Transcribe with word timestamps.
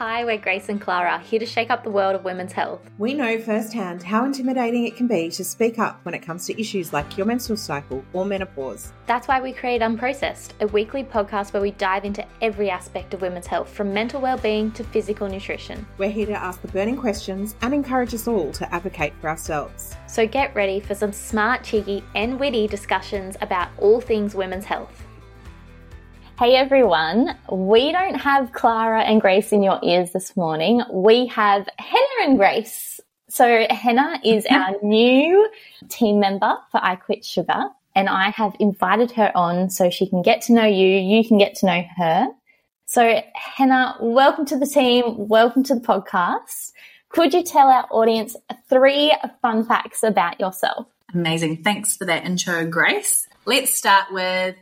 Hi, 0.00 0.24
we're 0.24 0.38
Grace 0.38 0.70
and 0.70 0.80
Clara, 0.80 1.18
here 1.18 1.38
to 1.38 1.44
shake 1.44 1.68
up 1.68 1.84
the 1.84 1.90
world 1.90 2.14
of 2.14 2.24
women's 2.24 2.52
health. 2.52 2.80
We 2.96 3.12
know 3.12 3.38
firsthand 3.38 4.02
how 4.02 4.24
intimidating 4.24 4.86
it 4.86 4.96
can 4.96 5.06
be 5.06 5.28
to 5.32 5.44
speak 5.44 5.78
up 5.78 6.00
when 6.04 6.14
it 6.14 6.20
comes 6.20 6.46
to 6.46 6.58
issues 6.58 6.94
like 6.94 7.18
your 7.18 7.26
menstrual 7.26 7.58
cycle 7.58 8.02
or 8.14 8.24
menopause. 8.24 8.94
That's 9.04 9.28
why 9.28 9.42
we 9.42 9.52
create 9.52 9.82
Unprocessed, 9.82 10.52
a 10.62 10.68
weekly 10.68 11.04
podcast 11.04 11.52
where 11.52 11.60
we 11.60 11.72
dive 11.72 12.06
into 12.06 12.24
every 12.40 12.70
aspect 12.70 13.12
of 13.12 13.20
women's 13.20 13.46
health, 13.46 13.68
from 13.68 13.92
mental 13.92 14.22
well-being 14.22 14.72
to 14.72 14.84
physical 14.84 15.28
nutrition. 15.28 15.86
We're 15.98 16.08
here 16.08 16.24
to 16.24 16.32
ask 16.32 16.62
the 16.62 16.68
burning 16.68 16.96
questions 16.96 17.54
and 17.60 17.74
encourage 17.74 18.14
us 18.14 18.26
all 18.26 18.52
to 18.52 18.74
advocate 18.74 19.12
for 19.20 19.28
ourselves. 19.28 19.94
So 20.06 20.26
get 20.26 20.54
ready 20.54 20.80
for 20.80 20.94
some 20.94 21.12
smart, 21.12 21.62
cheeky, 21.62 22.02
and 22.14 22.40
witty 22.40 22.68
discussions 22.68 23.36
about 23.42 23.68
all 23.76 24.00
things 24.00 24.34
women's 24.34 24.64
health. 24.64 25.04
Hey 26.40 26.56
everyone, 26.56 27.36
we 27.52 27.92
don't 27.92 28.14
have 28.14 28.54
Clara 28.54 29.02
and 29.02 29.20
Grace 29.20 29.52
in 29.52 29.62
your 29.62 29.78
ears 29.82 30.12
this 30.12 30.38
morning. 30.38 30.82
We 30.90 31.26
have 31.26 31.68
Henna 31.78 32.30
and 32.30 32.38
Grace. 32.38 32.98
So 33.28 33.66
Henna 33.68 34.18
is 34.24 34.46
our 34.50 34.74
new 34.82 35.50
team 35.90 36.18
member 36.18 36.56
for 36.72 36.82
I 36.82 36.96
Quit 36.96 37.26
Sugar 37.26 37.64
and 37.94 38.08
I 38.08 38.30
have 38.30 38.56
invited 38.58 39.10
her 39.10 39.30
on 39.34 39.68
so 39.68 39.90
she 39.90 40.08
can 40.08 40.22
get 40.22 40.40
to 40.44 40.54
know 40.54 40.64
you, 40.64 40.86
you 40.86 41.28
can 41.28 41.36
get 41.36 41.56
to 41.56 41.66
know 41.66 41.82
her. 41.98 42.28
So 42.86 43.20
Henna, 43.34 43.96
welcome 44.00 44.46
to 44.46 44.58
the 44.58 44.66
team, 44.66 45.28
welcome 45.28 45.62
to 45.64 45.74
the 45.74 45.82
podcast. 45.82 46.72
Could 47.10 47.34
you 47.34 47.42
tell 47.42 47.68
our 47.68 47.86
audience 47.90 48.34
three 48.66 49.14
fun 49.42 49.66
facts 49.66 50.02
about 50.02 50.40
yourself? 50.40 50.86
Amazing. 51.12 51.64
Thanks 51.64 51.98
for 51.98 52.06
that 52.06 52.24
intro, 52.24 52.66
Grace. 52.66 53.28
Let's 53.44 53.74
start 53.74 54.10
with 54.10 54.56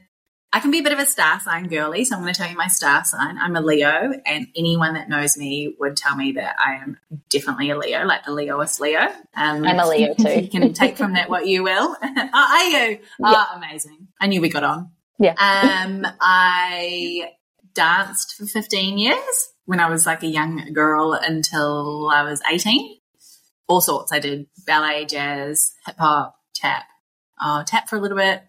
I 0.50 0.60
can 0.60 0.70
be 0.70 0.78
a 0.78 0.82
bit 0.82 0.92
of 0.92 0.98
a 0.98 1.04
star 1.04 1.38
sign 1.40 1.68
girly, 1.68 2.04
so 2.04 2.16
I'm 2.16 2.22
going 2.22 2.32
to 2.32 2.40
tell 2.40 2.50
you 2.50 2.56
my 2.56 2.68
star 2.68 3.04
sign. 3.04 3.36
I'm 3.36 3.54
a 3.54 3.60
Leo, 3.60 4.12
and 4.24 4.46
anyone 4.56 4.94
that 4.94 5.08
knows 5.08 5.36
me 5.36 5.74
would 5.78 5.94
tell 5.94 6.16
me 6.16 6.32
that 6.32 6.56
I 6.58 6.76
am 6.76 6.96
definitely 7.28 7.70
a 7.70 7.76
Leo, 7.76 8.06
like 8.06 8.24
the 8.24 8.30
Leoist 8.30 8.80
Leo. 8.80 9.00
Um, 9.34 9.64
I'm 9.64 9.78
a 9.78 9.86
Leo 9.86 10.14
too. 10.18 10.40
you 10.40 10.48
can 10.48 10.72
take 10.72 10.96
from 10.96 11.12
that 11.14 11.28
what 11.28 11.46
you 11.46 11.62
will. 11.62 11.94
oh, 12.02 12.28
are 12.32 12.64
you? 12.64 12.98
Oh, 13.22 13.30
yeah. 13.30 13.44
amazing. 13.56 14.08
I 14.18 14.26
knew 14.26 14.40
we 14.40 14.48
got 14.48 14.64
on. 14.64 14.90
Yeah. 15.18 15.32
Um, 15.32 16.06
I 16.18 17.32
danced 17.74 18.36
for 18.36 18.46
15 18.46 18.96
years 18.96 19.52
when 19.66 19.80
I 19.80 19.90
was 19.90 20.06
like 20.06 20.22
a 20.22 20.28
young 20.28 20.72
girl 20.72 21.12
until 21.12 22.08
I 22.10 22.22
was 22.22 22.40
18. 22.50 22.96
All 23.66 23.82
sorts. 23.82 24.12
I 24.12 24.18
did 24.18 24.46
ballet, 24.66 25.04
jazz, 25.04 25.74
hip 25.84 25.96
hop, 25.98 26.36
tap, 26.54 26.84
uh, 27.38 27.64
tap 27.64 27.90
for 27.90 27.96
a 27.96 28.00
little 28.00 28.16
bit 28.16 28.42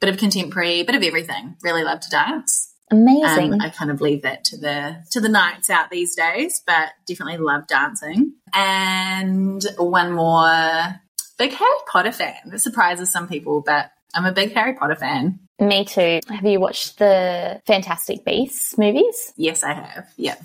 bit 0.00 0.10
of 0.10 0.18
contemporary, 0.18 0.82
bit 0.82 0.94
of 0.94 1.02
everything. 1.02 1.56
Really 1.62 1.84
love 1.84 2.00
to 2.00 2.10
dance. 2.10 2.74
Amazing. 2.90 3.54
Um, 3.54 3.60
I 3.60 3.70
kind 3.70 3.90
of 3.90 4.00
leave 4.00 4.22
that 4.22 4.44
to 4.44 4.56
the 4.56 5.04
to 5.10 5.20
the 5.20 5.28
nights 5.28 5.70
out 5.70 5.90
these 5.90 6.14
days, 6.14 6.62
but 6.66 6.90
definitely 7.06 7.38
love 7.38 7.66
dancing. 7.66 8.34
And 8.54 9.64
one 9.76 10.12
more 10.12 11.00
big 11.36 11.52
Harry 11.52 11.70
Potter 11.90 12.12
fan. 12.12 12.36
It 12.52 12.60
surprises 12.60 13.10
some 13.10 13.26
people, 13.26 13.62
but 13.64 13.90
I'm 14.14 14.24
a 14.24 14.32
big 14.32 14.52
Harry 14.54 14.74
Potter 14.74 14.94
fan. 14.94 15.40
Me 15.58 15.84
too. 15.84 16.20
Have 16.28 16.44
you 16.44 16.60
watched 16.60 16.98
the 16.98 17.62
Fantastic 17.66 18.24
Beasts 18.24 18.76
movies? 18.76 19.32
Yes, 19.36 19.62
I 19.62 19.72
have. 19.72 20.06
Yeah. 20.16 20.36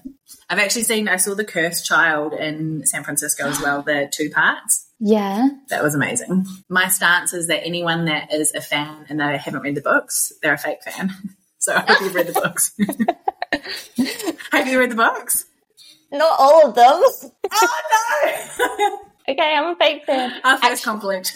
I've 0.50 0.60
actually 0.60 0.84
seen 0.84 1.10
I 1.10 1.18
saw 1.18 1.34
The 1.34 1.44
Cursed 1.44 1.86
Child 1.86 2.34
in 2.34 2.86
San 2.86 3.04
Francisco 3.04 3.48
as 3.48 3.60
well, 3.62 3.82
the 3.82 4.10
two 4.12 4.30
parts. 4.30 4.88
Yeah. 5.00 5.50
That 5.70 5.84
was 5.84 5.96
amazing. 5.96 6.46
My 6.70 6.88
stance 6.88 7.34
is 7.34 7.48
that 7.48 7.66
anyone 7.66 8.06
that 8.06 8.34
is 8.34 8.54
a 8.54 8.62
fan 8.62 9.06
and 9.10 9.20
they 9.20 9.38
haven't 9.38 9.62
read 9.62 9.76
the 9.76 9.82
books, 9.82 10.32
they're 10.42 10.54
a 10.54 10.58
fake 10.58 10.84
fan. 10.84 11.12
So 11.62 11.76
I 11.76 11.82
hope 11.82 12.02
you've 12.02 12.16
read 12.16 12.26
the 12.26 12.34
books. 12.34 12.74
have 14.52 14.68
you 14.68 14.80
read 14.80 14.90
the 14.90 14.96
books? 14.96 15.46
Not 16.12 16.36
all 16.40 16.70
of 16.70 16.74
them. 16.74 17.04
oh 17.52 19.00
no! 19.28 19.32
okay, 19.34 19.54
I'm 19.54 19.72
a 19.72 19.76
fake 19.76 20.04
fan. 20.06 20.42
Our 20.44 20.58
first 20.58 20.84
compliment. 20.84 21.32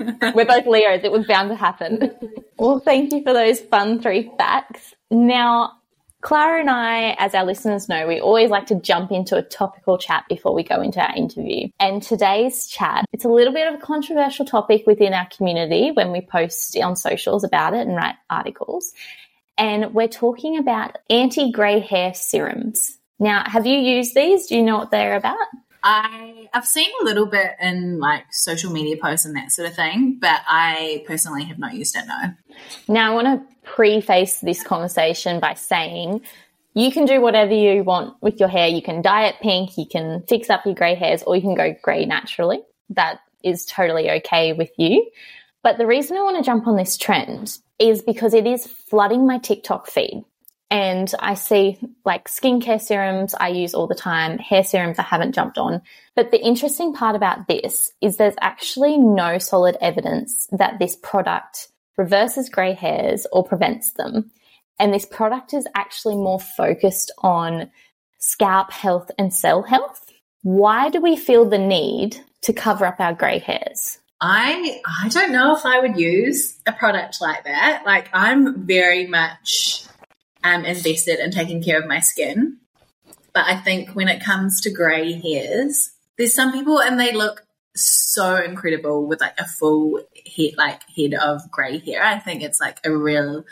We're 0.34 0.46
both 0.46 0.66
Leos. 0.66 1.02
It 1.04 1.12
was 1.12 1.26
bound 1.26 1.50
to 1.50 1.56
happen. 1.56 2.10
well, 2.58 2.80
thank 2.80 3.12
you 3.12 3.22
for 3.22 3.32
those 3.32 3.60
fun 3.60 4.00
three 4.00 4.30
facts. 4.38 4.94
Now, 5.10 5.72
Clara 6.22 6.60
and 6.60 6.68
I, 6.68 7.16
as 7.18 7.34
our 7.34 7.44
listeners 7.44 7.88
know, 7.88 8.06
we 8.06 8.20
always 8.20 8.50
like 8.50 8.66
to 8.66 8.74
jump 8.74 9.10
into 9.10 9.36
a 9.36 9.42
topical 9.42 9.96
chat 9.96 10.24
before 10.28 10.54
we 10.54 10.62
go 10.62 10.82
into 10.82 11.00
our 11.00 11.14
interview. 11.14 11.68
And 11.78 12.02
today's 12.02 12.66
chat, 12.66 13.06
it's 13.12 13.24
a 13.24 13.28
little 13.28 13.54
bit 13.54 13.72
of 13.72 13.80
a 13.80 13.82
controversial 13.82 14.44
topic 14.44 14.86
within 14.86 15.14
our 15.14 15.26
community 15.34 15.90
when 15.92 16.12
we 16.12 16.20
post 16.20 16.76
on 16.76 16.94
socials 16.94 17.42
about 17.42 17.74
it 17.74 17.86
and 17.86 17.96
write 17.96 18.16
articles. 18.28 18.92
And 19.56 19.94
we're 19.94 20.08
talking 20.08 20.58
about 20.58 20.98
anti 21.08 21.52
grey 21.52 21.80
hair 21.80 22.12
serums. 22.14 22.98
Now, 23.18 23.44
have 23.46 23.66
you 23.66 23.78
used 23.78 24.14
these? 24.14 24.46
Do 24.46 24.56
you 24.56 24.62
know 24.62 24.78
what 24.78 24.90
they're 24.90 25.16
about? 25.16 25.36
I 25.82 26.48
I've 26.52 26.66
seen 26.66 26.90
a 27.00 27.04
little 27.04 27.26
bit 27.26 27.52
in 27.60 27.98
like 27.98 28.24
social 28.32 28.72
media 28.72 28.96
posts 28.96 29.26
and 29.26 29.36
that 29.36 29.52
sort 29.52 29.68
of 29.68 29.74
thing, 29.74 30.18
but 30.20 30.40
I 30.46 31.04
personally 31.06 31.44
have 31.44 31.58
not 31.58 31.74
used 31.74 31.96
it. 31.96 32.04
No. 32.06 32.34
Now 32.88 33.12
I 33.12 33.14
want 33.22 33.26
to 33.26 33.56
preface 33.68 34.40
this 34.40 34.62
conversation 34.62 35.40
by 35.40 35.54
saying 35.54 36.22
you 36.74 36.92
can 36.92 37.04
do 37.04 37.20
whatever 37.20 37.52
you 37.52 37.82
want 37.82 38.14
with 38.22 38.38
your 38.38 38.48
hair. 38.48 38.68
You 38.68 38.82
can 38.82 39.02
dye 39.02 39.26
it 39.26 39.36
pink, 39.40 39.76
you 39.76 39.86
can 39.86 40.22
fix 40.28 40.50
up 40.50 40.64
your 40.64 40.74
grey 40.74 40.94
hairs, 40.94 41.22
or 41.22 41.34
you 41.36 41.42
can 41.42 41.54
go 41.54 41.74
grey 41.82 42.04
naturally. 42.04 42.60
That 42.90 43.20
is 43.42 43.64
totally 43.64 44.10
okay 44.10 44.52
with 44.52 44.70
you. 44.76 45.10
But 45.62 45.78
the 45.78 45.86
reason 45.86 46.16
I 46.16 46.22
want 46.22 46.36
to 46.36 46.42
jump 46.42 46.66
on 46.66 46.76
this 46.76 46.96
trend 46.96 47.58
is 47.78 48.02
because 48.02 48.34
it 48.34 48.46
is 48.46 48.66
flooding 48.66 49.26
my 49.26 49.38
TikTok 49.38 49.88
feed. 49.88 50.24
And 50.70 51.12
I 51.18 51.34
see 51.34 51.78
like 52.04 52.28
skincare 52.28 52.80
serums 52.80 53.34
I 53.34 53.48
use 53.48 53.74
all 53.74 53.88
the 53.88 53.94
time, 53.94 54.38
hair 54.38 54.62
serums 54.62 55.00
I 55.00 55.02
haven't 55.02 55.34
jumped 55.34 55.58
on. 55.58 55.82
But 56.14 56.30
the 56.30 56.40
interesting 56.40 56.94
part 56.94 57.16
about 57.16 57.48
this 57.48 57.92
is 58.00 58.16
there's 58.16 58.36
actually 58.40 58.96
no 58.96 59.38
solid 59.38 59.76
evidence 59.80 60.46
that 60.52 60.78
this 60.78 60.94
product 60.94 61.68
reverses 61.96 62.48
grey 62.48 62.74
hairs 62.74 63.26
or 63.32 63.44
prevents 63.44 63.92
them. 63.92 64.30
And 64.78 64.94
this 64.94 65.04
product 65.04 65.52
is 65.52 65.66
actually 65.74 66.14
more 66.14 66.40
focused 66.40 67.12
on 67.18 67.70
scalp 68.18 68.70
health 68.70 69.10
and 69.18 69.34
cell 69.34 69.62
health. 69.62 70.06
Why 70.42 70.88
do 70.88 71.00
we 71.00 71.16
feel 71.16 71.44
the 71.44 71.58
need 71.58 72.18
to 72.42 72.52
cover 72.52 72.86
up 72.86 73.00
our 73.00 73.12
grey 73.12 73.40
hairs? 73.40 73.98
I 74.20 74.80
I 74.86 75.08
don't 75.08 75.32
know 75.32 75.56
if 75.56 75.66
I 75.66 75.80
would 75.80 75.98
use 75.98 76.58
a 76.66 76.72
product 76.72 77.20
like 77.20 77.44
that. 77.44 77.82
Like 77.84 78.08
I'm 78.12 78.66
very 78.66 79.06
much 79.06 79.86
um, 80.44 80.64
invested 80.64 81.18
in 81.18 81.30
taking 81.30 81.62
care 81.62 81.80
of 81.80 81.86
my 81.86 82.00
skin, 82.00 82.58
but 83.32 83.44
I 83.46 83.56
think 83.56 83.90
when 83.90 84.08
it 84.08 84.22
comes 84.22 84.60
to 84.62 84.70
grey 84.70 85.12
hairs, 85.12 85.90
there's 86.18 86.34
some 86.34 86.52
people 86.52 86.80
and 86.80 86.98
they 86.98 87.12
look 87.12 87.46
so 87.76 88.36
incredible 88.36 89.06
with 89.06 89.20
like 89.20 89.38
a 89.38 89.46
full 89.46 90.00
head 90.36 90.50
like 90.56 90.80
head 90.96 91.14
of 91.14 91.50
grey 91.50 91.78
hair. 91.78 92.02
I 92.04 92.18
think 92.18 92.42
it's 92.42 92.60
like 92.60 92.80
a 92.84 92.94
real 92.94 93.44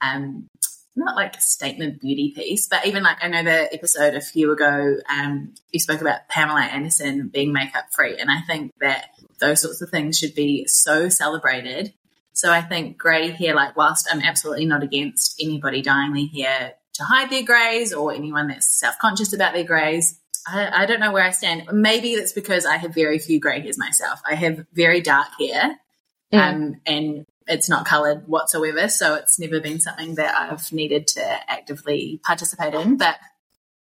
um 0.00 0.48
not 0.94 1.16
like 1.16 1.36
a 1.36 1.40
statement 1.40 2.00
beauty 2.00 2.32
piece, 2.36 2.68
but 2.68 2.86
even 2.86 3.02
like 3.02 3.16
I 3.22 3.28
know 3.28 3.42
the 3.42 3.72
episode 3.72 4.14
a 4.14 4.20
few 4.20 4.52
ago, 4.52 4.98
um, 5.08 5.54
you 5.70 5.80
spoke 5.80 6.02
about 6.02 6.28
Pamela 6.28 6.62
Anderson 6.62 7.28
being 7.28 7.52
makeup 7.52 7.86
free, 7.92 8.18
and 8.18 8.30
I 8.30 8.40
think 8.46 8.72
that 8.80 9.06
those 9.40 9.62
sorts 9.62 9.80
of 9.80 9.88
things 9.88 10.18
should 10.18 10.34
be 10.34 10.66
so 10.66 11.08
celebrated. 11.08 11.94
So 12.42 12.50
I 12.50 12.60
think 12.60 12.98
grey 12.98 13.30
hair, 13.30 13.54
like 13.54 13.76
whilst 13.76 14.08
I'm 14.10 14.20
absolutely 14.20 14.66
not 14.66 14.82
against 14.82 15.40
anybody 15.40 15.80
dyeing 15.80 16.12
their 16.12 16.26
hair 16.26 16.72
to 16.94 17.04
hide 17.04 17.30
their 17.30 17.44
greys 17.44 17.92
or 17.92 18.12
anyone 18.12 18.48
that's 18.48 18.66
self 18.66 18.98
conscious 18.98 19.32
about 19.32 19.54
their 19.54 19.62
greys, 19.62 20.18
I, 20.44 20.82
I, 20.82 20.86
don't 20.86 20.98
know 20.98 21.12
where 21.12 21.22
I 21.22 21.30
stand. 21.30 21.68
Maybe 21.70 22.14
it's 22.14 22.32
because 22.32 22.66
I 22.66 22.78
have 22.78 22.92
very 22.92 23.20
few 23.20 23.38
grey 23.38 23.60
hairs 23.60 23.78
myself. 23.78 24.20
I 24.28 24.34
have 24.34 24.66
very 24.72 25.00
dark 25.00 25.28
hair, 25.38 25.78
mm. 26.32 26.36
um, 26.36 26.80
and 26.84 27.26
it's 27.46 27.68
not 27.68 27.86
coloured 27.86 28.26
whatsoever. 28.26 28.88
So 28.88 29.14
it's 29.14 29.38
never 29.38 29.60
been 29.60 29.78
something 29.78 30.16
that 30.16 30.34
I've 30.34 30.72
needed 30.72 31.06
to 31.08 31.22
actively 31.48 32.20
participate 32.24 32.74
in. 32.74 32.96
But 32.96 33.18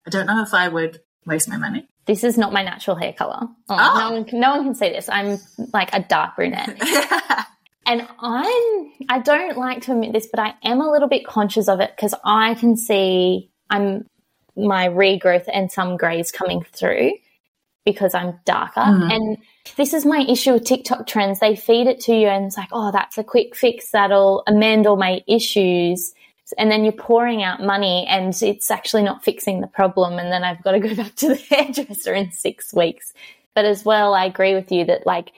I 0.05 0.11
don't 0.11 0.27
know 0.27 0.43
if 0.43 0.53
I 0.53 0.67
would 0.67 1.01
waste 1.25 1.49
my 1.49 1.57
money. 1.57 1.89
This 2.05 2.23
is 2.23 2.37
not 2.37 2.53
my 2.53 2.61
natural 2.61 2.97
hair 2.97 3.13
color. 3.13 3.39
Oh, 3.41 3.49
oh. 3.69 3.97
No 3.97 4.11
one, 4.11 4.29
no 4.31 4.51
one 4.57 4.63
can 4.63 4.75
see 4.75 4.89
this. 4.89 5.09
I'm 5.09 5.39
like 5.73 5.89
a 5.91 6.01
dark 6.01 6.35
brunette. 6.35 6.79
and 7.85 8.07
I'm, 8.19 8.91
I 9.09 9.19
don't 9.23 9.57
like 9.57 9.81
to 9.83 9.91
admit 9.91 10.13
this, 10.13 10.27
but 10.27 10.39
I 10.39 10.53
am 10.63 10.81
a 10.81 10.89
little 10.89 11.07
bit 11.07 11.25
conscious 11.25 11.67
of 11.67 11.79
it 11.79 11.91
because 11.95 12.13
I 12.23 12.53
can 12.55 12.77
see 12.77 13.49
I'm 13.69 14.05
my 14.55 14.87
regrowth 14.87 15.49
and 15.51 15.71
some 15.71 15.97
grays 15.97 16.31
coming 16.31 16.63
through 16.71 17.13
because 17.85 18.13
I'm 18.13 18.39
darker. 18.45 18.81
Mm-hmm. 18.81 19.11
And 19.11 19.37
this 19.75 19.93
is 19.93 20.05
my 20.05 20.25
issue 20.27 20.53
with 20.53 20.65
TikTok 20.65 21.07
trends. 21.07 21.39
They 21.39 21.55
feed 21.55 21.87
it 21.87 21.99
to 22.01 22.13
you 22.13 22.27
and 22.27 22.45
it's 22.45 22.57
like, 22.57 22.69
oh, 22.71 22.91
that's 22.91 23.17
a 23.17 23.23
quick 23.23 23.55
fix 23.55 23.91
that'll 23.91 24.43
amend 24.47 24.87
all 24.87 24.95
my 24.95 25.21
issues. 25.27 26.13
And 26.57 26.69
then 26.69 26.83
you're 26.83 26.93
pouring 26.93 27.41
out 27.41 27.61
money 27.61 28.05
and 28.07 28.39
it's 28.41 28.69
actually 28.69 29.03
not 29.03 29.23
fixing 29.23 29.61
the 29.61 29.67
problem. 29.67 30.19
And 30.19 30.31
then 30.31 30.43
I've 30.43 30.63
got 30.63 30.71
to 30.73 30.79
go 30.79 30.95
back 30.95 31.15
to 31.15 31.29
the 31.29 31.35
hairdresser 31.35 32.13
in 32.13 32.31
six 32.31 32.73
weeks. 32.73 33.13
But 33.55 33.65
as 33.65 33.83
well, 33.83 34.13
I 34.13 34.25
agree 34.25 34.55
with 34.55 34.71
you 34.71 34.85
that 34.85 35.05
like 35.05 35.31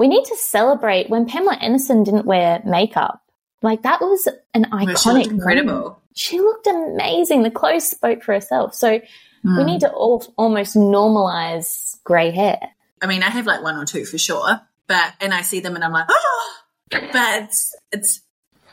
we 0.00 0.08
need 0.08 0.24
to 0.24 0.36
celebrate 0.36 1.08
when 1.08 1.26
Pamela 1.26 1.56
Anderson 1.60 2.02
didn't 2.02 2.26
wear 2.26 2.60
makeup. 2.64 3.22
Like 3.62 3.82
that 3.82 4.00
was 4.00 4.26
an 4.54 4.64
iconic, 4.64 5.30
incredible. 5.30 5.72
Moment. 5.72 5.96
She 6.16 6.40
looked 6.40 6.66
amazing. 6.66 7.44
The 7.44 7.50
clothes 7.52 7.88
spoke 7.88 8.24
for 8.24 8.32
herself. 8.32 8.74
So 8.74 9.00
Mm. 9.44 9.58
We 9.58 9.64
need 9.64 9.80
to 9.80 9.90
all, 9.90 10.24
almost 10.36 10.76
normalize 10.76 11.96
grey 12.04 12.30
hair. 12.30 12.58
I 13.00 13.06
mean, 13.06 13.22
I 13.22 13.30
have 13.30 13.46
like 13.46 13.62
one 13.62 13.76
or 13.76 13.86
two 13.86 14.04
for 14.04 14.18
sure, 14.18 14.60
but 14.86 15.14
and 15.20 15.32
I 15.32 15.42
see 15.42 15.60
them 15.60 15.74
and 15.74 15.84
I'm 15.84 15.92
like, 15.92 16.06
oh, 16.08 16.56
but 16.90 17.10
it's, 17.14 17.74
it's 17.92 18.20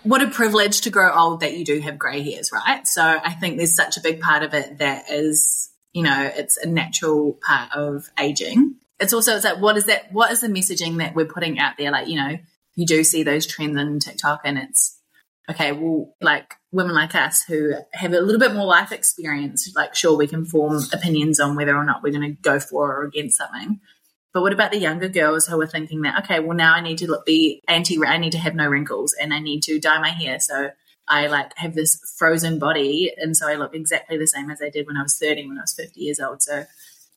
what 0.03 0.21
a 0.21 0.27
privilege 0.27 0.81
to 0.81 0.89
grow 0.89 1.13
old 1.13 1.39
that 1.39 1.55
you 1.57 1.63
do 1.63 1.79
have 1.79 1.97
grey 1.97 2.21
hairs, 2.21 2.51
right? 2.51 2.85
So 2.85 3.01
I 3.01 3.33
think 3.33 3.57
there's 3.57 3.75
such 3.75 3.97
a 3.97 4.01
big 4.01 4.19
part 4.19 4.43
of 4.43 4.53
it 4.53 4.79
that 4.79 5.09
is, 5.09 5.69
you 5.93 6.03
know, 6.03 6.31
it's 6.35 6.57
a 6.57 6.67
natural 6.67 7.37
part 7.41 7.71
of 7.73 8.09
aging. 8.19 8.75
It's 8.99 9.13
also 9.13 9.35
it's 9.35 9.45
like 9.45 9.59
what 9.59 9.77
is 9.77 9.85
that? 9.85 10.11
What 10.11 10.31
is 10.31 10.41
the 10.41 10.47
messaging 10.47 10.97
that 10.97 11.15
we're 11.15 11.25
putting 11.25 11.59
out 11.59 11.73
there? 11.77 11.91
Like 11.91 12.07
you 12.07 12.15
know, 12.15 12.37
you 12.75 12.85
do 12.85 13.03
see 13.03 13.23
those 13.23 13.45
trends 13.45 13.77
in 13.77 13.99
TikTok, 13.99 14.41
and 14.43 14.57
it's 14.57 14.99
okay. 15.49 15.71
Well, 15.71 16.15
like 16.21 16.55
women 16.71 16.95
like 16.95 17.15
us 17.15 17.43
who 17.43 17.73
have 17.93 18.13
a 18.13 18.21
little 18.21 18.39
bit 18.39 18.53
more 18.53 18.65
life 18.65 18.91
experience, 18.91 19.71
like 19.75 19.95
sure 19.95 20.17
we 20.17 20.27
can 20.27 20.45
form 20.45 20.83
opinions 20.93 21.39
on 21.39 21.55
whether 21.55 21.75
or 21.75 21.85
not 21.85 22.03
we're 22.03 22.11
going 22.11 22.35
to 22.35 22.41
go 22.41 22.59
for 22.59 22.97
or 22.97 23.03
against 23.03 23.37
something. 23.37 23.79
But 24.33 24.41
what 24.41 24.53
about 24.53 24.71
the 24.71 24.77
younger 24.77 25.07
girls 25.07 25.47
who 25.47 25.59
are 25.59 25.65
thinking 25.65 26.01
that, 26.01 26.23
okay, 26.23 26.39
well, 26.39 26.55
now 26.55 26.75
I 26.75 26.81
need 26.81 26.99
to 26.99 27.07
look, 27.09 27.25
be 27.25 27.63
anti, 27.67 27.97
I 28.05 28.17
need 28.17 28.33
to 28.33 28.37
have 28.37 28.53
no 28.53 28.67
wrinkles 28.67 29.15
and 29.19 29.33
I 29.33 29.39
need 29.39 29.63
to 29.63 29.79
dye 29.79 29.99
my 29.99 30.09
hair. 30.09 30.39
So 30.39 30.69
I 31.07 31.25
like 31.25 31.53
have 31.57 31.73
this 31.73 31.99
frozen 32.19 32.59
body. 32.59 33.11
And 33.17 33.35
so 33.35 33.47
I 33.47 33.55
look 33.55 33.73
exactly 33.73 34.15
the 34.17 34.27
same 34.27 34.51
as 34.51 34.61
I 34.61 34.69
did 34.69 34.85
when 34.85 34.97
I 34.97 35.01
was 35.01 35.17
30, 35.17 35.47
when 35.47 35.57
I 35.57 35.61
was 35.61 35.73
50 35.73 35.99
years 35.99 36.19
old. 36.19 36.43
So, 36.43 36.65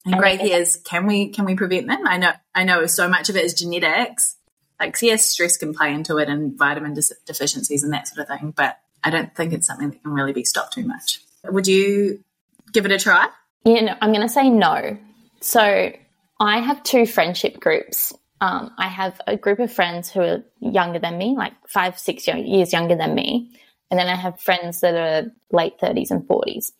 and 0.04 0.16
grey 0.16 0.36
hairs, 0.36 0.76
can 0.76 1.06
we, 1.06 1.28
can 1.28 1.44
we 1.44 1.54
prevent 1.54 1.86
them? 1.86 2.06
I 2.06 2.16
know, 2.16 2.32
I 2.54 2.64
know 2.64 2.86
so 2.86 3.08
much 3.08 3.28
of 3.28 3.36
it 3.36 3.44
is 3.44 3.54
genetics. 3.54 4.36
Like, 4.78 4.96
yes, 5.02 5.26
stress 5.26 5.56
can 5.58 5.74
play 5.74 5.92
into 5.92 6.16
it 6.18 6.28
and 6.28 6.56
vitamin 6.56 6.96
deficiencies 7.26 7.82
and 7.82 7.92
that 7.92 8.08
sort 8.08 8.28
of 8.28 8.38
thing. 8.38 8.52
But 8.56 8.78
I 9.04 9.10
don't 9.10 9.34
think 9.34 9.52
it's 9.52 9.66
something 9.66 9.90
that 9.90 10.02
can 10.02 10.12
really 10.12 10.32
be 10.32 10.44
stopped 10.44 10.72
too 10.74 10.86
much. 10.86 11.20
Would 11.44 11.66
you 11.66 12.24
give 12.72 12.86
it 12.86 12.92
a 12.92 12.98
try? 12.98 13.28
Yeah, 13.64 13.80
no, 13.80 13.94
I'm 14.00 14.12
going 14.12 14.26
to 14.26 14.32
say 14.32 14.48
no. 14.48 14.96
So 15.40 15.92
I 16.40 16.60
have 16.60 16.82
two 16.82 17.04
friendship 17.06 17.60
groups. 17.60 18.14
Um, 18.40 18.70
I 18.78 18.88
have 18.88 19.20
a 19.26 19.36
group 19.36 19.58
of 19.58 19.70
friends 19.70 20.10
who 20.10 20.20
are 20.20 20.42
younger 20.60 20.98
than 20.98 21.18
me, 21.18 21.34
like 21.36 21.52
five, 21.68 21.98
six 21.98 22.26
years 22.26 22.72
younger 22.72 22.96
than 22.96 23.14
me. 23.14 23.50
And 23.90 23.98
then 23.98 24.08
I 24.08 24.14
have 24.14 24.40
friends 24.40 24.80
that 24.80 24.94
are 24.94 25.30
late 25.52 25.78
30s 25.78 26.10
and 26.10 26.26
40s. 26.26 26.72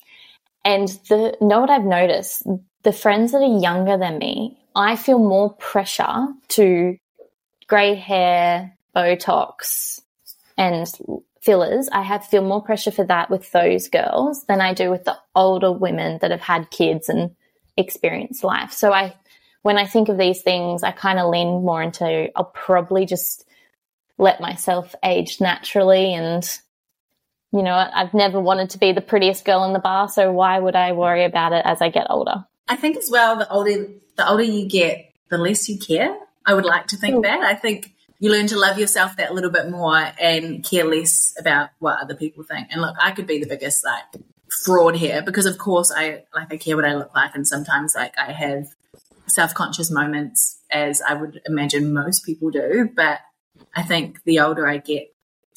And 0.64 0.88
the 1.08 1.36
know 1.40 1.60
what 1.60 1.70
I've 1.70 1.84
noticed, 1.84 2.46
the 2.82 2.92
friends 2.92 3.32
that 3.32 3.38
are 3.42 3.60
younger 3.60 3.96
than 3.96 4.18
me, 4.18 4.58
I 4.74 4.96
feel 4.96 5.18
more 5.18 5.54
pressure 5.54 6.28
to 6.48 6.96
grey 7.66 7.94
hair, 7.94 8.76
Botox, 8.94 10.00
and 10.56 10.86
fillers. 11.40 11.88
I 11.90 12.02
have 12.02 12.26
feel 12.26 12.42
more 12.42 12.62
pressure 12.62 12.90
for 12.90 13.04
that 13.04 13.30
with 13.30 13.50
those 13.52 13.88
girls 13.88 14.44
than 14.44 14.60
I 14.60 14.74
do 14.74 14.90
with 14.90 15.04
the 15.04 15.16
older 15.34 15.72
women 15.72 16.18
that 16.20 16.30
have 16.30 16.40
had 16.40 16.70
kids 16.70 17.08
and 17.08 17.34
experienced 17.76 18.44
life. 18.44 18.72
So 18.72 18.92
I 18.92 19.14
when 19.62 19.76
I 19.76 19.86
think 19.86 20.08
of 20.08 20.18
these 20.18 20.42
things, 20.42 20.82
I 20.82 20.90
kind 20.90 21.18
of 21.18 21.30
lean 21.30 21.64
more 21.64 21.82
into 21.82 22.28
I'll 22.34 22.44
probably 22.44 23.06
just 23.06 23.46
let 24.18 24.40
myself 24.40 24.94
age 25.04 25.40
naturally. 25.40 26.14
And, 26.14 26.44
you 27.52 27.62
know, 27.62 27.74
I've 27.74 28.14
never 28.14 28.40
wanted 28.40 28.70
to 28.70 28.78
be 28.78 28.92
the 28.92 29.00
prettiest 29.00 29.44
girl 29.44 29.64
in 29.64 29.72
the 29.72 29.78
bar. 29.78 30.08
So 30.08 30.32
why 30.32 30.58
would 30.58 30.76
I 30.76 30.92
worry 30.92 31.24
about 31.24 31.52
it 31.52 31.62
as 31.64 31.82
I 31.82 31.88
get 31.88 32.06
older? 32.08 32.44
I 32.68 32.76
think 32.76 32.96
as 32.96 33.08
well, 33.10 33.36
the 33.36 33.50
older, 33.50 33.88
the 34.16 34.28
older 34.28 34.42
you 34.42 34.68
get, 34.68 35.12
the 35.30 35.38
less 35.38 35.68
you 35.68 35.78
care. 35.78 36.16
I 36.46 36.54
would 36.54 36.64
like 36.64 36.86
to 36.88 36.96
think 36.96 37.16
mm. 37.16 37.22
that. 37.22 37.40
I 37.40 37.54
think 37.54 37.92
you 38.20 38.30
learn 38.30 38.46
to 38.48 38.58
love 38.58 38.78
yourself 38.78 39.16
that 39.16 39.34
little 39.34 39.50
bit 39.50 39.70
more 39.70 40.12
and 40.20 40.64
care 40.64 40.84
less 40.84 41.34
about 41.38 41.70
what 41.78 41.98
other 42.00 42.14
people 42.14 42.44
think. 42.44 42.68
And 42.70 42.80
look, 42.80 42.94
I 43.00 43.10
could 43.10 43.26
be 43.26 43.40
the 43.40 43.48
biggest 43.48 43.84
like 43.84 44.22
fraud 44.64 44.96
here 44.96 45.22
because 45.22 45.46
of 45.46 45.58
course 45.58 45.92
I 45.96 46.24
like 46.34 46.52
I 46.52 46.56
care 46.56 46.76
what 46.76 46.84
I 46.84 46.94
look 46.94 47.14
like 47.14 47.36
and 47.36 47.46
sometimes 47.46 47.94
like 47.94 48.18
I 48.18 48.32
have 48.32 48.66
self 49.26 49.54
conscious 49.54 49.90
moments 49.90 50.58
as 50.70 51.00
I 51.02 51.14
would 51.14 51.40
imagine 51.46 51.92
most 51.92 52.24
people 52.24 52.50
do. 52.50 52.90
But 52.94 53.20
I 53.74 53.82
think 53.82 54.22
the 54.24 54.40
older 54.40 54.66
I 54.68 54.78
get, 54.78 55.14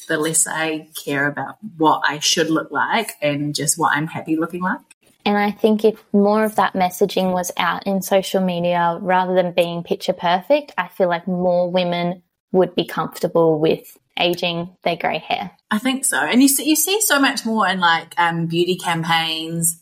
the 0.08 0.18
less 0.18 0.48
I 0.48 0.90
care 1.04 1.28
about 1.28 1.58
what 1.78 2.04
I 2.08 2.20
should 2.20 2.50
look 2.50 2.72
like 2.72 3.12
and 3.22 3.56
just 3.56 3.78
what 3.78 3.96
I'm 3.96 4.08
happy 4.08 4.36
looking 4.36 4.62
like. 4.62 4.80
And 5.26 5.38
I 5.38 5.52
think 5.52 5.86
if 5.86 6.04
more 6.12 6.44
of 6.44 6.56
that 6.58 6.74
messaging 6.74 7.32
was 7.32 7.52
out 7.56 7.88
in 7.88 8.02
social 8.02 8.42
media 8.42 8.98
rather 9.02 9.34
than 9.34 9.54
being 9.54 9.84
picture 9.84 10.14
perfect, 10.14 10.74
I 10.78 10.90
feel 10.90 11.08
like 11.08 11.28
more 11.28 11.72
women 11.72 12.24
would 12.52 12.76
be 12.76 12.86
comfortable 12.86 13.60
with 13.60 13.98
aging 14.20 14.76
their 14.84 14.98
grey 14.98 15.20
hair. 15.20 15.52
I 15.72 15.80
think 15.80 16.06
so. 16.06 16.18
And 16.18 16.42
you 16.42 16.48
see, 16.48 16.68
you 16.68 16.76
see 16.76 17.00
so 17.02 17.20
much 17.20 17.46
more 17.46 17.68
in 17.68 17.80
like 17.80 18.14
um, 18.18 18.48
beauty 18.48 18.76
campaigns 18.76 19.82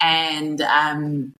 and 0.00 0.60
um, 0.60 1.34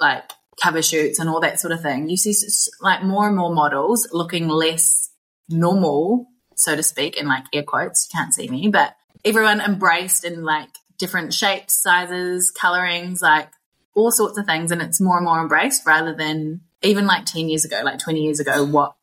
like 0.00 0.24
cover 0.60 0.82
shoots 0.82 1.18
and 1.18 1.28
all 1.28 1.40
that 1.40 1.60
sort 1.60 1.72
of 1.72 1.82
thing, 1.82 2.08
you 2.08 2.16
see 2.16 2.34
like 2.80 3.02
more 3.02 3.28
and 3.28 3.36
more 3.36 3.52
models 3.52 4.08
looking 4.12 4.48
less 4.48 5.10
normal, 5.48 6.26
so 6.60 6.76
to 6.76 6.82
speak, 6.82 7.16
in 7.16 7.26
like 7.26 7.44
air 7.52 7.62
quotes. 7.62 8.08
You 8.10 8.18
can't 8.18 8.34
see 8.34 8.48
me, 8.48 8.68
but 8.68 8.96
everyone 9.24 9.60
embraced 9.60 10.24
in 10.24 10.44
like 10.44 10.70
different 10.98 11.32
shapes, 11.32 11.82
sizes, 11.82 12.50
colorings, 12.50 13.22
like 13.22 13.48
all 13.94 14.10
sorts 14.10 14.38
of 14.38 14.46
things. 14.46 14.70
And 14.70 14.82
it's 14.82 15.00
more 15.00 15.16
and 15.16 15.24
more 15.24 15.40
embraced 15.40 15.86
rather 15.86 16.14
than 16.14 16.60
even 16.82 17.06
like 17.06 17.26
10 17.26 17.48
years 17.48 17.64
ago, 17.64 17.82
like 17.84 17.98
20 17.98 18.22
years 18.22 18.40
ago, 18.40 18.64
what 18.64 18.94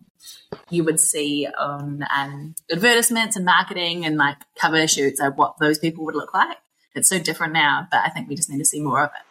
you 0.69 0.83
would 0.83 0.99
see 0.99 1.47
on 1.57 2.05
um, 2.15 2.55
advertisements 2.71 3.35
and 3.35 3.45
marketing 3.45 4.05
and 4.05 4.17
like 4.17 4.37
cover 4.59 4.87
shoots 4.87 5.19
of 5.19 5.37
what 5.37 5.57
those 5.59 5.77
people 5.77 6.05
would 6.05 6.15
look 6.15 6.33
like. 6.33 6.57
It's 6.95 7.09
so 7.09 7.19
different 7.19 7.53
now, 7.53 7.87
but 7.91 8.01
I 8.05 8.09
think 8.09 8.27
we 8.27 8.35
just 8.35 8.49
need 8.49 8.59
to 8.59 8.65
see 8.65 8.81
more 8.81 9.03
of 9.03 9.11
it. 9.13 9.26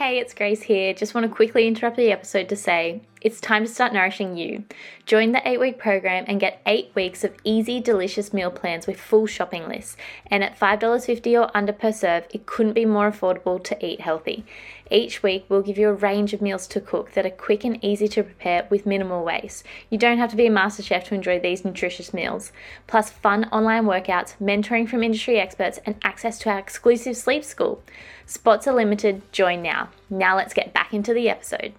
Hey, 0.00 0.18
it's 0.18 0.32
Grace 0.32 0.62
here. 0.62 0.94
Just 0.94 1.14
want 1.14 1.26
to 1.26 1.36
quickly 1.36 1.68
interrupt 1.68 1.98
the 1.98 2.10
episode 2.10 2.48
to 2.48 2.56
say 2.56 3.02
it's 3.20 3.38
time 3.38 3.66
to 3.66 3.70
start 3.70 3.92
nourishing 3.92 4.34
you. 4.34 4.64
Join 5.04 5.32
the 5.32 5.46
8 5.46 5.60
week 5.60 5.78
program 5.78 6.24
and 6.26 6.40
get 6.40 6.62
8 6.64 6.92
weeks 6.94 7.22
of 7.22 7.34
easy, 7.44 7.80
delicious 7.80 8.32
meal 8.32 8.50
plans 8.50 8.86
with 8.86 8.98
full 8.98 9.26
shopping 9.26 9.68
lists. 9.68 9.98
And 10.28 10.42
at 10.42 10.58
$5.50 10.58 11.38
or 11.38 11.54
under 11.54 11.74
per 11.74 11.92
serve, 11.92 12.26
it 12.30 12.46
couldn't 12.46 12.72
be 12.72 12.86
more 12.86 13.10
affordable 13.10 13.62
to 13.62 13.86
eat 13.86 14.00
healthy. 14.00 14.46
Each 14.92 15.22
week, 15.22 15.44
we'll 15.48 15.62
give 15.62 15.78
you 15.78 15.88
a 15.88 15.94
range 15.94 16.32
of 16.32 16.42
meals 16.42 16.66
to 16.66 16.80
cook 16.80 17.12
that 17.12 17.24
are 17.24 17.30
quick 17.30 17.64
and 17.64 17.82
easy 17.84 18.08
to 18.08 18.24
prepare 18.24 18.66
with 18.70 18.86
minimal 18.86 19.22
waste. 19.22 19.64
You 19.88 19.98
don't 19.98 20.18
have 20.18 20.30
to 20.30 20.36
be 20.36 20.46
a 20.46 20.50
master 20.50 20.82
chef 20.82 21.04
to 21.04 21.14
enjoy 21.14 21.38
these 21.38 21.64
nutritious 21.64 22.12
meals. 22.12 22.50
Plus, 22.88 23.08
fun 23.08 23.44
online 23.52 23.84
workouts, 23.84 24.34
mentoring 24.42 24.88
from 24.88 25.04
industry 25.04 25.38
experts, 25.38 25.78
and 25.86 25.94
access 26.02 26.40
to 26.40 26.50
our 26.50 26.58
exclusive 26.58 27.16
sleep 27.16 27.44
school. 27.44 27.84
Spots 28.26 28.66
are 28.66 28.74
limited, 28.74 29.22
join 29.32 29.62
now. 29.62 29.90
Now 30.10 30.36
let's 30.36 30.54
get 30.54 30.74
back 30.74 30.92
into 30.92 31.14
the 31.14 31.28
episode. 31.28 31.72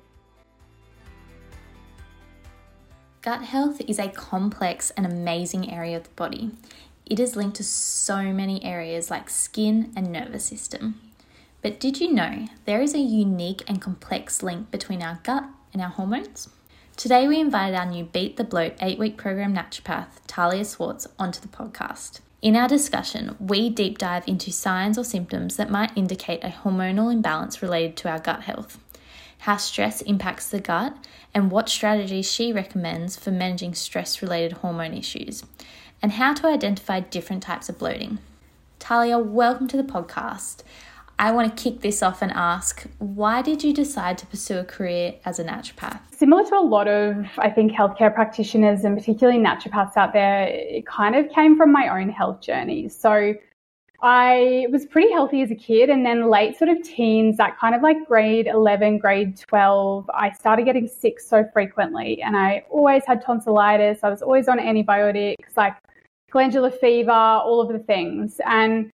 Gut 3.22 3.44
health 3.44 3.82
is 3.88 4.00
a 4.00 4.08
complex 4.08 4.90
and 4.92 5.06
amazing 5.06 5.70
area 5.70 5.98
of 5.98 6.06
the 6.06 6.10
body. 6.12 6.52
It 7.06 7.20
is 7.20 7.36
linked 7.36 7.58
to 7.58 7.64
so 7.66 8.32
many 8.32 8.64
areas 8.64 9.12
like 9.12 9.30
skin 9.30 9.92
and 9.98 10.14
nervous 10.14 10.46
system. 10.46 11.02
But 11.62 11.80
did 11.80 12.02
you 12.02 12.12
know 12.12 12.48
there 12.66 12.82
is 12.82 12.96
a 12.96 13.00
unique 13.00 13.64
and 13.68 13.80
complex 13.80 14.42
link 14.42 14.72
between 14.72 15.04
our 15.04 15.20
gut 15.22 15.46
and 15.74 15.82
our 15.82 15.90
hormones? 15.90 16.50
Today, 16.98 17.28
we 17.28 17.40
invited 17.40 17.76
our 17.76 17.86
new 17.86 18.06
Beat 18.06 18.38
the 18.38 18.44
Bloat 18.44 18.74
eight 18.82 18.98
week 18.98 19.16
program 19.16 19.54
naturopath, 19.54 20.08
Tahlia 20.26 20.66
Swartz, 20.66 21.08
onto 21.20 21.40
the 21.40 21.48
podcast. 21.48 22.20
In 22.42 22.56
our 22.56 22.68
discussion, 22.68 23.36
we 23.40 23.70
deep 23.70 24.00
dive 24.00 24.28
into 24.28 24.52
signs 24.52 24.98
or 24.98 25.04
symptoms 25.04 25.56
that 25.58 25.70
might 25.70 25.96
indicate 25.96 26.44
a 26.44 26.50
hormonal 26.50 27.14
imbalance 27.14 27.62
related 27.62 27.96
to 27.98 28.10
our 28.10 28.20
gut 28.20 28.42
health, 28.42 28.80
how 29.40 29.58
stress 29.58 30.02
impacts 30.02 30.50
the 30.50 30.60
gut, 30.60 30.96
and 31.32 31.52
what 31.52 31.70
strategies 31.70 32.30
she 32.30 32.52
recommends 32.52 33.16
for 33.16 33.30
managing 33.30 33.76
stress 33.76 34.24
related 34.24 34.54
hormone 34.54 34.96
issues, 34.96 35.44
and 36.02 36.14
how 36.14 36.34
to 36.34 36.48
identify 36.48 37.00
different 37.00 37.44
types 37.44 37.70
of 37.70 37.78
bloating. 37.78 38.18
Tahlia, 38.80 39.20
welcome 39.20 39.68
to 39.68 39.78
the 39.78 39.84
podcast. 39.84 40.64
I 41.22 41.30
want 41.30 41.56
to 41.56 41.64
kick 41.64 41.82
this 41.82 42.02
off 42.02 42.24
and 42.24 42.32
ask 42.32 42.84
why 42.98 43.44
did 43.44 43.64
you 43.64 43.74
decide 43.74 44.18
to 44.18 44.26
pursue 44.26 44.58
a 44.58 44.64
career 44.64 45.14
as 45.24 45.38
a 45.38 45.44
naturopath? 45.44 46.00
Similar 46.12 46.46
to 46.46 46.56
a 46.56 46.66
lot 46.66 46.88
of, 46.88 47.28
I 47.38 47.48
think, 47.52 47.74
healthcare 47.74 48.12
practitioners 48.12 48.84
and 48.84 48.98
particularly 48.98 49.38
naturopaths 49.38 49.96
out 49.96 50.14
there, 50.14 50.48
it 50.48 50.88
kind 50.88 51.16
of 51.16 51.30
came 51.30 51.58
from 51.58 51.72
my 51.72 51.90
own 51.90 52.10
health 52.10 52.42
journey. 52.42 52.90
So 52.90 53.36
I 54.02 54.66
was 54.72 54.88
pretty 54.88 55.12
healthy 55.12 55.44
as 55.44 55.52
a 55.52 55.56
kid, 55.56 55.92
and 55.92 56.04
then 56.04 56.28
late 56.28 56.58
sort 56.58 56.72
of 56.72 56.82
teens, 56.82 57.38
that 57.38 57.60
kind 57.60 57.76
of 57.76 57.84
like 57.84 57.98
grade 58.08 58.48
11, 58.48 58.98
grade 58.98 59.38
12, 59.38 60.10
I 60.12 60.32
started 60.32 60.66
getting 60.66 60.88
sick 60.88 61.20
so 61.20 61.48
frequently. 61.54 62.20
And 62.24 62.36
I 62.36 62.66
always 62.72 63.04
had 63.06 63.22
tonsillitis, 63.22 64.00
I 64.02 64.10
was 64.10 64.24
always 64.24 64.48
on 64.48 64.60
antibiotics, 64.60 65.56
like 65.56 65.76
glandular 66.32 66.72
fever, 66.72 67.12
all 67.12 67.62
of 67.62 67.72
the 67.72 67.78
things. 67.78 68.42
And 68.44 68.92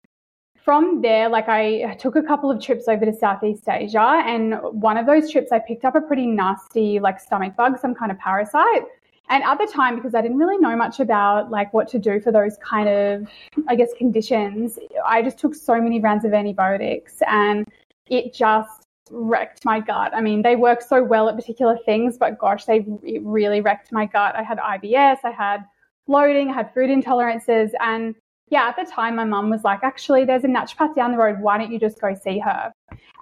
from 0.66 1.00
there, 1.00 1.28
like 1.28 1.48
I 1.48 1.94
took 1.94 2.16
a 2.16 2.22
couple 2.22 2.50
of 2.50 2.60
trips 2.60 2.88
over 2.88 3.04
to 3.06 3.12
Southeast 3.12 3.68
Asia, 3.68 4.20
and 4.26 4.56
one 4.72 4.96
of 4.96 5.06
those 5.06 5.30
trips 5.30 5.52
I 5.52 5.60
picked 5.60 5.84
up 5.84 5.94
a 5.94 6.00
pretty 6.00 6.26
nasty 6.26 6.98
like 6.98 7.20
stomach 7.20 7.54
bug, 7.54 7.78
some 7.78 7.94
kind 7.94 8.10
of 8.10 8.18
parasite. 8.18 8.82
And 9.28 9.44
at 9.44 9.58
the 9.58 9.70
time, 9.72 9.94
because 9.94 10.16
I 10.16 10.22
didn't 10.22 10.38
really 10.38 10.58
know 10.58 10.74
much 10.74 10.98
about 10.98 11.52
like 11.52 11.72
what 11.72 11.86
to 11.90 12.00
do 12.00 12.18
for 12.20 12.32
those 12.32 12.58
kind 12.58 12.88
of, 12.88 13.28
I 13.68 13.76
guess, 13.76 13.90
conditions, 13.96 14.76
I 15.06 15.22
just 15.22 15.38
took 15.38 15.54
so 15.54 15.80
many 15.80 16.00
rounds 16.00 16.24
of 16.24 16.34
antibiotics, 16.34 17.22
and 17.28 17.64
it 18.08 18.34
just 18.34 18.88
wrecked 19.12 19.64
my 19.64 19.78
gut. 19.78 20.12
I 20.16 20.20
mean, 20.20 20.42
they 20.42 20.56
work 20.56 20.82
so 20.82 21.00
well 21.00 21.28
at 21.28 21.36
particular 21.36 21.78
things, 21.86 22.18
but 22.18 22.40
gosh, 22.40 22.64
they 22.64 22.84
really 23.20 23.60
wrecked 23.60 23.92
my 23.92 24.06
gut. 24.06 24.34
I 24.34 24.42
had 24.42 24.58
IBS, 24.58 25.18
I 25.22 25.30
had 25.30 25.64
bloating, 26.08 26.50
I 26.50 26.54
had 26.54 26.74
food 26.74 26.90
intolerances. 26.90 27.70
And 27.80 28.16
yeah, 28.48 28.68
at 28.68 28.76
the 28.76 28.90
time, 28.90 29.16
my 29.16 29.24
mum 29.24 29.50
was 29.50 29.64
like, 29.64 29.80
actually, 29.82 30.24
there's 30.24 30.44
a 30.44 30.48
naturopath 30.48 30.94
down 30.94 31.12
the 31.12 31.18
road. 31.18 31.40
Why 31.40 31.58
don't 31.58 31.72
you 31.72 31.80
just 31.80 32.00
go 32.00 32.14
see 32.14 32.38
her? 32.38 32.72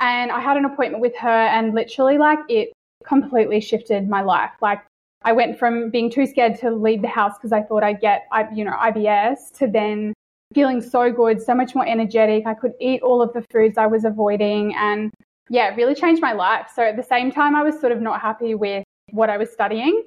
And 0.00 0.30
I 0.30 0.40
had 0.40 0.56
an 0.56 0.64
appointment 0.64 1.00
with 1.00 1.16
her, 1.16 1.28
and 1.28 1.74
literally, 1.74 2.18
like, 2.18 2.40
it 2.48 2.72
completely 3.04 3.60
shifted 3.60 4.08
my 4.08 4.22
life. 4.22 4.50
Like, 4.60 4.82
I 5.22 5.32
went 5.32 5.58
from 5.58 5.90
being 5.90 6.10
too 6.10 6.26
scared 6.26 6.58
to 6.60 6.70
leave 6.70 7.00
the 7.00 7.08
house 7.08 7.38
because 7.38 7.52
I 7.52 7.62
thought 7.62 7.82
I'd 7.82 8.00
get, 8.00 8.26
you 8.54 8.64
know, 8.64 8.72
IBS 8.72 9.52
to 9.58 9.66
then 9.66 10.12
feeling 10.52 10.82
so 10.82 11.10
good, 11.10 11.40
so 11.40 11.54
much 11.54 11.74
more 11.74 11.86
energetic. 11.86 12.46
I 12.46 12.52
could 12.52 12.72
eat 12.78 13.00
all 13.02 13.22
of 13.22 13.32
the 13.32 13.42
foods 13.50 13.78
I 13.78 13.86
was 13.86 14.04
avoiding. 14.04 14.74
And 14.76 15.10
yeah, 15.48 15.72
it 15.72 15.76
really 15.76 15.94
changed 15.94 16.20
my 16.20 16.32
life. 16.32 16.70
So 16.74 16.82
at 16.82 16.96
the 16.96 17.02
same 17.02 17.32
time, 17.32 17.56
I 17.56 17.62
was 17.62 17.80
sort 17.80 17.92
of 17.92 18.02
not 18.02 18.20
happy 18.20 18.54
with 18.54 18.84
what 19.10 19.30
I 19.30 19.38
was 19.38 19.50
studying. 19.50 20.04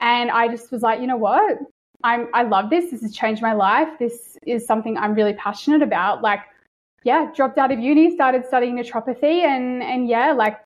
And 0.00 0.30
I 0.30 0.48
just 0.48 0.72
was 0.72 0.82
like, 0.82 1.00
you 1.00 1.06
know 1.06 1.16
what? 1.16 1.58
I'm, 2.04 2.28
I 2.32 2.44
love 2.44 2.70
this. 2.70 2.90
This 2.90 3.02
has 3.02 3.14
changed 3.14 3.42
my 3.42 3.52
life. 3.52 3.88
This 3.98 4.38
is 4.46 4.66
something 4.66 4.96
I'm 4.96 5.14
really 5.14 5.34
passionate 5.34 5.82
about. 5.82 6.22
Like, 6.22 6.40
yeah, 7.02 7.30
dropped 7.34 7.58
out 7.58 7.72
of 7.72 7.78
uni, 7.78 8.14
started 8.14 8.46
studying 8.46 8.76
naturopathy, 8.76 9.42
and 9.44 9.82
and 9.82 10.08
yeah, 10.08 10.32
like 10.32 10.60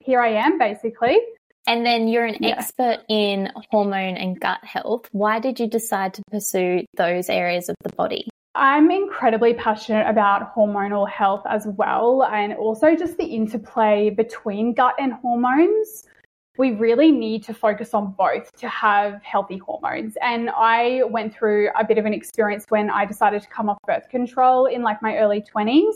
here 0.00 0.20
I 0.20 0.28
am 0.30 0.58
basically. 0.58 1.18
And 1.66 1.84
then 1.84 2.08
you're 2.08 2.24
an 2.24 2.38
yeah. 2.40 2.56
expert 2.56 3.00
in 3.08 3.52
hormone 3.70 4.16
and 4.16 4.40
gut 4.40 4.64
health. 4.64 5.08
Why 5.12 5.38
did 5.38 5.60
you 5.60 5.66
decide 5.66 6.14
to 6.14 6.22
pursue 6.30 6.86
those 6.96 7.28
areas 7.28 7.68
of 7.68 7.76
the 7.82 7.90
body? 7.90 8.28
I'm 8.54 8.90
incredibly 8.90 9.54
passionate 9.54 10.08
about 10.08 10.54
hormonal 10.54 11.08
health 11.08 11.42
as 11.48 11.66
well, 11.66 12.24
and 12.24 12.54
also 12.54 12.96
just 12.96 13.18
the 13.18 13.26
interplay 13.26 14.10
between 14.10 14.72
gut 14.72 14.94
and 14.98 15.12
hormones. 15.12 16.04
We 16.58 16.72
really 16.72 17.12
need 17.12 17.44
to 17.44 17.54
focus 17.54 17.94
on 17.94 18.14
both 18.18 18.50
to 18.56 18.68
have 18.68 19.22
healthy 19.22 19.58
hormones. 19.58 20.16
And 20.20 20.50
I 20.50 21.02
went 21.08 21.32
through 21.32 21.70
a 21.78 21.84
bit 21.84 21.98
of 21.98 22.04
an 22.04 22.12
experience 22.12 22.64
when 22.68 22.90
I 22.90 23.06
decided 23.06 23.42
to 23.42 23.48
come 23.48 23.70
off 23.70 23.78
birth 23.86 24.08
control 24.08 24.66
in 24.66 24.82
like 24.82 25.00
my 25.00 25.16
early 25.18 25.40
20s 25.40 25.94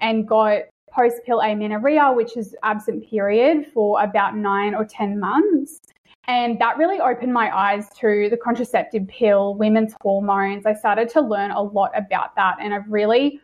and 0.00 0.26
got 0.26 0.62
post 0.92 1.16
pill 1.26 1.40
amenorrhea, 1.40 2.12
which 2.12 2.36
is 2.36 2.54
absent 2.62 3.04
period, 3.10 3.66
for 3.74 4.00
about 4.00 4.36
nine 4.36 4.76
or 4.76 4.84
10 4.84 5.18
months. 5.18 5.80
And 6.28 6.58
that 6.60 6.76
really 6.76 7.00
opened 7.00 7.32
my 7.32 7.56
eyes 7.56 7.88
to 8.00 8.28
the 8.30 8.36
contraceptive 8.36 9.08
pill, 9.08 9.56
women's 9.56 9.94
hormones. 10.00 10.66
I 10.66 10.74
started 10.74 11.08
to 11.10 11.20
learn 11.20 11.50
a 11.50 11.62
lot 11.62 11.90
about 11.96 12.34
that. 12.36 12.58
And 12.60 12.72
I've 12.72 12.88
really 12.88 13.40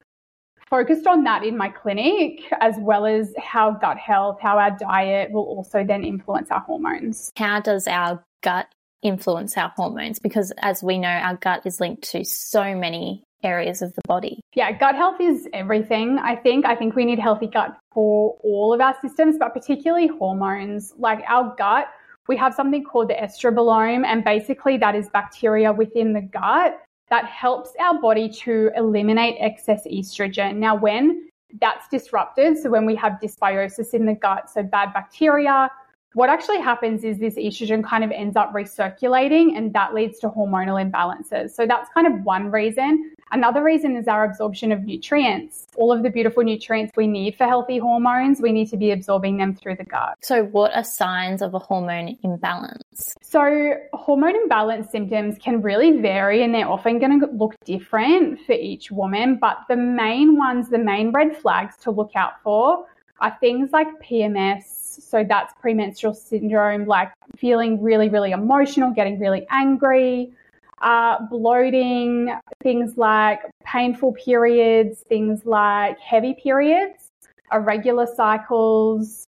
focused 0.73 1.07
on 1.07 1.23
that 1.25 1.45
in 1.45 1.55
my 1.55 1.69
clinic, 1.69 2.51
as 2.63 2.75
well 2.79 3.05
as 3.05 3.35
how 3.39 3.73
gut 3.73 3.99
health, 3.99 4.39
how 4.41 4.59
our 4.59 4.71
diet 4.71 5.31
will 5.31 5.45
also 5.45 5.85
then 5.85 6.03
influence 6.03 6.51
our 6.51 6.61
hormones. 6.61 7.31
How 7.37 7.61
does 7.61 7.87
our 7.87 8.25
gut 8.43 8.69
influence 9.03 9.59
our 9.59 9.71
hormones? 9.77 10.19
Because 10.19 10.51
as 10.63 10.83
we 10.83 10.99
know, 10.99 11.11
our 11.11 11.37
gut 11.37 11.67
is 11.67 11.79
linked 11.79 12.05
to 12.13 12.25
so 12.25 12.75
many 12.75 13.23
areas 13.43 13.83
of 13.83 13.93
the 13.95 14.01
body. 14.09 14.41
Yeah, 14.55 14.73
gut 14.73 14.95
health 14.95 15.21
is 15.21 15.47
everything. 15.53 16.19
I 16.19 16.37
think 16.37 16.65
I 16.65 16.75
think 16.75 16.97
we 16.97 17.05
need 17.05 17.19
healthy 17.19 17.49
gut 17.49 17.77
for 17.93 18.39
all 18.43 18.73
of 18.73 18.81
our 18.81 18.97
systems, 19.03 19.37
but 19.39 19.53
particularly 19.53 20.07
hormones. 20.07 20.95
Like 20.97 21.23
our 21.29 21.55
gut 21.59 21.89
we 22.29 22.37
have 22.37 22.55
something 22.55 22.85
called 22.85 23.09
the 23.09 23.15
estrobolome, 23.15 24.07
and 24.07 24.25
basically 24.25 24.77
that 24.79 24.95
is 24.95 25.09
bacteria 25.11 25.73
within 25.73 26.13
the 26.13 26.21
gut 26.21 26.81
that 27.13 27.27
helps 27.27 27.75
our 27.79 28.01
body 28.01 28.27
to 28.27 28.71
eliminate 28.75 29.37
excess 29.39 29.87
estrogen. 29.87 30.57
Now, 30.57 30.75
when 30.75 31.29
that's 31.61 31.87
disrupted, 31.89 32.57
so 32.57 32.71
when 32.71 32.87
we 32.87 32.97
have 32.97 33.19
dysbiosis 33.23 33.93
in 33.93 34.07
the 34.07 34.15
gut, 34.15 34.49
so 34.49 34.63
bad 34.63 34.95
bacteria, 34.95 35.71
what 36.15 36.31
actually 36.31 36.59
happens 36.61 37.05
is 37.05 37.19
this 37.19 37.35
estrogen 37.35 37.85
kind 37.85 38.03
of 38.03 38.11
ends 38.13 38.35
up 38.35 38.55
recirculating 38.55 39.59
and 39.59 39.75
that 39.75 39.93
leads 39.93 40.21
to 40.21 40.31
hormonal 40.31 40.81
imbalances. 40.83 41.51
So 41.51 41.67
that's 41.67 41.91
kind 41.93 42.07
of 42.07 42.25
one 42.25 42.51
reason. 42.51 43.13
Another 43.33 43.65
reason 43.65 43.97
is 43.97 44.09
our 44.09 44.27
absorption 44.27 44.73
of 44.73 44.85
nutrients. 44.85 45.67
All 45.77 45.91
of 45.91 46.03
the 46.03 46.11
beautiful 46.11 46.43
nutrients 46.43 46.93
we 46.97 47.07
need 47.07 47.35
for 47.35 47.47
healthy 47.47 47.79
hormones, 47.79 48.43
we 48.43 48.53
need 48.53 48.69
to 48.69 48.77
be 48.77 48.91
absorbing 48.91 49.39
them 49.39 49.55
through 49.55 49.77
the 49.77 49.85
gut. 49.85 50.19
So, 50.21 50.45
what 50.45 50.75
are 50.75 50.85
signs 50.85 51.41
of 51.41 51.55
a 51.55 51.59
hormone 51.59 52.19
imbalance? 52.23 53.15
So, 53.23 53.73
hormone 53.95 54.37
imbalance 54.37 54.91
symptoms 54.91 55.39
can 55.39 55.63
really 55.63 55.99
vary 55.99 56.43
and 56.43 56.55
they're 56.55 56.69
often 56.69 56.99
going 56.99 57.21
to 57.21 57.27
look 57.27 57.55
different 57.65 58.39
for 58.41 58.53
each 58.53 58.91
woman. 58.91 59.39
But 59.41 59.61
the 59.67 59.77
main 59.77 60.37
ones, 60.37 60.69
the 60.69 60.79
main 60.79 61.11
red 61.11 61.35
flags 61.35 61.77
to 61.79 61.91
look 61.91 62.11
out 62.15 62.35
for 62.45 62.85
are 63.21 63.35
things 63.41 63.71
like 63.73 63.87
PMS. 64.03 64.65
So, 64.65 65.25
that's 65.27 65.55
premenstrual 65.59 66.13
syndrome, 66.13 66.85
like 66.85 67.11
feeling 67.39 67.83
really, 67.83 68.11
really 68.11 68.33
emotional, 68.33 68.91
getting 68.91 69.19
really 69.19 69.47
angry 69.49 70.35
uh, 70.83 71.27
bloating, 71.31 72.37
things 72.63 72.97
like 72.97 73.41
painful 73.65 74.13
periods, 74.13 75.05
things 75.09 75.47
like 75.47 75.99
heavy 76.01 76.35
periods, 76.35 77.11
irregular 77.53 78.07
cycles, 78.07 79.27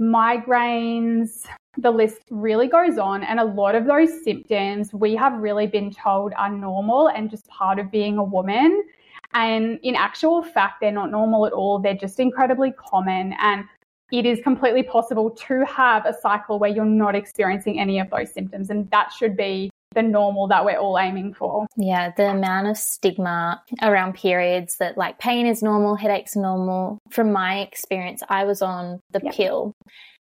migraines. 0.00 1.46
The 1.76 1.90
list 1.90 2.22
really 2.30 2.66
goes 2.66 2.98
on. 2.98 3.22
And 3.22 3.38
a 3.38 3.44
lot 3.44 3.74
of 3.74 3.86
those 3.86 4.24
symptoms 4.24 4.92
we 4.92 5.14
have 5.14 5.34
really 5.34 5.66
been 5.66 5.92
told 5.92 6.32
are 6.36 6.50
normal 6.50 7.08
and 7.08 7.30
just 7.30 7.46
part 7.48 7.78
of 7.78 7.90
being 7.90 8.18
a 8.18 8.24
woman. 8.24 8.84
And 9.32 9.78
in 9.84 9.94
actual 9.94 10.42
fact, 10.42 10.80
they're 10.80 10.90
not 10.90 11.12
normal 11.12 11.46
at 11.46 11.52
all. 11.52 11.78
They're 11.78 11.94
just 11.94 12.18
incredibly 12.18 12.72
common. 12.72 13.34
And 13.40 13.64
it 14.10 14.26
is 14.26 14.40
completely 14.42 14.82
possible 14.82 15.30
to 15.30 15.64
have 15.66 16.04
a 16.04 16.14
cycle 16.20 16.58
where 16.58 16.70
you're 16.70 16.84
not 16.84 17.14
experiencing 17.14 17.78
any 17.78 18.00
of 18.00 18.10
those 18.10 18.32
symptoms. 18.32 18.70
And 18.70 18.90
that 18.90 19.12
should 19.12 19.36
be 19.36 19.69
the 19.94 20.02
normal 20.02 20.48
that 20.48 20.64
we're 20.64 20.78
all 20.78 20.98
aiming 20.98 21.34
for. 21.34 21.66
Yeah, 21.76 22.12
the 22.16 22.30
amount 22.30 22.68
of 22.68 22.76
stigma 22.76 23.62
around 23.82 24.14
periods 24.14 24.76
that 24.78 24.96
like 24.96 25.18
pain 25.18 25.46
is 25.46 25.62
normal, 25.62 25.96
headaches 25.96 26.36
are 26.36 26.42
normal. 26.42 26.98
From 27.10 27.32
my 27.32 27.60
experience, 27.60 28.22
I 28.28 28.44
was 28.44 28.62
on 28.62 29.00
the 29.10 29.20
yep. 29.22 29.34
pill 29.34 29.74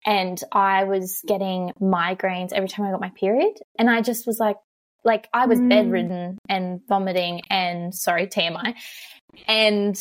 and 0.07 0.41
I 0.53 0.85
was 0.85 1.23
getting 1.27 1.73
migraines 1.81 2.53
every 2.53 2.69
time 2.69 2.87
I 2.87 2.93
got 2.93 3.01
my 3.01 3.11
period. 3.11 3.55
And 3.79 3.91
I 3.91 4.01
just 4.01 4.27
was 4.27 4.39
like, 4.39 4.57
like 5.05 5.29
I 5.33 5.47
was 5.47 5.59
mm. 5.59 5.69
bedridden 5.69 6.39
and 6.49 6.81
vomiting 6.89 7.43
and 7.51 7.95
sorry, 7.95 8.27
TMI. 8.27 8.75
And 9.47 9.99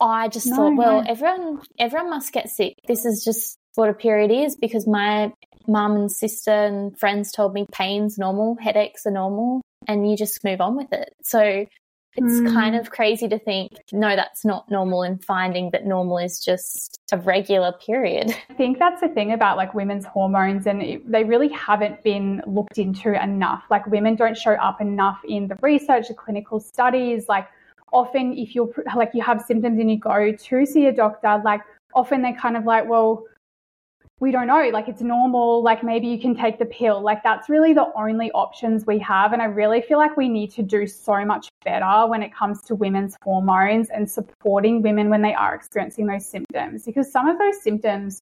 I 0.00 0.28
just 0.28 0.46
no, 0.46 0.56
thought, 0.56 0.76
well, 0.76 1.02
no. 1.02 1.10
everyone 1.10 1.62
everyone 1.78 2.10
must 2.10 2.32
get 2.32 2.50
sick. 2.50 2.74
This 2.86 3.04
is 3.04 3.24
just 3.24 3.58
what 3.74 3.88
a 3.88 3.94
period 3.94 4.30
is 4.30 4.56
because 4.56 4.86
my 4.86 5.32
mum 5.68 5.96
and 5.96 6.10
sister 6.10 6.50
and 6.50 6.98
friends 6.98 7.32
told 7.32 7.54
me 7.54 7.66
pain's 7.72 8.18
normal, 8.18 8.56
headaches 8.60 9.06
are 9.06 9.10
normal, 9.10 9.62
and 9.86 10.08
you 10.08 10.16
just 10.16 10.44
move 10.44 10.60
on 10.60 10.76
with 10.76 10.92
it. 10.92 11.14
So 11.22 11.66
it's 12.14 12.40
mm. 12.40 12.52
kind 12.52 12.76
of 12.76 12.90
crazy 12.90 13.26
to 13.28 13.38
think, 13.38 13.72
no, 13.90 14.14
that's 14.14 14.44
not 14.44 14.70
normal, 14.70 15.02
and 15.02 15.24
finding 15.24 15.70
that 15.70 15.86
normal 15.86 16.18
is 16.18 16.44
just 16.44 16.98
a 17.10 17.16
regular 17.16 17.72
period. 17.72 18.34
I 18.50 18.54
think 18.54 18.78
that's 18.78 19.00
the 19.00 19.08
thing 19.08 19.32
about 19.32 19.56
like 19.56 19.72
women's 19.72 20.04
hormones, 20.04 20.66
and 20.66 20.82
it, 20.82 21.10
they 21.10 21.24
really 21.24 21.48
haven't 21.48 22.02
been 22.02 22.42
looked 22.46 22.76
into 22.76 23.20
enough. 23.22 23.64
Like, 23.70 23.86
women 23.86 24.14
don't 24.14 24.36
show 24.36 24.52
up 24.52 24.80
enough 24.80 25.20
in 25.26 25.48
the 25.48 25.56
research, 25.62 26.08
the 26.08 26.14
clinical 26.14 26.60
studies. 26.60 27.26
Like, 27.28 27.48
often, 27.92 28.36
if 28.36 28.54
you're 28.54 28.70
like 28.94 29.12
you 29.14 29.22
have 29.22 29.42
symptoms 29.42 29.78
and 29.78 29.90
you 29.90 29.98
go 29.98 30.32
to 30.32 30.66
see 30.66 30.86
a 30.86 30.92
doctor, 30.92 31.40
like, 31.42 31.62
often 31.94 32.20
they're 32.20 32.36
kind 32.36 32.58
of 32.58 32.64
like, 32.64 32.86
well, 32.86 33.24
we 34.22 34.30
don't 34.30 34.46
know, 34.46 34.70
like 34.72 34.86
it's 34.86 35.02
normal, 35.02 35.64
like 35.64 35.82
maybe 35.82 36.06
you 36.06 36.16
can 36.16 36.36
take 36.36 36.60
the 36.60 36.64
pill. 36.64 37.02
Like 37.02 37.24
that's 37.24 37.48
really 37.48 37.72
the 37.72 37.88
only 37.96 38.30
options 38.30 38.86
we 38.86 39.00
have. 39.00 39.32
And 39.32 39.42
I 39.42 39.46
really 39.46 39.82
feel 39.82 39.98
like 39.98 40.16
we 40.16 40.28
need 40.28 40.52
to 40.52 40.62
do 40.62 40.86
so 40.86 41.24
much 41.24 41.48
better 41.64 42.06
when 42.06 42.22
it 42.22 42.32
comes 42.32 42.62
to 42.62 42.76
women's 42.76 43.16
hormones 43.24 43.90
and 43.90 44.08
supporting 44.08 44.80
women 44.80 45.10
when 45.10 45.22
they 45.22 45.34
are 45.34 45.56
experiencing 45.56 46.06
those 46.06 46.24
symptoms 46.24 46.84
because 46.84 47.10
some 47.10 47.26
of 47.26 47.36
those 47.36 47.60
symptoms 47.64 48.20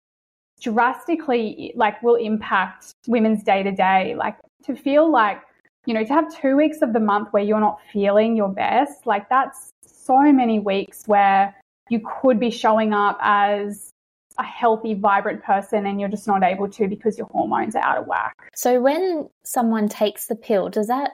drastically 0.61 1.73
like 1.75 2.01
will 2.01 2.15
impact 2.15 2.93
women's 3.05 3.43
day 3.43 3.61
to 3.61 3.71
day. 3.73 4.15
Like 4.15 4.37
to 4.67 4.77
feel 4.77 5.11
like, 5.11 5.41
you 5.85 5.93
know, 5.93 6.05
to 6.05 6.13
have 6.13 6.33
two 6.33 6.55
weeks 6.55 6.81
of 6.81 6.93
the 6.93 7.01
month 7.01 7.27
where 7.31 7.43
you're 7.43 7.59
not 7.59 7.77
feeling 7.91 8.37
your 8.37 8.49
best, 8.49 9.05
like 9.05 9.27
that's 9.27 9.69
so 9.85 10.31
many 10.31 10.59
weeks 10.59 11.03
where 11.07 11.53
you 11.89 11.99
could 12.21 12.39
be 12.39 12.51
showing 12.51 12.93
up 12.93 13.19
as 13.21 13.91
a 14.39 14.43
healthy, 14.43 14.93
vibrant 14.93 15.43
person 15.43 15.85
and 15.85 15.99
you're 15.99 16.09
just 16.09 16.25
not 16.25 16.43
able 16.43 16.69
to 16.69 16.87
because 16.87 17.17
your 17.17 17.27
hormones 17.27 17.75
are 17.75 17.83
out 17.83 17.97
of 17.97 18.07
whack. 18.07 18.49
So, 18.55 18.81
when 18.81 19.29
someone 19.43 19.87
takes 19.89 20.27
the 20.27 20.35
pill, 20.35 20.69
does 20.69 20.87
that 20.87 21.11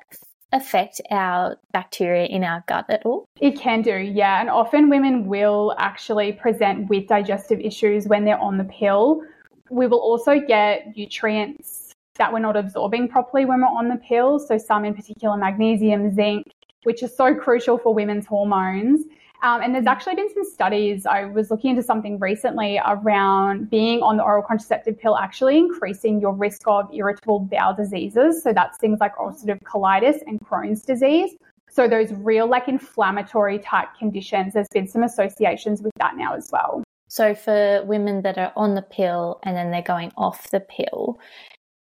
affect 0.51 1.01
our 1.11 1.57
bacteria 1.73 2.25
in 2.27 2.43
our 2.43 2.63
gut 2.67 2.85
at 2.89 3.05
all? 3.05 3.27
It 3.41 3.59
can 3.59 3.81
do, 3.81 3.97
yeah. 3.97 4.39
And 4.39 4.49
often 4.49 4.89
women 4.89 5.27
will 5.27 5.75
actually 5.77 6.33
present 6.33 6.87
with 6.87 7.07
digestive 7.07 7.59
issues 7.59 8.07
when 8.07 8.23
they're 8.25 8.39
on 8.39 8.57
the 8.57 8.63
pill. 8.65 9.21
We 9.69 9.87
will 9.87 9.99
also 9.99 10.39
get 10.39 10.95
nutrients 10.95 11.93
that 12.17 12.31
we're 12.31 12.39
not 12.39 12.55
absorbing 12.55 13.09
properly 13.09 13.45
when 13.45 13.59
we're 13.59 13.67
on 13.67 13.89
the 13.89 13.97
pill. 13.97 14.39
So, 14.39 14.57
some 14.57 14.85
in 14.85 14.93
particular, 14.93 15.35
magnesium, 15.35 16.13
zinc, 16.13 16.45
which 16.83 17.01
is 17.01 17.15
so 17.15 17.33
crucial 17.33 17.77
for 17.77 17.93
women's 17.93 18.27
hormones. 18.27 19.05
Um, 19.41 19.61
and 19.61 19.75
there's 19.75 19.85
actually 19.85 20.15
been 20.15 20.33
some 20.33 20.43
studies. 20.43 21.05
I 21.05 21.25
was 21.25 21.51
looking 21.51 21.71
into 21.71 21.83
something 21.83 22.19
recently 22.19 22.79
around 22.85 23.69
being 23.69 24.01
on 24.01 24.17
the 24.17 24.23
oral 24.23 24.43
contraceptive 24.43 24.99
pill 24.99 25.17
actually 25.17 25.57
increasing 25.57 26.19
your 26.19 26.33
risk 26.33 26.61
of 26.67 26.89
irritable 26.93 27.39
bowel 27.39 27.75
diseases. 27.75 28.41
So 28.41 28.53
that's 28.53 28.77
things 28.77 28.99
like 28.99 29.15
ulcerative 29.17 29.61
colitis 29.63 30.21
and 30.25 30.39
Crohn's 30.39 30.81
disease. 30.81 31.35
So 31.69 31.87
those 31.87 32.11
real 32.13 32.47
like 32.47 32.67
inflammatory 32.67 33.59
type 33.59 33.89
conditions, 33.99 34.53
there's 34.53 34.67
been 34.73 34.87
some 34.87 35.03
associations 35.03 35.81
with 35.81 35.91
that 35.99 36.15
now 36.15 36.33
as 36.33 36.49
well. 36.51 36.83
So 37.07 37.35
for 37.35 37.83
women 37.85 38.21
that 38.23 38.37
are 38.37 38.53
on 38.55 38.75
the 38.75 38.81
pill 38.81 39.39
and 39.43 39.55
then 39.55 39.71
they're 39.71 39.81
going 39.81 40.11
off 40.17 40.49
the 40.51 40.59
pill, 40.61 41.19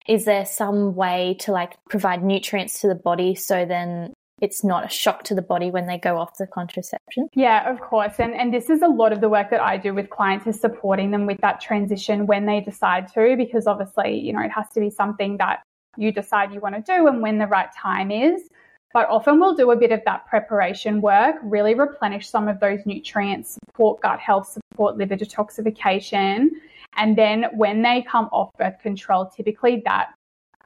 is 0.08 0.24
there 0.24 0.44
some 0.44 0.94
way 0.94 1.36
to 1.40 1.52
like 1.52 1.74
provide 1.88 2.24
nutrients 2.24 2.80
to 2.80 2.88
the 2.88 2.94
body 2.94 3.34
so 3.34 3.64
then 3.64 4.12
it's 4.42 4.64
not 4.64 4.84
a 4.84 4.88
shock 4.88 5.22
to 5.22 5.34
the 5.34 5.40
body 5.40 5.70
when 5.70 5.86
they 5.86 5.96
go 5.96 6.18
off 6.18 6.36
the 6.36 6.46
contraception? 6.46 7.28
Yeah, 7.34 7.70
of 7.70 7.80
course. 7.80 8.14
And 8.18 8.34
and 8.34 8.52
this 8.52 8.68
is 8.68 8.82
a 8.82 8.88
lot 8.88 9.12
of 9.12 9.20
the 9.22 9.28
work 9.28 9.48
that 9.50 9.62
I 9.62 9.78
do 9.78 9.94
with 9.94 10.10
clients 10.10 10.46
is 10.46 10.60
supporting 10.60 11.12
them 11.12 11.24
with 11.24 11.40
that 11.40 11.60
transition 11.60 12.26
when 12.26 12.44
they 12.44 12.60
decide 12.60 13.06
to, 13.14 13.36
because 13.36 13.66
obviously, 13.66 14.18
you 14.18 14.32
know, 14.32 14.42
it 14.42 14.50
has 14.50 14.68
to 14.74 14.80
be 14.80 14.90
something 14.90 15.38
that 15.38 15.62
you 15.96 16.10
decide 16.10 16.52
you 16.52 16.60
want 16.60 16.74
to 16.74 16.82
do 16.82 17.06
and 17.06 17.22
when 17.22 17.38
the 17.38 17.46
right 17.46 17.68
time 17.80 18.10
is. 18.10 18.48
But 18.92 19.08
often 19.08 19.40
we'll 19.40 19.54
do 19.54 19.70
a 19.70 19.76
bit 19.76 19.92
of 19.92 20.00
that 20.04 20.26
preparation 20.26 21.00
work, 21.00 21.36
really 21.42 21.74
replenish 21.74 22.28
some 22.28 22.46
of 22.46 22.60
those 22.60 22.80
nutrients, 22.84 23.56
support 23.66 24.02
gut 24.02 24.20
health, 24.20 24.54
support 24.70 24.98
liver 24.98 25.16
detoxification. 25.16 26.48
And 26.96 27.16
then 27.16 27.46
when 27.54 27.80
they 27.80 28.02
come 28.02 28.28
off 28.32 28.50
birth 28.58 28.78
control, 28.82 29.30
typically 29.34 29.82
that 29.86 30.10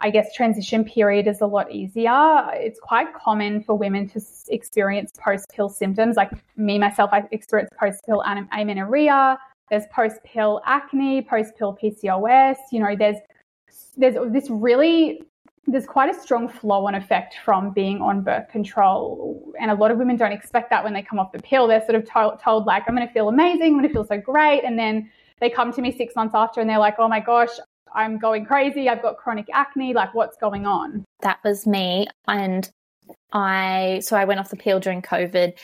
I 0.00 0.10
guess 0.10 0.34
transition 0.34 0.84
period 0.84 1.26
is 1.26 1.40
a 1.40 1.46
lot 1.46 1.72
easier. 1.72 2.48
It's 2.52 2.78
quite 2.78 3.14
common 3.14 3.62
for 3.62 3.74
women 3.74 4.08
to 4.10 4.20
experience 4.48 5.12
post 5.18 5.46
pill 5.50 5.68
symptoms. 5.68 6.16
Like 6.16 6.30
me, 6.56 6.78
myself, 6.78 7.10
I 7.12 7.24
experienced 7.30 7.74
post 7.78 8.04
pill 8.04 8.22
amenorrhea. 8.22 9.38
There's 9.70 9.84
post 9.92 10.16
pill 10.24 10.60
acne, 10.64 11.22
post 11.22 11.56
pill 11.56 11.76
PCOS. 11.82 12.56
You 12.72 12.80
know, 12.80 12.96
there's 12.96 13.16
there's 13.96 14.16
this 14.32 14.50
really 14.50 15.22
there's 15.68 15.86
quite 15.86 16.14
a 16.14 16.18
strong 16.18 16.48
flow 16.48 16.86
on 16.86 16.94
effect 16.94 17.38
from 17.44 17.72
being 17.72 18.00
on 18.00 18.22
birth 18.22 18.48
control. 18.48 19.52
And 19.58 19.70
a 19.70 19.74
lot 19.74 19.90
of 19.90 19.98
women 19.98 20.16
don't 20.16 20.30
expect 20.30 20.70
that 20.70 20.84
when 20.84 20.92
they 20.92 21.02
come 21.02 21.18
off 21.18 21.32
the 21.32 21.40
pill. 21.40 21.66
They're 21.66 21.84
sort 21.84 21.96
of 21.96 22.08
told, 22.08 22.40
told 22.40 22.66
like, 22.66 22.84
I'm 22.86 22.94
going 22.94 23.06
to 23.06 23.12
feel 23.12 23.28
amazing. 23.28 23.62
I'm 23.62 23.72
going 23.72 23.82
to 23.88 23.92
feel 23.92 24.06
so 24.06 24.16
great. 24.16 24.62
And 24.62 24.78
then 24.78 25.10
they 25.40 25.50
come 25.50 25.72
to 25.72 25.82
me 25.82 25.90
six 25.90 26.14
months 26.14 26.34
after 26.36 26.60
and 26.60 26.70
they're 26.70 26.78
like, 26.78 26.94
oh 26.98 27.08
my 27.08 27.18
gosh, 27.18 27.50
I'm 27.96 28.18
going 28.18 28.44
crazy. 28.44 28.88
I've 28.88 29.02
got 29.02 29.16
chronic 29.16 29.46
acne. 29.52 29.94
Like, 29.94 30.14
what's 30.14 30.36
going 30.36 30.66
on? 30.66 31.04
That 31.22 31.38
was 31.42 31.66
me. 31.66 32.06
And 32.28 32.70
I, 33.32 34.00
so 34.02 34.16
I 34.16 34.24
went 34.24 34.40
off 34.40 34.50
the 34.50 34.56
pill 34.56 34.80
during 34.80 35.02
COVID 35.02 35.54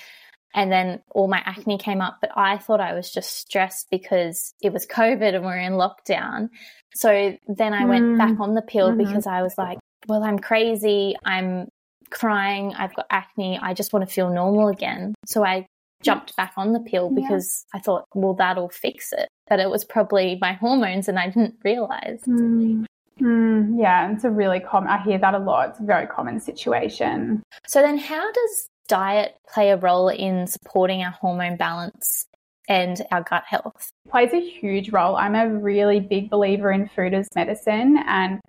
and 0.55 0.71
then 0.71 1.03
all 1.11 1.29
my 1.29 1.43
acne 1.45 1.79
came 1.79 2.01
up, 2.01 2.19
but 2.21 2.31
I 2.37 2.59
thought 2.59 2.81
I 2.81 2.95
was 2.95 3.11
just 3.11 3.37
stressed 3.37 3.89
because 3.91 4.53
it 4.63 4.73
was 4.73 4.87
COVID 4.87 5.35
and 5.35 5.45
we 5.45 5.51
are 5.51 5.59
in 5.59 5.75
lockdown. 5.75 6.51
So 6.95 7.37
then 7.49 7.73
I 7.73 7.87
went 7.87 8.19
back 8.19 8.33
mm. 8.33 8.41
on 8.41 8.55
the 8.55 8.63
pill 8.63 8.89
mm-hmm. 8.89 8.99
because 8.99 9.27
I 9.27 9.43
was 9.43 9.57
like, 9.57 9.79
well, 10.09 10.23
I'm 10.23 10.39
crazy. 10.39 11.17
I'm 11.25 11.69
crying. 12.11 12.75
I've 12.75 12.95
got 12.95 13.07
acne. 13.11 13.59
I 13.63 13.73
just 13.73 13.93
want 13.93 14.07
to 14.07 14.13
feel 14.15 14.31
normal 14.31 14.69
again. 14.69 15.15
So 15.25 15.45
I 15.45 15.67
jumped 16.03 16.37
back 16.37 16.53
on 16.57 16.73
the 16.73 16.81
pill 16.81 17.11
because 17.11 17.65
yeah. 17.73 17.79
I 17.79 17.83
thought, 17.83 18.05
well, 18.15 18.35
that'll 18.35 18.69
fix 18.69 19.13
it. 19.13 19.29
But 19.53 19.61
it 19.61 19.69
was 19.69 19.85
probably 19.85 20.39
my 20.41 20.55
hormones 20.55 21.09
and 21.09 21.19
I 21.19 21.27
didn't 21.27 21.57
realize. 21.63 22.23
Mm. 22.27 22.87
Mm, 23.21 23.79
yeah, 23.79 24.11
it's 24.11 24.25
a 24.25 24.31
really 24.31 24.61
common, 24.61 24.89
I 24.89 25.03
hear 25.03 25.19
that 25.19 25.35
a 25.35 25.39
lot. 25.39 25.69
It's 25.69 25.81
a 25.81 25.83
very 25.83 26.07
common 26.07 26.41
situation. 26.41 27.43
So 27.67 27.83
then, 27.83 27.99
how 27.99 28.33
does 28.33 28.69
diet 28.89 29.37
play 29.53 29.69
a 29.69 29.77
role 29.77 30.09
in 30.09 30.47
supporting 30.47 31.03
our 31.03 31.11
hormone 31.11 31.59
balance 31.59 32.25
and 32.67 33.03
our 33.13 33.23
gut 33.25 33.45
health? 33.47 33.91
It 34.07 34.11
plays 34.11 34.33
a 34.33 34.41
huge 34.41 34.91
role. 34.91 35.17
I'm 35.17 35.35
a 35.35 35.47
really 35.51 36.01
big 36.01 36.31
believer 36.31 36.73
in 36.73 36.89
food 36.89 37.13
as 37.13 37.29
medicine 37.35 37.99
and 38.07 38.41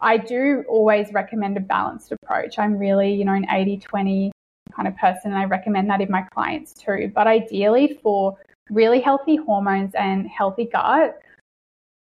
I 0.00 0.16
do 0.16 0.64
always 0.70 1.12
recommend 1.12 1.58
a 1.58 1.60
balanced 1.60 2.12
approach. 2.12 2.58
I'm 2.58 2.78
really, 2.78 3.12
you 3.12 3.26
know, 3.26 3.34
an 3.34 3.44
80 3.50 3.76
20 3.76 4.32
kind 4.74 4.88
of 4.88 4.96
person, 4.96 5.32
and 5.32 5.38
I 5.38 5.44
recommend 5.44 5.90
that 5.90 6.00
in 6.00 6.10
my 6.10 6.22
clients 6.22 6.72
too. 6.72 7.12
But 7.14 7.26
ideally, 7.26 7.98
for 8.02 8.38
really 8.70 9.00
healthy 9.00 9.36
hormones 9.36 9.94
and 9.94 10.26
healthy 10.28 10.66
gut, 10.66 11.20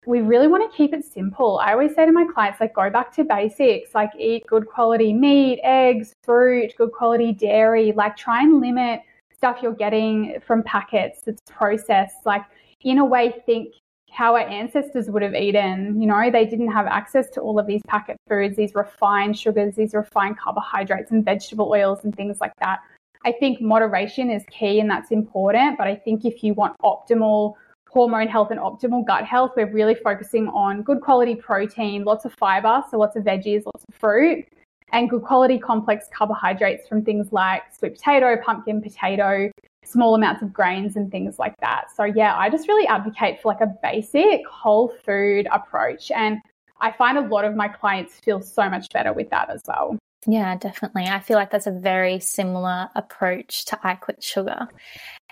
we 0.06 0.20
really 0.20 0.46
want 0.46 0.70
to 0.70 0.76
keep 0.76 0.94
it 0.94 1.04
simple. 1.04 1.58
I 1.58 1.72
always 1.72 1.94
say 1.94 2.06
to 2.06 2.12
my 2.12 2.26
clients, 2.32 2.60
like, 2.60 2.74
go 2.74 2.88
back 2.90 3.12
to 3.16 3.24
basics, 3.24 3.94
like, 3.94 4.10
eat 4.18 4.46
good 4.46 4.66
quality 4.66 5.12
meat, 5.12 5.60
eggs, 5.64 6.12
fruit, 6.22 6.72
good 6.78 6.92
quality 6.92 7.32
dairy, 7.32 7.92
like, 7.92 8.16
try 8.16 8.42
and 8.42 8.60
limit 8.60 9.00
stuff 9.34 9.58
you're 9.62 9.74
getting 9.74 10.40
from 10.46 10.62
packets 10.62 11.20
that's 11.26 11.42
processed. 11.50 12.24
Like, 12.24 12.44
in 12.82 12.98
a 12.98 13.04
way, 13.04 13.42
think 13.46 13.74
how 14.10 14.34
our 14.34 14.48
ancestors 14.48 15.10
would 15.10 15.22
have 15.22 15.34
eaten. 15.34 16.00
You 16.00 16.06
know, 16.06 16.30
they 16.30 16.46
didn't 16.46 16.70
have 16.70 16.86
access 16.86 17.28
to 17.30 17.40
all 17.40 17.58
of 17.58 17.66
these 17.66 17.82
packet 17.86 18.16
foods, 18.28 18.56
these 18.56 18.74
refined 18.74 19.38
sugars, 19.38 19.74
these 19.74 19.92
refined 19.92 20.38
carbohydrates 20.38 21.10
and 21.10 21.24
vegetable 21.24 21.68
oils 21.68 22.04
and 22.04 22.14
things 22.14 22.40
like 22.40 22.52
that. 22.60 22.78
I 23.26 23.32
think 23.32 23.60
moderation 23.60 24.30
is 24.30 24.44
key 24.50 24.78
and 24.78 24.88
that's 24.88 25.10
important. 25.10 25.76
But 25.76 25.88
I 25.88 25.96
think 25.96 26.24
if 26.24 26.44
you 26.44 26.54
want 26.54 26.78
optimal 26.78 27.54
hormone 27.88 28.28
health 28.28 28.52
and 28.52 28.60
optimal 28.60 29.04
gut 29.04 29.24
health, 29.24 29.52
we're 29.56 29.70
really 29.70 29.96
focusing 29.96 30.46
on 30.48 30.82
good 30.82 31.00
quality 31.00 31.34
protein, 31.34 32.04
lots 32.04 32.24
of 32.24 32.32
fiber, 32.34 32.84
so 32.88 32.98
lots 32.98 33.16
of 33.16 33.24
veggies, 33.24 33.64
lots 33.66 33.84
of 33.88 33.94
fruit, 33.96 34.46
and 34.92 35.10
good 35.10 35.22
quality 35.22 35.58
complex 35.58 36.06
carbohydrates 36.16 36.86
from 36.86 37.04
things 37.04 37.32
like 37.32 37.62
sweet 37.76 37.96
potato, 37.96 38.36
pumpkin 38.44 38.80
potato, 38.80 39.50
small 39.84 40.14
amounts 40.14 40.42
of 40.42 40.52
grains 40.52 40.94
and 40.94 41.10
things 41.10 41.36
like 41.36 41.56
that. 41.60 41.86
So 41.96 42.04
yeah, 42.04 42.36
I 42.36 42.48
just 42.48 42.68
really 42.68 42.86
advocate 42.86 43.42
for 43.42 43.52
like 43.52 43.60
a 43.60 43.74
basic 43.82 44.46
whole 44.46 44.94
food 45.04 45.48
approach 45.50 46.12
and 46.12 46.38
I 46.80 46.92
find 46.92 47.18
a 47.18 47.22
lot 47.22 47.44
of 47.44 47.56
my 47.56 47.66
clients 47.66 48.20
feel 48.20 48.40
so 48.40 48.70
much 48.70 48.86
better 48.92 49.12
with 49.12 49.30
that 49.30 49.50
as 49.50 49.62
well. 49.66 49.98
Yeah, 50.24 50.56
definitely. 50.56 51.04
I 51.04 51.20
feel 51.20 51.36
like 51.36 51.50
that's 51.50 51.66
a 51.66 51.72
very 51.72 52.20
similar 52.20 52.88
approach 52.94 53.64
to 53.66 53.78
I 53.82 53.94
Quit 53.94 54.22
Sugar. 54.22 54.68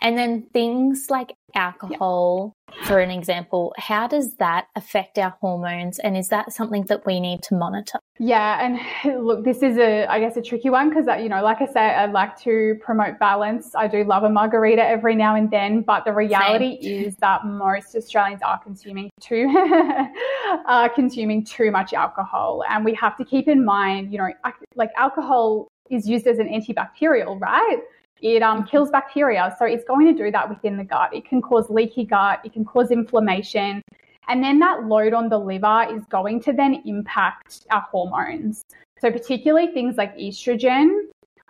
And 0.01 0.16
then 0.18 0.47
things 0.53 1.07
like 1.11 1.37
alcohol. 1.55 2.57
For 2.83 2.99
an 2.99 3.11
example, 3.11 3.73
how 3.79 4.07
does 4.07 4.37
that 4.37 4.67
affect 4.77 5.19
our 5.19 5.37
hormones? 5.41 5.99
And 5.99 6.17
is 6.17 6.29
that 6.29 6.53
something 6.53 6.85
that 6.89 7.07
we 7.07 7.21
need 7.21 7.43
to 7.45 7.55
monitor? 7.55 7.99
Yeah, 8.19 8.65
and 9.05 9.25
look, 9.25 9.45
this 9.45 9.63
is 9.63 9.79
a, 9.79 10.07
I 10.07 10.21
guess, 10.21 10.37
a 10.37 10.43
tricky 10.43 10.71
one 10.71 10.89
because, 10.89 11.09
uh, 11.09 11.15
you 11.15 11.29
know, 11.29 11.43
like 11.43 11.61
I 11.61 11.67
say, 11.67 11.81
I 11.81 12.07
like 12.07 12.39
to 12.41 12.77
promote 12.81 13.19
balance. 13.19 13.75
I 13.75 13.89
do 13.89 14.05
love 14.05 14.23
a 14.25 14.31
margarita 14.31 14.87
every 14.87 15.15
now 15.15 15.35
and 15.35 15.51
then, 15.51 15.83
but 15.83 16.05
the 16.05 16.13
reality 16.13 16.79
Same. 16.83 17.05
is 17.05 17.17
that 17.17 17.45
most 17.47 17.95
Australians 17.95 18.43
are 18.43 18.59
consuming 18.63 19.11
too, 19.21 19.49
are 20.67 20.89
consuming 20.89 21.45
too 21.45 21.71
much 21.71 21.93
alcohol, 21.93 22.63
and 22.69 22.85
we 22.85 22.95
have 22.95 23.17
to 23.17 23.25
keep 23.25 23.49
in 23.49 23.65
mind, 23.65 24.13
you 24.13 24.19
know, 24.19 24.29
like 24.75 24.91
alcohol 24.97 25.69
is 25.91 26.09
used 26.09 26.27
as 26.27 26.39
an 26.39 26.49
antibacterial, 26.49 27.41
right? 27.41 27.79
It 28.25 28.43
um, 28.43 28.67
kills 28.67 28.91
bacteria. 28.91 29.55
So 29.59 29.67
it's 29.67 29.85
going 29.85 30.07
to 30.07 30.25
do 30.25 30.31
that 30.31 30.49
within 30.49 30.79
the 30.79 30.85
gut. 30.85 31.15
It 31.15 31.29
can 31.29 31.43
cause 31.43 31.69
leaky 31.69 32.07
gut, 32.07 32.41
it 32.43 32.55
can 32.55 32.65
cause 32.65 32.91
inflammation. 32.91 33.83
And 34.29 34.43
then 34.43 34.59
that 34.61 34.85
load 34.85 35.13
on 35.13 35.29
the 35.29 35.39
liver 35.39 35.87
is 35.95 36.03
going 36.07 36.41
to 36.45 36.53
then 36.55 36.83
impact 36.87 37.67
our 37.71 37.83
hormones. 37.83 38.65
So, 38.99 39.11
particularly 39.11 39.67
things 39.67 39.99
like 39.99 40.17
estrogen, 40.17 41.01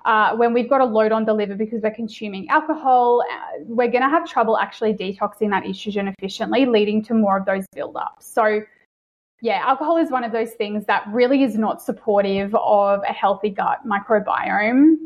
uh, 0.05 0.35
when 0.35 0.53
we've 0.53 0.69
got 0.69 0.81
a 0.81 0.85
load 0.85 1.13
on 1.13 1.25
the 1.25 1.33
liver 1.33 1.55
because 1.55 1.81
we're 1.83 1.95
consuming 1.95 2.49
alcohol, 2.49 3.23
uh, 3.31 3.61
we're 3.61 3.93
going 3.93 4.03
to 4.03 4.09
have 4.09 4.29
trouble 4.29 4.59
actually 4.59 4.95
detoxing 4.95 5.51
that 5.51 5.63
estrogen 5.63 6.13
efficiently, 6.13 6.67
leading 6.67 7.05
to 7.05 7.15
more 7.15 7.39
of 7.39 7.47
those 7.47 7.65
buildups. 7.77 8.23
So, 8.23 8.63
yeah, 9.41 9.63
alcohol 9.65 9.99
is 9.99 10.11
one 10.11 10.25
of 10.25 10.33
those 10.33 10.51
things 10.55 10.85
that 10.87 11.05
really 11.13 11.45
is 11.45 11.57
not 11.57 11.81
supportive 11.81 12.53
of 12.57 13.01
a 13.09 13.13
healthy 13.13 13.51
gut 13.51 13.79
microbiome 13.87 14.97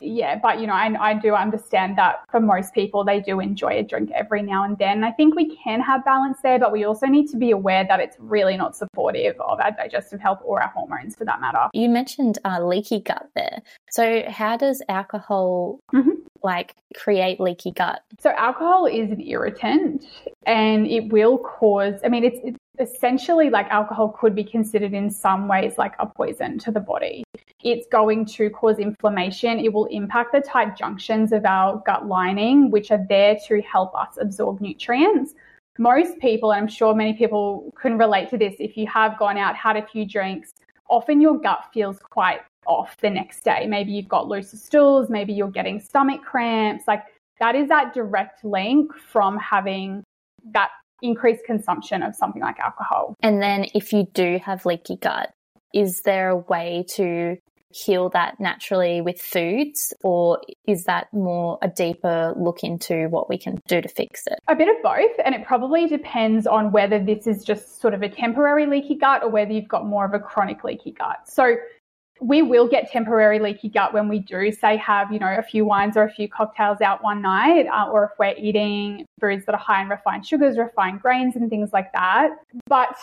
yeah, 0.00 0.38
but 0.42 0.60
you 0.60 0.66
know, 0.66 0.72
I, 0.72 0.94
I 1.00 1.14
do 1.14 1.34
understand 1.34 1.98
that 1.98 2.24
for 2.30 2.40
most 2.40 2.74
people, 2.74 3.04
they 3.04 3.20
do 3.20 3.40
enjoy 3.40 3.78
a 3.78 3.82
drink 3.82 4.10
every 4.14 4.42
now 4.42 4.64
and 4.64 4.76
then. 4.78 5.04
I 5.04 5.12
think 5.12 5.34
we 5.34 5.56
can 5.56 5.80
have 5.80 6.04
balance 6.04 6.38
there, 6.42 6.58
but 6.58 6.72
we 6.72 6.84
also 6.84 7.06
need 7.06 7.28
to 7.30 7.36
be 7.36 7.50
aware 7.50 7.84
that 7.84 8.00
it's 8.00 8.16
really 8.18 8.56
not 8.56 8.76
supportive 8.76 9.38
of 9.40 9.60
our 9.60 9.70
digestive 9.72 10.20
health 10.20 10.40
or 10.44 10.62
our 10.62 10.70
hormones 10.70 11.16
for 11.16 11.24
that 11.24 11.40
matter. 11.40 11.68
You 11.72 11.88
mentioned 11.88 12.38
uh, 12.44 12.64
leaky 12.64 13.00
gut 13.00 13.28
there. 13.34 13.62
So, 13.90 14.24
how 14.28 14.56
does 14.56 14.82
alcohol 14.88 15.80
mm-hmm. 15.92 16.10
like 16.42 16.74
create 16.96 17.40
leaky 17.40 17.72
gut? 17.72 18.02
So, 18.20 18.30
alcohol 18.30 18.86
is 18.86 19.10
an 19.10 19.20
irritant 19.20 20.04
and 20.46 20.86
it 20.86 21.12
will 21.12 21.38
cause, 21.38 22.00
I 22.04 22.08
mean, 22.08 22.24
it's, 22.24 22.38
it's 22.42 22.58
essentially 22.80 23.50
like 23.50 23.66
alcohol 23.68 24.08
could 24.08 24.34
be 24.34 24.44
considered 24.44 24.94
in 24.94 25.10
some 25.10 25.46
ways 25.46 25.74
like 25.78 25.94
a 25.98 26.06
poison 26.06 26.58
to 26.58 26.70
the 26.70 26.80
body. 26.80 27.22
It's 27.62 27.86
going 27.92 28.24
to 28.26 28.50
cause 28.50 28.78
inflammation. 28.78 29.60
It 29.60 29.72
will 29.72 29.86
impact 29.86 30.32
the 30.32 30.40
tight 30.40 30.76
junctions 30.76 31.32
of 31.32 31.44
our 31.44 31.82
gut 31.86 32.06
lining, 32.06 32.70
which 32.70 32.90
are 32.90 33.04
there 33.08 33.36
to 33.46 33.60
help 33.62 33.94
us 33.94 34.16
absorb 34.18 34.60
nutrients. 34.60 35.34
Most 35.78 36.18
people, 36.18 36.52
and 36.52 36.62
I'm 36.62 36.68
sure 36.68 36.94
many 36.94 37.12
people 37.12 37.72
can 37.80 37.98
relate 37.98 38.30
to 38.30 38.38
this, 38.38 38.54
if 38.58 38.76
you 38.76 38.86
have 38.86 39.18
gone 39.18 39.38
out, 39.38 39.54
had 39.56 39.76
a 39.76 39.86
few 39.86 40.06
drinks, 40.06 40.52
often 40.88 41.20
your 41.20 41.38
gut 41.38 41.66
feels 41.72 41.98
quite 41.98 42.40
off 42.66 42.96
the 42.98 43.10
next 43.10 43.44
day. 43.44 43.66
Maybe 43.66 43.92
you've 43.92 44.08
got 44.08 44.28
loose 44.28 44.50
stools, 44.50 45.08
maybe 45.10 45.32
you're 45.32 45.50
getting 45.50 45.80
stomach 45.80 46.22
cramps. 46.22 46.84
Like 46.86 47.04
that 47.38 47.54
is 47.54 47.68
that 47.68 47.94
direct 47.94 48.44
link 48.44 48.94
from 48.94 49.38
having 49.38 50.02
that 50.52 50.70
increased 51.02 51.44
consumption 51.44 52.02
of 52.02 52.14
something 52.14 52.42
like 52.42 52.58
alcohol. 52.58 53.14
And 53.20 53.42
then 53.42 53.66
if 53.74 53.92
you 53.92 54.06
do 54.12 54.38
have 54.44 54.66
leaky 54.66 54.96
gut, 54.96 55.32
is 55.72 56.02
there 56.02 56.30
a 56.30 56.36
way 56.36 56.84
to 56.96 57.36
heal 57.72 58.08
that 58.10 58.40
naturally 58.40 59.00
with 59.00 59.20
foods 59.20 59.92
or 60.02 60.40
is 60.66 60.84
that 60.84 61.06
more 61.12 61.56
a 61.62 61.68
deeper 61.68 62.34
look 62.36 62.64
into 62.64 63.06
what 63.10 63.28
we 63.28 63.38
can 63.38 63.60
do 63.68 63.80
to 63.80 63.88
fix 63.88 64.26
it? 64.26 64.38
A 64.48 64.56
bit 64.56 64.68
of 64.68 64.82
both 64.82 65.16
and 65.24 65.34
it 65.34 65.46
probably 65.46 65.86
depends 65.86 66.46
on 66.46 66.72
whether 66.72 66.98
this 66.98 67.26
is 67.26 67.44
just 67.44 67.80
sort 67.80 67.94
of 67.94 68.02
a 68.02 68.08
temporary 68.08 68.66
leaky 68.66 68.96
gut 68.96 69.22
or 69.22 69.30
whether 69.30 69.52
you've 69.52 69.68
got 69.68 69.86
more 69.86 70.04
of 70.04 70.14
a 70.14 70.18
chronic 70.18 70.64
leaky 70.64 70.90
gut. 70.90 71.18
So 71.26 71.56
we 72.20 72.42
will 72.42 72.68
get 72.68 72.90
temporary 72.90 73.38
leaky 73.38 73.68
gut 73.68 73.94
when 73.94 74.08
we 74.08 74.18
do 74.18 74.52
say 74.52 74.76
have 74.76 75.12
you 75.12 75.18
know 75.18 75.34
a 75.38 75.42
few 75.42 75.64
wines 75.64 75.96
or 75.96 76.02
a 76.02 76.10
few 76.10 76.28
cocktails 76.28 76.80
out 76.80 77.02
one 77.02 77.22
night 77.22 77.66
uh, 77.66 77.88
or 77.90 78.04
if 78.04 78.10
we're 78.18 78.34
eating 78.36 79.06
foods 79.18 79.46
that 79.46 79.54
are 79.54 79.58
high 79.58 79.82
in 79.82 79.88
refined 79.88 80.26
sugars 80.26 80.58
refined 80.58 81.00
grains 81.00 81.36
and 81.36 81.48
things 81.48 81.72
like 81.72 81.92
that. 81.92 82.30
But 82.66 82.96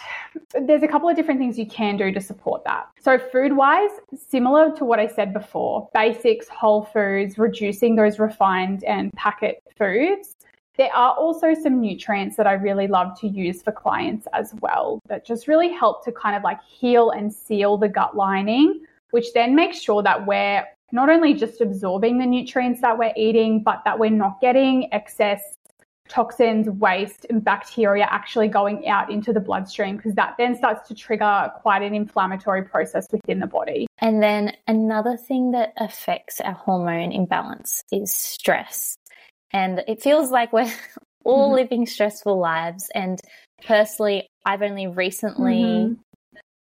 there's 0.62 0.84
a 0.84 0.88
couple 0.88 1.10
of 1.10 1.16
different 1.16 1.40
things 1.40 1.58
you 1.58 1.66
can 1.66 1.98
do 1.98 2.12
to 2.12 2.22
support 2.22 2.64
that. 2.66 2.88
So 3.02 3.18
food 3.18 3.54
wise 3.56 3.92
similar 4.16 4.76
to 4.78 4.86
what 4.86 5.00
i 5.00 5.08
said 5.08 5.34
before 5.34 5.90
basics 5.94 6.48
whole 6.48 6.86
foods 6.86 7.38
reducing 7.38 7.96
those 7.96 8.20
refined 8.20 8.84
and 8.84 9.12
packet 9.14 9.64
foods. 9.78 10.36
There 10.78 10.94
are 10.94 11.14
also 11.16 11.56
some 11.56 11.82
nutrients 11.82 12.36
that 12.38 12.46
I 12.46 12.54
really 12.54 12.88
love 12.88 13.20
to 13.22 13.28
use 13.28 13.64
for 13.64 13.72
clients 13.72 14.28
as 14.34 14.54
well 14.62 15.00
that 15.08 15.26
just 15.26 15.48
really 15.48 15.74
help 15.74 16.06
to 16.06 16.12
kind 16.12 16.36
of 16.36 16.44
like 16.44 16.60
heal 16.64 17.10
and 17.10 17.34
seal 17.34 17.78
the 17.78 17.90
gut 17.90 18.16
lining 18.16 18.86
which 19.18 19.34
then 19.34 19.56
makes 19.56 19.82
sure 19.82 20.04
that 20.04 20.28
we're 20.28 20.64
not 20.92 21.10
only 21.10 21.34
just 21.34 21.60
absorbing 21.60 22.20
the 22.20 22.26
nutrients 22.28 22.82
that 22.82 23.00
we're 23.00 23.12
eating, 23.18 23.64
but 23.64 23.82
that 23.84 23.98
we're 23.98 24.12
not 24.12 24.40
getting 24.40 24.94
excess 24.94 25.42
toxins, 26.08 26.70
waste, 26.70 27.26
and 27.32 27.44
bacteria 27.44 28.06
actually 28.12 28.48
going 28.48 28.88
out 28.88 29.12
into 29.12 29.34
the 29.34 29.40
bloodstream 29.40 29.98
because 29.98 30.14
that 30.14 30.36
then 30.38 30.56
starts 30.56 30.88
to 30.88 30.94
trigger 30.94 31.52
quite 31.64 31.82
an 31.82 31.96
inflammatory 31.96 32.64
process 32.64 33.08
within 33.12 33.40
the 33.40 33.48
body. 33.48 33.88
And 33.98 34.22
then 34.22 34.54
another 34.68 35.18
thing 35.18 35.50
that 35.54 35.74
affects 35.78 36.40
our 36.40 36.54
hormone 36.54 37.12
imbalance 37.12 37.82
is 37.92 38.16
stress. 38.16 38.98
And 39.52 39.84
it 39.88 40.00
feels 40.00 40.30
like 40.30 40.54
we're 40.54 40.72
all 41.26 41.48
mm-hmm. 41.48 41.56
living 41.56 41.86
stressful 41.88 42.40
lives. 42.40 42.88
And 42.94 43.20
personally, 43.66 44.30
I've 44.46 44.62
only 44.62 44.86
recently 44.86 45.64
mm-hmm 45.64 45.94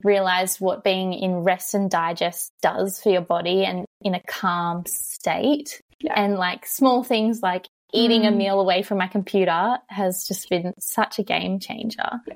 realize 0.03 0.59
what 0.59 0.83
being 0.83 1.13
in 1.13 1.43
rest 1.43 1.73
and 1.73 1.89
digest 1.89 2.53
does 2.61 3.01
for 3.01 3.09
your 3.09 3.21
body 3.21 3.65
and 3.65 3.85
in 4.01 4.15
a 4.15 4.21
calm 4.21 4.85
state. 4.85 5.81
Yeah. 5.99 6.13
And 6.15 6.35
like 6.35 6.65
small 6.65 7.03
things 7.03 7.41
like 7.41 7.67
eating 7.93 8.21
mm. 8.21 8.29
a 8.29 8.31
meal 8.31 8.59
away 8.59 8.83
from 8.83 8.97
my 8.97 9.07
computer 9.07 9.77
has 9.87 10.27
just 10.27 10.49
been 10.49 10.73
such 10.79 11.19
a 11.19 11.23
game 11.23 11.59
changer. 11.59 12.09
Yeah. 12.27 12.35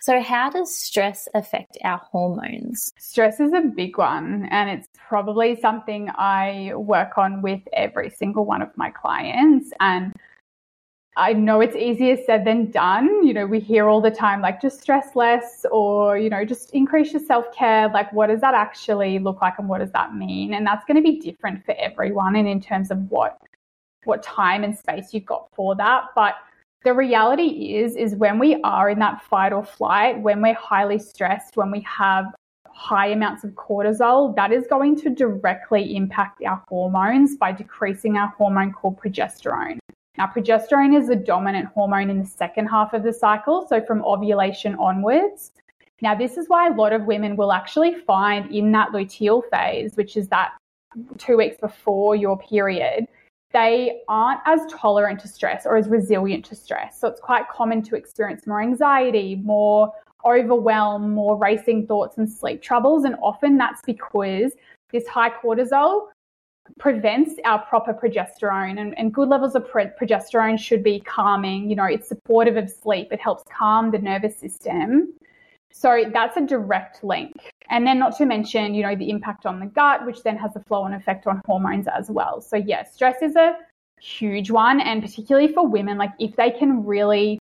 So, 0.00 0.20
how 0.20 0.50
does 0.50 0.76
stress 0.76 1.28
affect 1.34 1.78
our 1.82 1.96
hormones? 1.96 2.92
Stress 2.98 3.40
is 3.40 3.54
a 3.54 3.62
big 3.62 3.96
one, 3.96 4.46
and 4.50 4.68
it's 4.68 4.86
probably 5.08 5.58
something 5.58 6.10
I 6.14 6.72
work 6.74 7.16
on 7.16 7.40
with 7.40 7.62
every 7.72 8.10
single 8.10 8.44
one 8.44 8.60
of 8.60 8.68
my 8.76 8.90
clients. 8.90 9.70
And 9.80 10.12
I 11.16 11.32
know 11.32 11.60
it's 11.60 11.76
easier 11.76 12.16
said 12.26 12.44
than 12.44 12.72
done. 12.72 13.24
You 13.24 13.34
know, 13.34 13.46
we 13.46 13.60
hear 13.60 13.88
all 13.88 14.00
the 14.00 14.10
time, 14.10 14.40
like, 14.40 14.60
just 14.60 14.80
stress 14.80 15.14
less 15.14 15.64
or, 15.70 16.18
you 16.18 16.28
know, 16.28 16.44
just 16.44 16.70
increase 16.70 17.12
your 17.12 17.22
self 17.22 17.54
care. 17.54 17.88
Like, 17.88 18.12
what 18.12 18.26
does 18.26 18.40
that 18.40 18.54
actually 18.54 19.20
look 19.20 19.40
like 19.40 19.58
and 19.58 19.68
what 19.68 19.78
does 19.78 19.92
that 19.92 20.14
mean? 20.16 20.54
And 20.54 20.66
that's 20.66 20.84
going 20.86 20.96
to 20.96 21.02
be 21.02 21.20
different 21.20 21.64
for 21.64 21.74
everyone 21.78 22.34
and 22.34 22.48
in 22.48 22.60
terms 22.60 22.90
of 22.90 22.98
what, 23.10 23.38
what 24.04 24.24
time 24.24 24.64
and 24.64 24.76
space 24.76 25.14
you've 25.14 25.26
got 25.26 25.48
for 25.54 25.76
that. 25.76 26.06
But 26.16 26.34
the 26.82 26.92
reality 26.92 27.76
is, 27.76 27.94
is 27.94 28.16
when 28.16 28.40
we 28.40 28.60
are 28.62 28.90
in 28.90 28.98
that 28.98 29.22
fight 29.22 29.52
or 29.52 29.64
flight, 29.64 30.20
when 30.20 30.42
we're 30.42 30.54
highly 30.54 30.98
stressed, 30.98 31.56
when 31.56 31.70
we 31.70 31.80
have 31.82 32.26
high 32.66 33.06
amounts 33.06 33.44
of 33.44 33.50
cortisol, 33.52 34.34
that 34.34 34.52
is 34.52 34.66
going 34.68 34.96
to 34.96 35.10
directly 35.10 35.94
impact 35.94 36.42
our 36.42 36.60
hormones 36.68 37.36
by 37.36 37.52
decreasing 37.52 38.16
our 38.16 38.34
hormone 38.36 38.72
called 38.72 39.00
progesterone. 39.00 39.78
Now, 40.16 40.26
progesterone 40.26 40.96
is 40.96 41.08
the 41.08 41.16
dominant 41.16 41.66
hormone 41.74 42.08
in 42.08 42.20
the 42.20 42.26
second 42.26 42.66
half 42.66 42.92
of 42.92 43.02
the 43.02 43.12
cycle, 43.12 43.66
so 43.68 43.80
from 43.84 44.04
ovulation 44.04 44.76
onwards. 44.76 45.50
Now, 46.02 46.14
this 46.14 46.36
is 46.36 46.48
why 46.48 46.68
a 46.68 46.74
lot 46.74 46.92
of 46.92 47.04
women 47.04 47.36
will 47.36 47.52
actually 47.52 47.94
find 47.94 48.54
in 48.54 48.70
that 48.72 48.90
luteal 48.90 49.42
phase, 49.50 49.96
which 49.96 50.16
is 50.16 50.28
that 50.28 50.52
two 51.18 51.36
weeks 51.36 51.56
before 51.60 52.14
your 52.14 52.38
period, 52.38 53.06
they 53.52 54.02
aren't 54.08 54.40
as 54.46 54.60
tolerant 54.70 55.20
to 55.20 55.28
stress 55.28 55.66
or 55.66 55.76
as 55.76 55.88
resilient 55.88 56.44
to 56.46 56.54
stress. 56.54 57.00
So 57.00 57.08
it's 57.08 57.20
quite 57.20 57.48
common 57.48 57.82
to 57.82 57.96
experience 57.96 58.46
more 58.46 58.60
anxiety, 58.60 59.36
more 59.36 59.92
overwhelm, 60.24 61.12
more 61.12 61.36
racing 61.36 61.86
thoughts, 61.86 62.18
and 62.18 62.30
sleep 62.30 62.62
troubles. 62.62 63.04
And 63.04 63.16
often 63.22 63.56
that's 63.56 63.82
because 63.82 64.52
this 64.92 65.06
high 65.06 65.30
cortisol 65.30 66.08
prevents 66.78 67.34
our 67.44 67.60
proper 67.66 67.92
progesterone 67.92 68.80
and, 68.80 68.98
and 68.98 69.12
good 69.12 69.28
levels 69.28 69.54
of 69.54 69.68
pre- 69.68 69.90
progesterone 70.00 70.58
should 70.58 70.82
be 70.82 71.00
calming. 71.00 71.68
You 71.68 71.76
know 71.76 71.84
it's 71.84 72.08
supportive 72.08 72.56
of 72.56 72.70
sleep. 72.70 73.08
It 73.12 73.20
helps 73.20 73.44
calm 73.52 73.90
the 73.90 73.98
nervous 73.98 74.36
system. 74.36 75.12
So 75.72 76.04
that's 76.12 76.36
a 76.36 76.40
direct 76.40 77.02
link. 77.02 77.32
And 77.68 77.86
then 77.86 77.98
not 77.98 78.16
to 78.18 78.26
mention 78.26 78.74
you 78.74 78.82
know 78.82 78.96
the 78.96 79.10
impact 79.10 79.46
on 79.46 79.60
the 79.60 79.66
gut 79.66 80.06
which 80.06 80.22
then 80.22 80.36
has 80.38 80.56
a 80.56 80.60
flow 80.60 80.84
and 80.84 80.94
effect 80.94 81.26
on 81.26 81.40
hormones 81.46 81.86
as 81.86 82.10
well. 82.10 82.40
So 82.40 82.56
yes 82.56 82.66
yeah, 82.68 82.82
stress 82.84 83.22
is 83.22 83.36
a 83.36 83.56
huge 84.00 84.50
one 84.50 84.80
and 84.80 85.02
particularly 85.02 85.48
for 85.48 85.66
women 85.66 85.96
like 85.96 86.12
if 86.18 86.36
they 86.36 86.50
can 86.50 86.84
really 86.84 87.38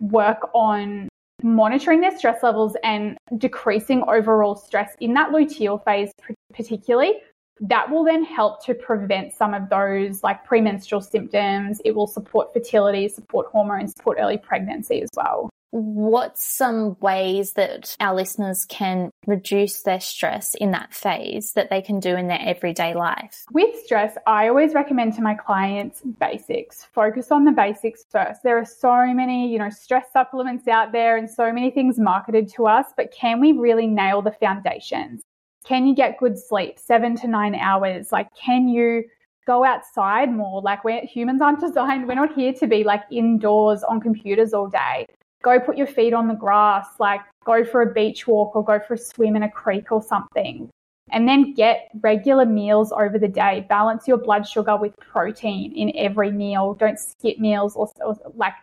work 0.00 0.50
on 0.52 1.08
monitoring 1.42 2.00
their 2.00 2.16
stress 2.16 2.42
levels 2.42 2.76
and 2.82 3.16
decreasing 3.38 4.02
overall 4.08 4.54
stress 4.54 4.94
in 5.00 5.14
that 5.14 5.30
luteal 5.30 5.82
phase 5.84 6.10
particularly 6.54 7.14
that 7.62 7.90
will 7.90 8.04
then 8.04 8.24
help 8.24 8.64
to 8.66 8.74
prevent 8.74 9.32
some 9.32 9.54
of 9.54 9.70
those 9.70 10.22
like 10.22 10.44
premenstrual 10.44 11.00
symptoms. 11.00 11.80
It 11.84 11.94
will 11.94 12.08
support 12.08 12.52
fertility, 12.52 13.08
support 13.08 13.46
hormones, 13.52 13.94
support 13.96 14.18
early 14.20 14.36
pregnancy 14.36 15.00
as 15.00 15.08
well. 15.16 15.48
What's 15.70 16.44
some 16.44 16.98
ways 17.00 17.54
that 17.54 17.96
our 17.98 18.14
listeners 18.14 18.66
can 18.68 19.10
reduce 19.26 19.82
their 19.82 20.00
stress 20.00 20.54
in 20.56 20.72
that 20.72 20.92
phase 20.92 21.52
that 21.54 21.70
they 21.70 21.80
can 21.80 21.98
do 21.98 22.14
in 22.14 22.26
their 22.26 22.42
everyday 22.42 22.94
life? 22.94 23.44
With 23.52 23.74
stress, 23.82 24.18
I 24.26 24.48
always 24.48 24.74
recommend 24.74 25.14
to 25.14 25.22
my 25.22 25.34
clients 25.34 26.02
basics. 26.20 26.84
Focus 26.92 27.30
on 27.30 27.44
the 27.44 27.52
basics 27.52 28.04
first. 28.10 28.42
There 28.42 28.58
are 28.58 28.66
so 28.66 29.14
many, 29.14 29.50
you 29.50 29.58
know, 29.58 29.70
stress 29.70 30.12
supplements 30.12 30.68
out 30.68 30.92
there 30.92 31.16
and 31.16 31.30
so 31.30 31.50
many 31.50 31.70
things 31.70 31.98
marketed 31.98 32.52
to 32.56 32.66
us, 32.66 32.86
but 32.94 33.10
can 33.10 33.40
we 33.40 33.52
really 33.52 33.86
nail 33.86 34.20
the 34.20 34.32
foundations? 34.32 35.22
Can 35.64 35.86
you 35.86 35.94
get 35.94 36.18
good 36.18 36.38
sleep, 36.38 36.78
seven 36.78 37.16
to 37.16 37.28
nine 37.28 37.54
hours? 37.54 38.12
Like, 38.12 38.28
can 38.34 38.68
you 38.68 39.04
go 39.46 39.64
outside 39.64 40.32
more? 40.32 40.60
Like, 40.60 40.84
we're 40.84 41.04
humans 41.06 41.40
aren't 41.40 41.60
designed, 41.66 42.06
we're 42.06 42.14
not 42.14 42.34
here 42.34 42.52
to 42.54 42.66
be 42.66 42.84
like 42.84 43.02
indoors 43.10 43.82
on 43.84 44.00
computers 44.00 44.52
all 44.52 44.68
day. 44.68 45.06
Go 45.42 45.58
put 45.58 45.76
your 45.76 45.86
feet 45.86 46.14
on 46.14 46.28
the 46.28 46.34
grass, 46.34 46.86
like, 46.98 47.20
go 47.44 47.64
for 47.64 47.82
a 47.82 47.92
beach 47.92 48.26
walk 48.26 48.54
or 48.54 48.64
go 48.64 48.78
for 48.78 48.94
a 48.94 48.98
swim 48.98 49.36
in 49.36 49.42
a 49.42 49.50
creek 49.50 49.90
or 49.90 50.02
something. 50.02 50.68
And 51.10 51.28
then 51.28 51.52
get 51.52 51.90
regular 52.00 52.46
meals 52.46 52.92
over 52.92 53.18
the 53.18 53.28
day. 53.28 53.66
Balance 53.68 54.08
your 54.08 54.18
blood 54.18 54.48
sugar 54.48 54.76
with 54.76 54.96
protein 54.98 55.72
in 55.72 55.92
every 55.96 56.30
meal. 56.30 56.74
Don't 56.74 56.98
skip 56.98 57.38
meals 57.38 57.76
or, 57.76 57.90
or 58.04 58.16
like 58.34 58.54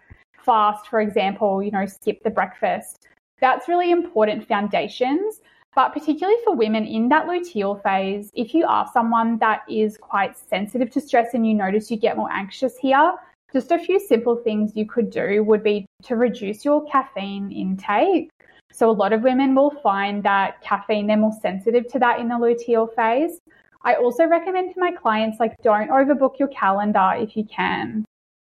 fast, 0.44 0.88
for 0.88 1.00
example, 1.02 1.62
you 1.62 1.70
know, 1.70 1.86
skip 1.86 2.24
the 2.24 2.30
breakfast. 2.30 3.06
That's 3.40 3.68
really 3.68 3.92
important 3.92 4.48
foundations. 4.48 5.42
But 5.80 5.94
particularly 5.94 6.38
for 6.44 6.54
women 6.54 6.86
in 6.86 7.08
that 7.08 7.26
luteal 7.26 7.82
phase, 7.82 8.32
if 8.34 8.54
you 8.54 8.66
are 8.66 8.86
someone 8.92 9.38
that 9.38 9.62
is 9.70 9.98
quite 9.98 10.38
sensitive 10.38 10.90
to 10.90 11.00
stress 11.00 11.34
and 11.34 11.48
you 11.48 11.54
notice 11.54 11.90
you 11.90 11.96
get 11.96 12.18
more 12.18 12.30
anxious 12.30 12.78
here, 12.78 13.14
just 13.54 13.72
a 13.72 13.80
few 13.80 13.98
simple 13.98 14.36
things 14.36 14.74
you 14.76 14.86
could 14.86 15.10
do 15.10 15.42
would 15.42 15.64
be 15.64 15.86
to 16.04 16.18
reduce 16.18 16.66
your 16.66 16.86
caffeine 16.92 17.54
intake. 17.54 18.30
So, 18.74 18.90
a 18.90 18.92
lot 18.92 19.14
of 19.14 19.22
women 19.22 19.56
will 19.56 19.70
find 19.82 20.22
that 20.24 20.62
caffeine, 20.62 21.08
they're 21.08 21.16
more 21.16 21.40
sensitive 21.42 21.88
to 21.94 22.00
that 22.00 22.20
in 22.20 22.28
the 22.28 22.36
luteal 22.36 22.94
phase. 22.94 23.40
I 23.82 23.96
also 23.96 24.26
recommend 24.26 24.74
to 24.74 24.82
my 24.82 24.92
clients, 24.92 25.40
like, 25.40 25.56
don't 25.64 25.90
overbook 25.90 26.40
your 26.40 26.50
calendar 26.50 27.14
if 27.16 27.38
you 27.38 27.46
can. 27.46 28.04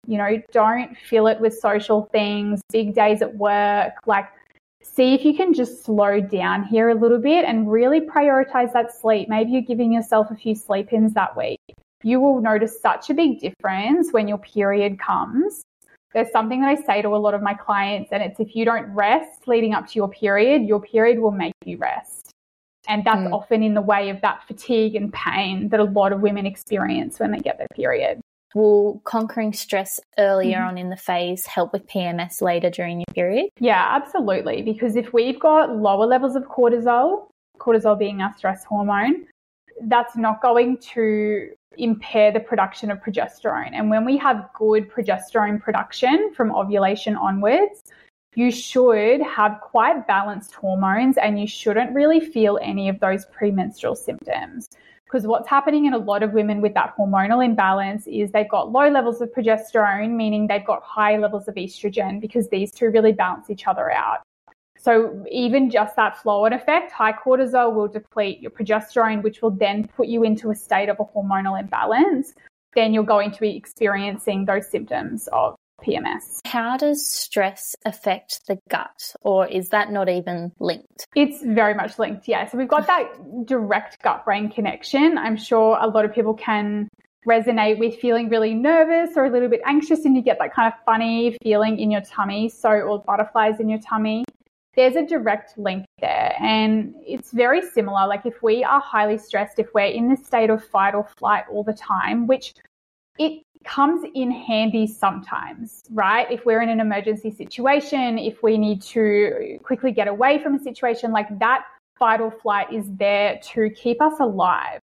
You 0.08 0.18
know, 0.18 0.42
don't 0.52 0.98
fill 0.98 1.28
it 1.28 1.39
with 1.39 1.60
social 1.60 2.10
things, 2.12 2.60
big 2.72 2.96
days 2.96 3.22
at 3.22 3.36
work. 3.36 3.94
Like, 4.08 4.30
see 5.00 5.14
if 5.14 5.24
you 5.24 5.34
can 5.34 5.54
just 5.54 5.86
slow 5.86 6.20
down 6.20 6.66
here 6.66 6.90
a 6.90 6.94
little 6.94 7.20
bit 7.20 7.46
and 7.46 7.72
really 7.72 8.02
prioritize 8.02 8.74
that 8.74 8.94
sleep. 8.94 9.30
Maybe 9.30 9.52
you're 9.52 9.62
giving 9.62 9.94
yourself 9.94 10.28
a 10.30 10.36
few 10.36 10.56
sleep 10.56 10.92
ins 10.92 11.14
that 11.14 11.38
week. 11.38 11.62
You 12.04 12.20
will 12.20 12.42
notice 12.42 12.82
such 12.82 13.10
a 13.10 13.14
big 13.14 13.40
difference 13.40 14.12
when 14.12 14.28
your 14.28 14.40
period 14.40 15.00
comes. 15.00 15.64
There's 16.14 16.30
something 16.34 16.60
that 16.60 16.68
I 16.68 16.76
say 16.76 17.02
to 17.02 17.16
a 17.16 17.16
lot 17.16 17.34
of 17.34 17.42
my 17.42 17.54
clients, 17.54 18.10
and 18.12 18.22
it's 18.22 18.42
if 18.42 18.58
you 18.58 18.66
don't 18.66 18.94
rest 18.94 19.48
leading 19.48 19.74
up 19.74 19.88
to 19.88 19.96
your 19.96 20.10
period, 20.10 20.64
your 20.64 20.82
period 20.82 21.20
will 21.20 21.32
make 21.32 21.54
you 21.64 21.78
rest. 21.78 22.32
And 22.90 23.06
that's 23.06 23.22
mm. 23.22 23.32
often 23.32 23.64
in 23.64 23.76
the 23.76 23.82
way 23.82 24.10
of 24.10 24.20
that 24.20 24.46
fatigue 24.48 24.96
and 24.96 25.14
pain 25.14 25.70
that 25.70 25.80
a 25.80 25.86
lot 25.86 26.12
of 26.12 26.20
women 26.20 26.46
experience 26.46 27.22
when 27.22 27.32
they 27.32 27.40
get 27.40 27.58
their 27.58 27.68
period. 27.74 28.20
Will 28.56 29.02
conquering 29.04 29.54
stress 29.54 30.00
earlier 30.18 30.60
Mhm. 30.60 30.68
on 30.68 30.78
in 30.78 30.90
the 30.90 30.98
phase 30.98 31.46
help 31.46 31.72
with 31.72 31.88
PMS 31.88 32.42
later 32.42 32.70
during 32.70 33.00
your 33.00 33.14
period? 33.14 33.50
Yeah, 33.60 33.86
absolutely. 33.90 34.62
Because 34.62 34.96
if 34.96 35.14
we've 35.14 35.40
got 35.40 35.76
lower 35.76 36.06
levels 36.06 36.36
of 36.36 36.44
cortisol, 36.48 37.28
cortisol 37.60 37.98
being 37.98 38.22
our 38.22 38.34
stress 38.36 38.64
hormone, 38.64 39.26
that's 39.82 40.18
not 40.18 40.42
going 40.42 40.78
to 40.78 41.50
impair 41.78 42.32
the 42.32 42.40
production 42.40 42.92
of 42.92 43.00
progesterone. 43.00 43.70
And 43.74 43.90
when 43.90 44.04
we 44.04 44.18
have 44.18 44.50
good 44.54 44.90
progesterone 44.90 45.62
production 45.62 46.34
from 46.34 46.54
ovulation 46.54 47.16
onwards, 47.16 47.84
you 48.36 48.52
should 48.52 49.22
have 49.22 49.60
quite 49.62 50.06
balanced 50.08 50.54
hormones 50.54 51.18
and 51.18 51.40
you 51.40 51.48
shouldn't 51.48 51.94
really 51.94 52.20
feel 52.20 52.60
any 52.62 52.90
of 52.90 53.00
those 53.00 53.26
premenstrual 53.28 53.96
symptoms. 53.96 54.70
Because 55.10 55.26
what's 55.26 55.50
happening 55.50 55.86
in 55.86 55.93
a 55.93 55.98
lot 55.98 56.22
of 56.22 56.34
women 56.34 56.62
with 56.62 56.76
that 56.76 56.95
hormonal 56.95 57.43
imbalance 57.43 58.06
is 58.06 58.30
they've 58.30 58.48
got 58.48 58.72
low 58.72 58.89
levels 58.89 59.22
of 59.22 59.30
progesterone, 59.30 60.12
meaning 60.12 60.45
they've 60.45 60.65
got 60.65 60.84
high 60.84 61.17
levels 61.17 61.48
of 61.48 61.56
estrogen 61.56 62.22
because 62.22 62.48
these 62.50 62.72
two 62.72 62.91
really 62.91 63.12
balance 63.12 63.50
each 63.50 63.65
other 63.65 63.91
out. 63.91 64.19
So 64.78 65.26
even 65.32 65.72
just 65.72 65.95
that 65.95 66.22
flow 66.22 66.45
on 66.45 66.54
effect, 66.54 66.91
high 66.91 67.13
cortisol 67.13 67.74
will 67.74 67.88
deplete 67.88 68.39
your 68.39 68.52
progesterone, 68.52 69.24
which 69.24 69.41
will 69.41 69.50
then 69.50 69.88
put 69.88 70.08
you 70.08 70.24
into 70.24 70.52
a 70.52 70.56
state 70.56 70.89
of 70.89 71.00
a 71.00 71.06
hormonal 71.06 71.60
imbalance. 71.60 72.36
Then 72.76 72.93
you're 72.93 73.04
going 73.04 73.32
to 73.32 73.41
be 73.41 73.58
experiencing 73.58 74.45
those 74.45 74.69
symptoms 74.69 75.28
of 75.34 75.56
PMS. 75.82 76.39
How 76.46 76.78
does 76.78 77.06
stress 77.06 77.76
affect 77.86 78.48
the 78.48 78.60
gut, 78.70 79.15
or 79.22 79.48
is 79.48 79.70
that 79.70 79.92
not 79.92 80.10
even 80.10 80.52
linked? 80.60 81.08
It's 81.15 81.44
very 81.44 81.74
much 81.74 82.00
linked, 82.00 82.28
yeah. 82.28 82.48
So 82.48 82.58
we've 82.58 82.68
got 82.68 82.88
that 82.88 83.46
direct 83.46 84.02
gut 84.02 84.26
brain 84.26 84.50
connection. 84.50 85.18
I'm 85.18 85.38
sure 85.38 85.78
a 85.80 85.88
lot 85.88 86.06
of 86.06 86.13
people 86.13 86.34
can 86.34 86.89
resonate 87.28 87.78
with 87.80 88.00
feeling 88.00 88.30
really 88.30 88.54
nervous 88.54 89.15
or 89.15 89.26
a 89.26 89.30
little 89.30 89.50
bit 89.50 89.62
anxious, 89.65 90.06
and 90.06 90.15
you 90.15 90.22
get 90.22 90.38
that 90.39 90.54
kind 90.54 90.72
of 90.72 90.80
funny 90.86 91.38
feeling 91.44 91.80
in 91.80 91.92
your 91.92 92.02
tummy, 92.02 92.50
so 92.50 92.70
or 92.70 93.00
butterflies 93.04 93.60
in 93.60 93.70
your 93.70 93.80
tummy. 93.80 94.24
There's 94.76 94.96
a 94.96 95.06
direct 95.06 95.58
link 95.58 95.86
there, 96.00 96.36
and 96.39 96.94
it's 97.02 97.32
very 97.32 97.62
similar. 97.62 98.08
Like 98.08 98.26
if 98.26 98.42
we 98.42 98.63
are 98.63 98.80
highly 98.80 99.18
stressed, 99.18 99.60
if 99.60 99.68
we're 99.74 99.86
in 99.86 100.10
this 100.10 100.26
state 100.26 100.50
of 100.50 100.63
fight 100.63 100.96
or 100.96 101.08
flight 101.18 101.44
all 101.52 101.63
the 101.63 101.74
time, 101.74 102.28
which 102.28 102.54
it 103.18 103.44
comes 103.65 104.06
in 104.15 104.32
handy 104.32 104.88
sometimes, 104.88 105.84
right? 105.91 106.30
If 106.32 106.45
we're 106.45 106.62
in 106.62 106.69
an 106.69 106.80
emergency 106.80 107.32
situation, 107.32 108.17
if 108.17 108.41
we 108.41 108.58
need 108.58 108.82
to 108.84 109.60
quickly 109.63 109.91
get 109.91 110.08
away 110.08 110.41
from 110.41 110.56
a 110.56 110.60
situation 110.60 111.12
like 111.12 111.39
that, 111.39 111.65
fight 111.98 112.22
or 112.22 112.32
flight 112.32 112.72
is 112.72 112.86
there 112.95 113.39
to 113.54 113.69
keep 113.72 114.02
us 114.02 114.19
alive. 114.19 114.80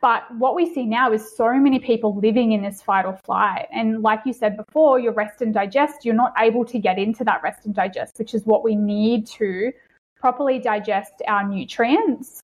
But 0.00 0.24
what 0.36 0.54
we 0.54 0.72
see 0.72 0.84
now 0.84 1.12
is 1.12 1.36
so 1.36 1.52
many 1.54 1.78
people 1.78 2.16
living 2.16 2.52
in 2.52 2.62
this 2.62 2.82
fight 2.82 3.06
or 3.06 3.16
flight. 3.16 3.66
And 3.72 4.02
like 4.02 4.20
you 4.26 4.32
said 4.32 4.56
before, 4.56 4.98
your 4.98 5.12
rest 5.12 5.40
and 5.40 5.54
digest, 5.54 6.04
you're 6.04 6.14
not 6.14 6.34
able 6.38 6.64
to 6.66 6.78
get 6.78 6.98
into 6.98 7.24
that 7.24 7.42
rest 7.42 7.64
and 7.64 7.74
digest, 7.74 8.18
which 8.18 8.34
is 8.34 8.44
what 8.44 8.62
we 8.62 8.76
need 8.76 9.26
to 9.28 9.72
properly 10.20 10.58
digest 10.58 11.22
our 11.26 11.48
nutrients. 11.48 12.42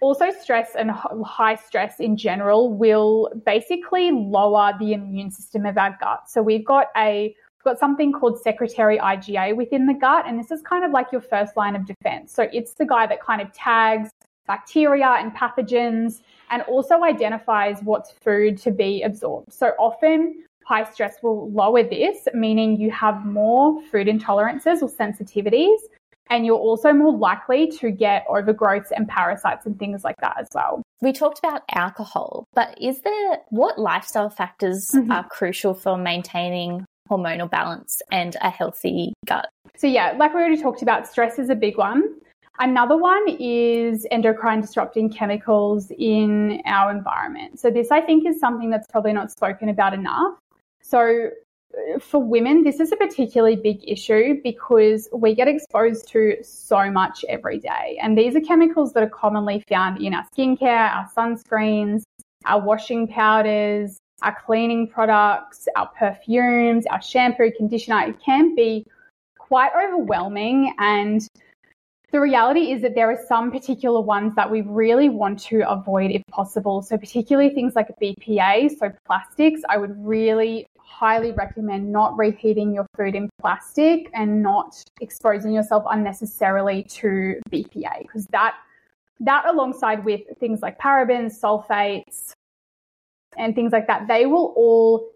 Also, 0.00 0.30
stress 0.30 0.76
and 0.76 0.90
high 0.90 1.56
stress 1.56 1.98
in 1.98 2.16
general 2.16 2.72
will 2.72 3.30
basically 3.44 4.12
lower 4.12 4.72
the 4.78 4.92
immune 4.92 5.30
system 5.30 5.66
of 5.66 5.76
our 5.76 5.96
gut. 6.00 6.30
So 6.30 6.40
we've 6.40 6.64
got 6.64 6.86
a 6.96 7.34
we've 7.56 7.64
got 7.64 7.80
something 7.80 8.12
called 8.12 8.40
secretory 8.40 8.98
IgA 8.98 9.56
within 9.56 9.86
the 9.86 9.94
gut, 9.94 10.24
and 10.26 10.38
this 10.38 10.50
is 10.52 10.62
kind 10.62 10.84
of 10.84 10.92
like 10.92 11.10
your 11.10 11.20
first 11.20 11.56
line 11.56 11.74
of 11.74 11.84
defense. 11.84 12.32
So 12.32 12.48
it's 12.52 12.74
the 12.74 12.86
guy 12.86 13.06
that 13.06 13.20
kind 13.20 13.40
of 13.40 13.52
tags 13.52 14.10
bacteria 14.46 15.16
and 15.18 15.32
pathogens 15.36 16.22
and 16.50 16.62
also 16.62 17.02
identifies 17.04 17.80
what's 17.82 18.10
food 18.10 18.58
to 18.58 18.70
be 18.70 19.02
absorbed. 19.02 19.52
So 19.52 19.72
often 19.78 20.42
high 20.64 20.84
stress 20.90 21.16
will 21.22 21.50
lower 21.50 21.82
this, 21.82 22.26
meaning 22.34 22.78
you 22.80 22.90
have 22.90 23.24
more 23.24 23.80
food 23.90 24.06
intolerances 24.06 24.82
or 24.82 24.88
sensitivities 24.88 25.78
and 26.30 26.44
you're 26.46 26.56
also 26.56 26.92
more 26.92 27.12
likely 27.16 27.68
to 27.78 27.90
get 27.90 28.26
overgrowths 28.28 28.90
and 28.94 29.08
parasites 29.08 29.66
and 29.66 29.78
things 29.78 30.04
like 30.04 30.16
that 30.20 30.36
as 30.38 30.48
well. 30.54 30.82
We 31.00 31.12
talked 31.12 31.38
about 31.38 31.62
alcohol, 31.74 32.44
but 32.54 32.76
is 32.80 33.02
there 33.02 33.38
what 33.50 33.78
lifestyle 33.78 34.30
factors 34.30 34.90
Mhm. 34.90 35.12
are 35.12 35.24
crucial 35.28 35.74
for 35.74 35.96
maintaining 35.96 36.84
hormonal 37.08 37.48
balance 37.50 38.02
and 38.10 38.36
a 38.40 38.50
healthy 38.50 39.14
gut? 39.26 39.48
So, 39.76 39.86
yeah, 39.86 40.12
like 40.16 40.34
we 40.34 40.40
already 40.40 40.60
talked 40.60 40.82
about, 40.82 41.06
stress 41.06 41.38
is 41.38 41.50
a 41.50 41.54
big 41.54 41.78
one. 41.78 42.02
Another 42.60 42.96
one 42.96 43.24
is 43.38 44.04
endocrine 44.10 44.60
disrupting 44.60 45.10
chemicals 45.10 45.92
in 45.96 46.60
our 46.66 46.90
environment. 46.90 47.60
So, 47.60 47.70
this 47.70 47.92
I 47.92 48.00
think 48.00 48.26
is 48.26 48.40
something 48.40 48.68
that's 48.70 48.86
probably 48.88 49.12
not 49.12 49.30
spoken 49.30 49.68
about 49.68 49.94
enough. 49.94 50.34
So, 50.82 51.30
for 52.00 52.22
women, 52.22 52.64
this 52.64 52.80
is 52.80 52.92
a 52.92 52.96
particularly 52.96 53.56
big 53.56 53.80
issue 53.86 54.40
because 54.42 55.08
we 55.12 55.34
get 55.34 55.48
exposed 55.48 56.08
to 56.08 56.36
so 56.42 56.90
much 56.90 57.24
every 57.28 57.58
day. 57.58 57.98
And 58.02 58.16
these 58.16 58.34
are 58.36 58.40
chemicals 58.40 58.92
that 58.94 59.02
are 59.02 59.10
commonly 59.10 59.64
found 59.68 60.02
in 60.02 60.14
our 60.14 60.24
skincare, 60.34 60.90
our 60.90 61.08
sunscreens, 61.16 62.02
our 62.44 62.60
washing 62.60 63.06
powders, 63.06 63.98
our 64.22 64.36
cleaning 64.44 64.88
products, 64.88 65.68
our 65.76 65.88
perfumes, 65.98 66.86
our 66.86 67.02
shampoo, 67.02 67.50
conditioner. 67.56 68.08
It 68.08 68.20
can 68.24 68.54
be 68.54 68.84
quite 69.38 69.70
overwhelming. 69.76 70.74
And 70.78 71.26
the 72.10 72.20
reality 72.20 72.72
is 72.72 72.82
that 72.82 72.94
there 72.94 73.10
are 73.10 73.18
some 73.28 73.52
particular 73.52 74.00
ones 74.00 74.34
that 74.36 74.50
we 74.50 74.62
really 74.62 75.08
want 75.08 75.38
to 75.40 75.68
avoid 75.68 76.10
if 76.10 76.22
possible. 76.30 76.82
So, 76.82 76.96
particularly 76.96 77.50
things 77.50 77.76
like 77.76 77.88
BPA, 78.00 78.78
so 78.78 78.90
plastics, 79.06 79.60
I 79.68 79.76
would 79.76 79.94
really 79.98 80.66
highly 80.88 81.32
recommend 81.32 81.90
not 81.92 82.16
reheating 82.16 82.72
your 82.72 82.86
food 82.96 83.14
in 83.14 83.28
plastic 83.40 84.10
and 84.14 84.42
not 84.42 84.82
exposing 85.00 85.52
yourself 85.52 85.84
unnecessarily 85.90 86.82
to 86.84 87.40
BPA 87.50 88.02
because 88.02 88.26
that 88.26 88.56
that 89.20 89.44
alongside 89.46 90.04
with 90.04 90.22
things 90.38 90.62
like 90.62 90.78
parabens, 90.78 91.40
sulfates 91.40 92.32
and 93.36 93.54
things 93.54 93.72
like 93.72 93.86
that, 93.86 94.06
they 94.08 94.26
will 94.26 94.52
all 94.56 95.10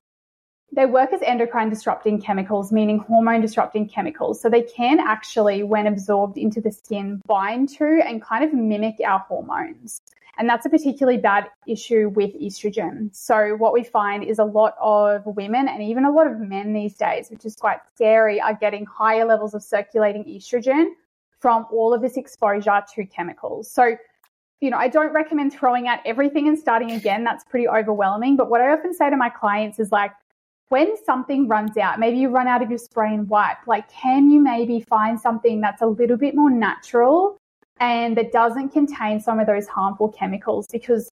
they 0.74 0.86
work 0.86 1.12
as 1.12 1.20
endocrine 1.22 1.68
disrupting 1.68 2.20
chemicals, 2.20 2.72
meaning 2.72 2.98
hormone 2.98 3.42
disrupting 3.42 3.88
chemicals. 3.88 4.40
So 4.40 4.48
they 4.48 4.62
can 4.62 4.98
actually, 5.00 5.62
when 5.62 5.86
absorbed 5.86 6.38
into 6.38 6.60
the 6.60 6.72
skin, 6.72 7.20
bind 7.26 7.68
to 7.76 8.00
and 8.04 8.22
kind 8.22 8.42
of 8.42 8.54
mimic 8.54 8.96
our 9.04 9.18
hormones. 9.20 10.00
And 10.38 10.48
that's 10.48 10.64
a 10.64 10.70
particularly 10.70 11.18
bad 11.18 11.48
issue 11.66 12.08
with 12.08 12.32
estrogen. 12.40 13.14
So, 13.14 13.54
what 13.56 13.74
we 13.74 13.84
find 13.84 14.24
is 14.24 14.38
a 14.38 14.44
lot 14.44 14.74
of 14.80 15.26
women 15.26 15.68
and 15.68 15.82
even 15.82 16.06
a 16.06 16.10
lot 16.10 16.26
of 16.26 16.40
men 16.40 16.72
these 16.72 16.96
days, 16.96 17.28
which 17.30 17.44
is 17.44 17.54
quite 17.54 17.80
scary, 17.94 18.40
are 18.40 18.54
getting 18.54 18.86
higher 18.86 19.26
levels 19.26 19.52
of 19.52 19.62
circulating 19.62 20.24
estrogen 20.24 20.86
from 21.40 21.66
all 21.70 21.92
of 21.92 22.00
this 22.00 22.16
exposure 22.16 22.82
to 22.94 23.04
chemicals. 23.04 23.70
So, 23.70 23.96
you 24.62 24.70
know, 24.70 24.78
I 24.78 24.88
don't 24.88 25.12
recommend 25.12 25.52
throwing 25.52 25.86
out 25.86 25.98
everything 26.06 26.48
and 26.48 26.58
starting 26.58 26.92
again. 26.92 27.24
That's 27.24 27.44
pretty 27.44 27.68
overwhelming. 27.68 28.36
But 28.36 28.48
what 28.48 28.62
I 28.62 28.72
often 28.72 28.94
say 28.94 29.10
to 29.10 29.16
my 29.16 29.28
clients 29.28 29.78
is 29.78 29.92
like, 29.92 30.12
when 30.72 30.96
something 31.04 31.48
runs 31.48 31.76
out, 31.76 32.00
maybe 32.00 32.16
you 32.16 32.30
run 32.30 32.48
out 32.48 32.62
of 32.62 32.70
your 32.70 32.78
spray 32.78 33.12
and 33.12 33.28
wipe, 33.28 33.58
like, 33.66 33.92
can 33.92 34.30
you 34.30 34.40
maybe 34.40 34.80
find 34.80 35.20
something 35.20 35.60
that's 35.60 35.82
a 35.82 35.86
little 35.86 36.16
bit 36.16 36.34
more 36.34 36.50
natural 36.50 37.36
and 37.78 38.16
that 38.16 38.32
doesn't 38.32 38.70
contain 38.70 39.20
some 39.20 39.38
of 39.38 39.46
those 39.46 39.68
harmful 39.68 40.08
chemicals? 40.08 40.66
Because, 40.72 41.10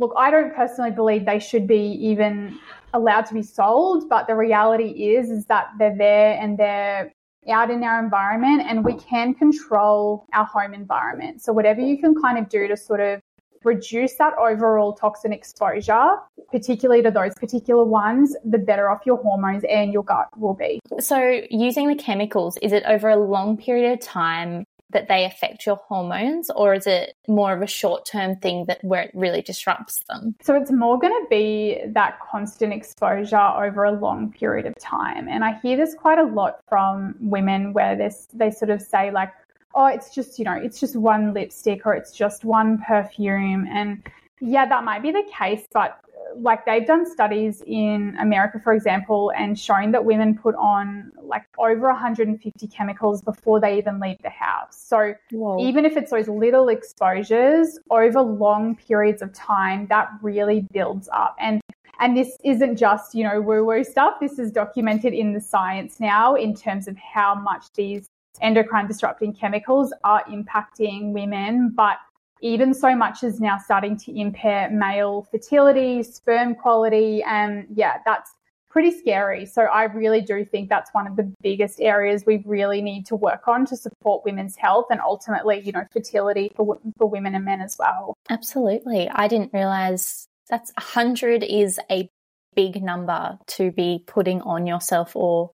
look, 0.00 0.12
I 0.16 0.32
don't 0.32 0.52
personally 0.52 0.90
believe 0.90 1.26
they 1.26 1.38
should 1.38 1.68
be 1.68 1.96
even 2.10 2.58
allowed 2.92 3.26
to 3.26 3.34
be 3.34 3.42
sold, 3.42 4.08
but 4.08 4.26
the 4.26 4.34
reality 4.34 5.14
is, 5.14 5.30
is 5.30 5.46
that 5.46 5.68
they're 5.78 5.96
there 5.96 6.36
and 6.36 6.58
they're 6.58 7.12
out 7.48 7.70
in 7.70 7.84
our 7.84 8.02
environment 8.02 8.62
and 8.66 8.84
we 8.84 8.94
can 8.94 9.32
control 9.32 10.26
our 10.32 10.44
home 10.44 10.74
environment. 10.74 11.40
So, 11.40 11.52
whatever 11.52 11.80
you 11.80 11.98
can 11.98 12.20
kind 12.20 12.36
of 12.36 12.48
do 12.48 12.66
to 12.66 12.76
sort 12.76 12.98
of 12.98 13.20
reduce 13.64 14.14
that 14.14 14.34
overall 14.38 14.92
toxin 14.92 15.32
exposure, 15.32 16.16
particularly 16.50 17.02
to 17.02 17.10
those 17.10 17.34
particular 17.34 17.84
ones, 17.84 18.36
the 18.44 18.58
better 18.58 18.90
off 18.90 19.02
your 19.04 19.16
hormones 19.18 19.64
and 19.68 19.92
your 19.92 20.04
gut 20.04 20.28
will 20.36 20.54
be. 20.54 20.80
So, 21.00 21.42
using 21.50 21.88
the 21.88 21.94
chemicals, 21.94 22.56
is 22.58 22.72
it 22.72 22.82
over 22.86 23.08
a 23.08 23.16
long 23.16 23.56
period 23.56 23.92
of 23.92 24.00
time 24.00 24.64
that 24.90 25.06
they 25.06 25.26
affect 25.26 25.66
your 25.66 25.76
hormones, 25.76 26.48
or 26.48 26.72
is 26.72 26.86
it 26.86 27.14
more 27.28 27.52
of 27.52 27.60
a 27.60 27.66
short 27.66 28.06
term 28.06 28.36
thing 28.36 28.64
that 28.66 28.82
where 28.82 29.02
it 29.02 29.10
really 29.12 29.42
disrupts 29.42 30.00
them? 30.08 30.34
So, 30.42 30.54
it's 30.54 30.70
more 30.70 30.98
going 30.98 31.12
to 31.12 31.26
be 31.28 31.80
that 31.88 32.18
constant 32.20 32.72
exposure 32.72 33.36
over 33.36 33.84
a 33.84 33.92
long 33.92 34.32
period 34.32 34.66
of 34.66 34.74
time. 34.78 35.28
And 35.28 35.44
I 35.44 35.58
hear 35.60 35.76
this 35.76 35.94
quite 35.94 36.18
a 36.18 36.24
lot 36.24 36.60
from 36.68 37.14
women 37.20 37.72
where 37.72 37.96
this, 37.96 38.28
they 38.32 38.50
sort 38.50 38.70
of 38.70 38.80
say, 38.80 39.10
like, 39.10 39.32
oh, 39.74 39.86
it's 39.86 40.14
just, 40.14 40.38
you 40.38 40.44
know, 40.44 40.54
it's 40.54 40.80
just 40.80 40.96
one 40.96 41.34
lipstick 41.34 41.86
or 41.86 41.94
it's 41.94 42.12
just 42.12 42.44
one 42.44 42.78
perfume. 42.78 43.66
And 43.70 44.02
yeah, 44.40 44.66
that 44.66 44.84
might 44.84 45.02
be 45.02 45.10
the 45.10 45.24
case, 45.36 45.66
but 45.72 46.00
uh, 46.06 46.38
like 46.38 46.64
they've 46.64 46.86
done 46.86 47.04
studies 47.10 47.62
in 47.66 48.16
America, 48.20 48.60
for 48.62 48.72
example, 48.72 49.32
and 49.36 49.58
shown 49.58 49.92
that 49.92 50.04
women 50.04 50.36
put 50.36 50.54
on 50.54 51.12
like 51.22 51.44
over 51.58 51.88
150 51.88 52.66
chemicals 52.68 53.22
before 53.22 53.60
they 53.60 53.78
even 53.78 54.00
leave 54.00 54.18
the 54.22 54.30
house. 54.30 54.76
So 54.76 55.14
Whoa. 55.30 55.58
even 55.60 55.84
if 55.84 55.96
it's 55.96 56.10
those 56.10 56.28
little 56.28 56.68
exposures 56.68 57.78
over 57.90 58.20
long 58.20 58.76
periods 58.76 59.22
of 59.22 59.32
time, 59.32 59.86
that 59.88 60.08
really 60.22 60.66
builds 60.72 61.08
up. 61.12 61.36
And 61.38 61.60
And 62.00 62.16
this 62.16 62.36
isn't 62.44 62.76
just, 62.76 63.14
you 63.14 63.24
know, 63.24 63.40
woo 63.40 63.64
woo 63.64 63.82
stuff. 63.82 64.14
This 64.20 64.38
is 64.38 64.52
documented 64.52 65.12
in 65.12 65.32
the 65.32 65.40
science 65.40 65.98
now 65.98 66.36
in 66.36 66.54
terms 66.54 66.86
of 66.86 66.96
how 66.96 67.34
much 67.34 67.72
these 67.74 68.08
endocrine 68.40 68.86
disrupting 68.86 69.34
chemicals 69.34 69.92
are 70.04 70.24
impacting 70.24 71.12
women. 71.12 71.72
But 71.74 71.96
even 72.40 72.72
so 72.74 72.94
much 72.94 73.22
is 73.22 73.40
now 73.40 73.58
starting 73.58 73.96
to 73.98 74.18
impair 74.18 74.70
male 74.70 75.26
fertility, 75.30 76.02
sperm 76.02 76.54
quality. 76.54 77.22
And 77.22 77.66
yeah, 77.74 77.98
that's 78.04 78.30
pretty 78.70 78.96
scary. 78.96 79.46
So 79.46 79.62
I 79.62 79.84
really 79.84 80.20
do 80.20 80.44
think 80.44 80.68
that's 80.68 80.90
one 80.92 81.06
of 81.06 81.16
the 81.16 81.32
biggest 81.42 81.80
areas 81.80 82.24
we 82.26 82.42
really 82.44 82.82
need 82.82 83.06
to 83.06 83.16
work 83.16 83.48
on 83.48 83.66
to 83.66 83.76
support 83.76 84.24
women's 84.24 84.56
health 84.56 84.86
and 84.90 85.00
ultimately, 85.00 85.60
you 85.60 85.72
know, 85.72 85.84
fertility 85.92 86.52
for, 86.54 86.78
for 86.96 87.08
women 87.08 87.34
and 87.34 87.44
men 87.44 87.60
as 87.60 87.76
well. 87.78 88.14
Absolutely. 88.28 89.08
I 89.08 89.26
didn't 89.26 89.52
realize 89.52 90.26
that's 90.48 90.72
100 90.76 91.42
is 91.42 91.80
a 91.90 92.08
big 92.54 92.82
number 92.82 93.38
to 93.46 93.70
be 93.72 94.02
putting 94.06 94.42
on 94.42 94.66
yourself 94.66 95.14
or 95.14 95.50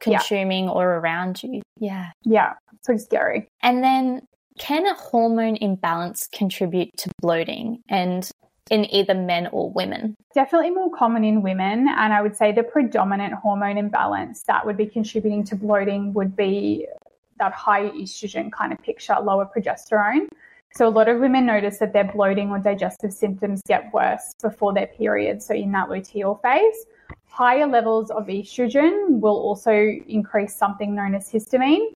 consuming 0.00 0.64
yeah. 0.64 0.70
or 0.70 0.96
around 0.96 1.42
you. 1.42 1.62
Yeah. 1.78 2.10
Yeah. 2.24 2.54
Pretty 2.84 3.02
scary. 3.02 3.48
And 3.62 3.82
then 3.82 4.26
can 4.58 4.86
a 4.86 4.94
hormone 4.94 5.56
imbalance 5.56 6.28
contribute 6.32 6.96
to 6.98 7.10
bloating? 7.20 7.82
And 7.88 8.30
in 8.70 8.92
either 8.92 9.14
men 9.14 9.48
or 9.52 9.70
women? 9.70 10.16
Definitely 10.34 10.70
more 10.70 10.90
common 10.90 11.24
in 11.24 11.42
women. 11.42 11.86
And 11.88 12.12
I 12.12 12.20
would 12.20 12.36
say 12.36 12.52
the 12.52 12.62
predominant 12.62 13.34
hormone 13.34 13.78
imbalance 13.78 14.42
that 14.44 14.66
would 14.66 14.76
be 14.76 14.86
contributing 14.86 15.44
to 15.44 15.56
bloating 15.56 16.12
would 16.14 16.36
be 16.36 16.86
that 17.38 17.52
high 17.52 17.90
estrogen 17.90 18.50
kind 18.50 18.72
of 18.72 18.82
picture, 18.82 19.16
lower 19.22 19.46
progesterone. 19.46 20.28
So 20.76 20.86
a 20.86 20.90
lot 20.90 21.08
of 21.08 21.20
women 21.20 21.46
notice 21.46 21.78
that 21.78 21.94
their 21.94 22.04
bloating 22.04 22.50
or 22.50 22.58
digestive 22.58 23.10
symptoms 23.10 23.62
get 23.66 23.90
worse 23.94 24.34
before 24.42 24.74
their 24.74 24.88
period, 24.88 25.42
so 25.42 25.54
in 25.54 25.72
that 25.72 25.88
luteal 25.88 26.40
phase. 26.42 26.76
Higher 27.24 27.66
levels 27.66 28.10
of 28.10 28.26
estrogen 28.26 29.20
will 29.20 29.36
also 29.36 29.72
increase 30.06 30.54
something 30.54 30.94
known 30.94 31.14
as 31.14 31.32
histamine, 31.32 31.92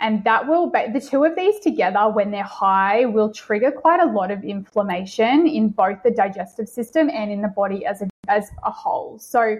and 0.00 0.22
that 0.24 0.46
will, 0.46 0.70
the 0.70 1.00
two 1.00 1.24
of 1.24 1.36
these 1.36 1.58
together, 1.60 2.10
when 2.10 2.30
they're 2.30 2.42
high, 2.42 3.06
will 3.06 3.32
trigger 3.32 3.70
quite 3.70 4.00
a 4.00 4.12
lot 4.12 4.30
of 4.30 4.44
inflammation 4.44 5.46
in 5.46 5.70
both 5.70 6.02
the 6.02 6.10
digestive 6.10 6.68
system 6.68 7.08
and 7.08 7.32
in 7.32 7.40
the 7.40 7.48
body 7.48 7.86
as 7.86 8.02
a, 8.02 8.08
as 8.28 8.50
a 8.62 8.70
whole. 8.70 9.18
So 9.18 9.56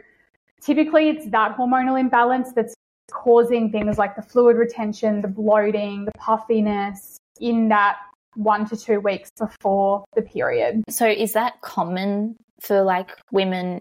typically 0.60 1.08
it's 1.08 1.26
that 1.30 1.56
hormonal 1.56 1.98
imbalance 1.98 2.52
that's 2.52 2.74
causing 3.10 3.72
things 3.72 3.96
like 3.96 4.14
the 4.14 4.22
fluid 4.22 4.58
retention, 4.58 5.22
the 5.22 5.28
bloating, 5.28 6.04
the 6.04 6.12
puffiness 6.18 7.18
in 7.40 7.68
that 7.68 7.96
one 8.38 8.66
to 8.68 8.76
two 8.76 9.00
weeks 9.00 9.30
before 9.38 10.04
the 10.14 10.22
period. 10.22 10.84
So 10.88 11.06
is 11.06 11.32
that 11.32 11.60
common 11.60 12.36
for 12.60 12.82
like 12.82 13.10
women 13.32 13.80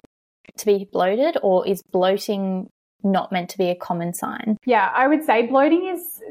to 0.58 0.66
be 0.66 0.90
bloated 0.92 1.38
or 1.42 1.68
is 1.68 1.82
bloating 1.92 2.70
not 3.04 3.32
meant 3.32 3.50
to 3.52 3.58
be 3.58 3.70
a 3.70 3.76
common 3.76 4.14
sign? 4.14 4.58
Yeah, 4.66 4.92
I 4.94 5.08
would 5.08 5.24
say 5.24 5.46
bloating 5.46 5.88
is 5.88 6.22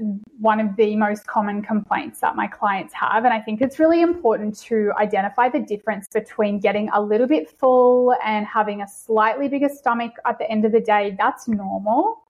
one 0.40 0.60
of 0.60 0.76
the 0.76 0.96
most 0.96 1.26
common 1.26 1.62
complaints 1.62 2.20
that 2.20 2.34
my 2.34 2.48
clients 2.48 2.92
have. 2.94 3.24
And 3.24 3.32
I 3.32 3.40
think 3.40 3.62
it's 3.62 3.78
really 3.78 4.02
important 4.02 4.58
to 4.62 4.92
identify 4.98 5.48
the 5.48 5.60
difference 5.60 6.08
between 6.12 6.58
getting 6.58 6.88
a 6.90 7.00
little 7.00 7.28
bit 7.28 7.48
full 7.58 8.14
and 8.24 8.44
having 8.46 8.82
a 8.82 8.88
slightly 8.88 9.48
bigger 9.48 9.68
stomach 9.68 10.12
at 10.26 10.38
the 10.38 10.50
end 10.50 10.64
of 10.64 10.72
the 10.72 10.80
day. 10.80 11.16
That's 11.18 11.46
normal. 11.46 12.22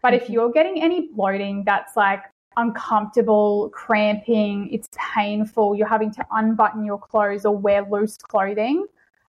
But 0.00 0.14
if 0.14 0.24
mm-hmm. 0.24 0.32
you're 0.32 0.50
getting 0.50 0.82
any 0.82 1.08
bloating 1.14 1.62
that's 1.64 1.96
like 1.96 2.22
uncomfortable, 2.56 3.70
cramping, 3.70 4.68
it's 4.72 4.88
painful, 5.14 5.74
you're 5.74 5.88
having 5.88 6.12
to 6.14 6.26
unbutton 6.32 6.84
your 6.84 6.98
clothes 6.98 7.44
or 7.44 7.56
wear 7.56 7.86
loose 7.90 8.16
clothing, 8.16 8.86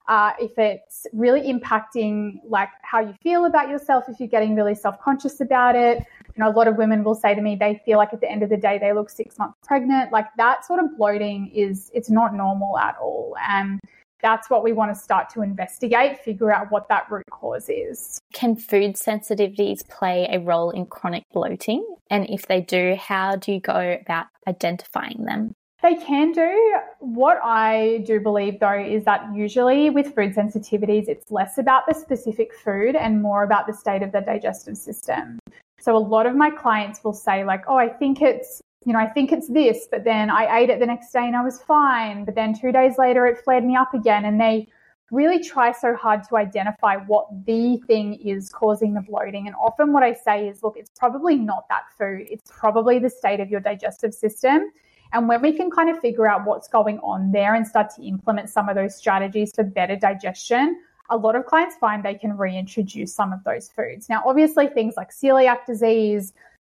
uh, 0.07 0.31
if 0.39 0.57
it's 0.57 1.07
really 1.13 1.41
impacting 1.41 2.39
like 2.45 2.69
how 2.81 2.99
you 2.99 3.13
feel 3.21 3.45
about 3.45 3.69
yourself, 3.69 4.05
if 4.09 4.19
you're 4.19 4.27
getting 4.27 4.55
really 4.55 4.75
self-conscious 4.75 5.39
about 5.39 5.75
it. 5.75 5.99
You 6.35 6.43
know, 6.43 6.49
a 6.49 6.51
lot 6.51 6.67
of 6.67 6.75
women 6.77 7.03
will 7.03 7.15
say 7.15 7.35
to 7.35 7.41
me 7.41 7.55
they 7.55 7.81
feel 7.85 7.97
like 7.97 8.13
at 8.13 8.19
the 8.19 8.29
end 8.29 8.43
of 8.43 8.49
the 8.49 8.57
day 8.57 8.77
they 8.79 8.91
look 8.91 9.09
six 9.09 9.37
months 9.37 9.57
pregnant. 9.65 10.11
Like 10.11 10.25
that 10.37 10.65
sort 10.65 10.83
of 10.83 10.97
bloating 10.97 11.49
is 11.53 11.89
it's 11.93 12.09
not 12.09 12.33
normal 12.33 12.77
at 12.77 12.97
all. 12.97 13.35
And 13.47 13.79
that's 14.23 14.49
what 14.49 14.63
we 14.63 14.71
want 14.71 14.95
to 14.95 14.99
start 14.99 15.29
to 15.33 15.43
investigate, 15.43 16.19
figure 16.23 16.51
out 16.51 16.71
what 16.71 16.87
that 16.89 17.11
root 17.11 17.25
cause 17.29 17.69
is. 17.69 18.19
Can 18.33 18.55
food 18.55 18.95
sensitivities 18.95 19.87
play 19.87 20.27
a 20.31 20.39
role 20.39 20.71
in 20.71 20.87
chronic 20.87 21.25
bloating? 21.33 21.85
And 22.09 22.27
if 22.29 22.47
they 22.47 22.61
do, 22.61 22.95
how 22.95 23.35
do 23.35 23.51
you 23.51 23.59
go 23.59 23.99
about 24.01 24.27
identifying 24.47 25.25
them? 25.25 25.53
They 25.83 25.95
can 25.95 26.31
do. 26.31 26.79
What 26.99 27.41
I 27.43 28.03
do 28.07 28.21
believe 28.21 28.61
though 28.61 28.79
is 28.79 29.03
that 29.03 29.27
usually 29.35 29.89
with 29.89 30.15
food 30.15 30.33
sensitivities, 30.33 31.09
it's 31.09 31.29
less 31.29 31.57
about 31.57 31.83
the 31.87 31.93
specific 31.93 32.53
food 32.53 32.95
and 32.95 33.21
more 33.21 33.43
about 33.43 33.67
the 33.67 33.73
state 33.73 34.01
of 34.01 34.13
the 34.13 34.21
digestive 34.21 34.77
system. 34.77 35.39
So 35.79 35.97
a 35.97 35.99
lot 35.99 36.25
of 36.25 36.35
my 36.37 36.49
clients 36.49 37.03
will 37.03 37.13
say 37.13 37.43
like, 37.43 37.65
oh, 37.67 37.75
I 37.75 37.89
think 37.89 38.21
it's, 38.21 38.61
you 38.85 38.93
know, 38.93 38.99
I 38.99 39.07
think 39.07 39.31
it's 39.31 39.47
this, 39.47 39.87
but 39.89 40.03
then 40.03 40.29
I 40.29 40.59
ate 40.59 40.69
it 40.69 40.79
the 40.79 40.85
next 40.85 41.11
day 41.11 41.25
and 41.25 41.35
I 41.35 41.43
was 41.43 41.61
fine. 41.61 42.25
But 42.25 42.35
then 42.35 42.57
two 42.57 42.71
days 42.71 42.97
later, 42.97 43.25
it 43.25 43.37
flared 43.43 43.63
me 43.63 43.75
up 43.75 43.93
again. 43.93 44.25
And 44.25 44.39
they 44.39 44.67
really 45.11 45.41
try 45.41 45.71
so 45.71 45.95
hard 45.95 46.23
to 46.27 46.37
identify 46.37 46.97
what 46.97 47.27
the 47.45 47.77
thing 47.87 48.15
is 48.15 48.49
causing 48.49 48.93
the 48.93 49.01
bloating. 49.01 49.47
And 49.47 49.55
often 49.55 49.93
what 49.93 50.03
I 50.03 50.13
say 50.13 50.47
is, 50.47 50.63
look, 50.63 50.75
it's 50.75 50.91
probably 50.97 51.35
not 51.35 51.65
that 51.69 51.83
food. 51.97 52.27
It's 52.29 52.51
probably 52.51 52.99
the 52.99 53.09
state 53.09 53.39
of 53.39 53.49
your 53.49 53.59
digestive 53.59 54.13
system. 54.13 54.71
And 55.13 55.27
when 55.29 55.41
we 55.41 55.53
can 55.53 55.69
kind 55.69 55.89
of 55.89 55.99
figure 55.99 56.27
out 56.27 56.45
what's 56.45 56.67
going 56.67 56.97
on 56.99 57.31
there 57.31 57.53
and 57.53 57.67
start 57.67 57.93
to 57.95 58.03
implement 58.03 58.49
some 58.49 58.67
of 58.67 58.75
those 58.75 58.95
strategies 58.95 59.51
for 59.53 59.63
better 59.63 59.95
digestion, 59.95 60.81
a 61.09 61.17
lot 61.17 61.35
of 61.35 61.45
clients 61.45 61.75
find 61.75 62.03
they 62.03 62.15
can 62.15 62.35
reintroduce 62.35 63.13
some 63.13 63.31
of 63.31 63.43
those 63.43 63.69
foods. 63.69 64.09
Now, 64.09 64.23
obviously, 64.25 64.67
things 64.67 64.95
like 64.97 65.11
celiac 65.11 65.65
disease, 65.67 66.33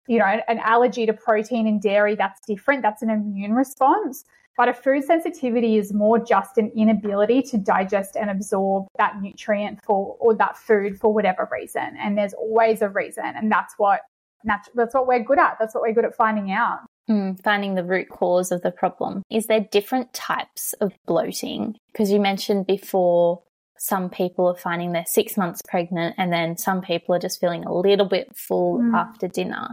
you 0.06 0.18
know, 0.18 0.24
an 0.24 0.58
allergy 0.58 1.06
to 1.06 1.12
protein 1.12 1.66
and 1.66 1.80
dairy, 1.80 2.14
that's 2.14 2.40
different. 2.46 2.82
That's 2.82 3.02
an 3.02 3.10
immune 3.10 3.52
response. 3.52 4.24
But 4.56 4.68
a 4.68 4.74
food 4.74 5.04
sensitivity 5.04 5.76
is 5.76 5.92
more 5.92 6.18
just 6.18 6.56
an 6.56 6.72
inability 6.74 7.42
to 7.42 7.58
digest 7.58 8.16
and 8.16 8.30
absorb 8.30 8.86
that 8.96 9.20
nutrient 9.20 9.80
for 9.84 10.16
or 10.18 10.34
that 10.36 10.56
food 10.56 10.98
for 10.98 11.12
whatever 11.12 11.48
reason. 11.52 11.94
And 11.98 12.16
there's 12.16 12.32
always 12.32 12.80
a 12.80 12.88
reason. 12.88 13.24
And 13.24 13.52
that's 13.52 13.74
what 13.76 14.00
that's 14.44 14.94
what 14.94 15.06
we're 15.06 15.22
good 15.22 15.38
at. 15.38 15.56
That's 15.58 15.74
what 15.74 15.82
we're 15.82 15.92
good 15.92 16.04
at 16.04 16.14
finding 16.14 16.52
out. 16.52 16.80
Mm, 17.10 17.40
finding 17.42 17.74
the 17.74 17.84
root 17.84 18.08
cause 18.08 18.50
of 18.50 18.62
the 18.62 18.70
problem. 18.70 19.22
Is 19.30 19.46
there 19.46 19.60
different 19.60 20.12
types 20.12 20.72
of 20.80 20.92
bloating? 21.06 21.76
Because 21.92 22.10
you 22.10 22.20
mentioned 22.20 22.66
before 22.66 23.42
some 23.86 24.10
people 24.10 24.48
are 24.48 24.56
finding 24.56 24.92
they're 24.92 25.04
six 25.06 25.36
months 25.36 25.62
pregnant 25.68 26.14
and 26.18 26.32
then 26.32 26.56
some 26.56 26.80
people 26.80 27.14
are 27.14 27.18
just 27.18 27.40
feeling 27.40 27.64
a 27.64 27.72
little 27.72 28.06
bit 28.06 28.36
full 28.36 28.78
mm. 28.78 28.94
after 28.94 29.28
dinner. 29.28 29.68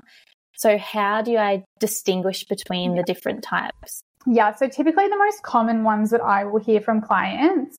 So, 0.56 0.78
how 0.78 1.22
do 1.24 1.36
I 1.36 1.64
distinguish 1.80 2.46
between 2.46 2.92
yeah. 2.92 3.02
the 3.02 3.04
different 3.04 3.44
types? 3.44 4.04
Yeah, 4.26 4.54
so 4.56 4.68
typically 4.68 5.08
the 5.08 5.18
most 5.18 5.42
common 5.44 5.84
ones 5.84 6.12
that 6.12 6.22
I 6.22 6.46
will 6.46 6.60
hear 6.60 6.80
from 6.80 7.02
clients 7.02 7.78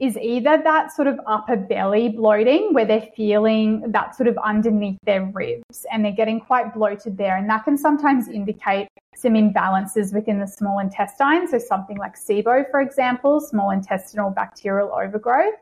is 0.00 0.16
either 0.18 0.60
that 0.62 0.92
sort 0.92 1.08
of 1.08 1.18
upper 1.26 1.56
belly 1.56 2.08
bloating 2.10 2.72
where 2.72 2.84
they're 2.84 3.08
feeling 3.16 3.82
that 3.88 4.14
sort 4.14 4.28
of 4.28 4.36
underneath 4.38 4.98
their 5.04 5.24
ribs 5.24 5.86
and 5.90 6.04
they're 6.04 6.12
getting 6.12 6.40
quite 6.40 6.74
bloated 6.74 7.16
there. 7.16 7.36
And 7.36 7.48
that 7.50 7.64
can 7.64 7.76
sometimes 7.78 8.28
indicate 8.28 8.88
some 9.16 9.32
imbalances 9.32 10.14
within 10.14 10.38
the 10.38 10.46
small 10.46 10.78
intestine. 10.78 11.48
So 11.48 11.58
something 11.58 11.96
like 11.96 12.16
SIBO, 12.16 12.70
for 12.70 12.80
example, 12.80 13.40
small 13.40 13.70
intestinal 13.70 14.30
bacterial 14.30 14.92
overgrowth. 14.92 15.54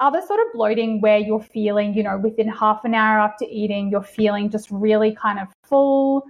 Other 0.00 0.20
sort 0.20 0.40
of 0.40 0.46
bloating 0.52 1.00
where 1.00 1.18
you're 1.18 1.40
feeling, 1.40 1.94
you 1.94 2.02
know, 2.02 2.18
within 2.18 2.48
half 2.48 2.84
an 2.84 2.94
hour 2.94 3.20
after 3.20 3.44
eating, 3.48 3.90
you're 3.90 4.02
feeling 4.02 4.50
just 4.50 4.68
really 4.70 5.14
kind 5.14 5.38
of 5.38 5.48
full 5.64 6.24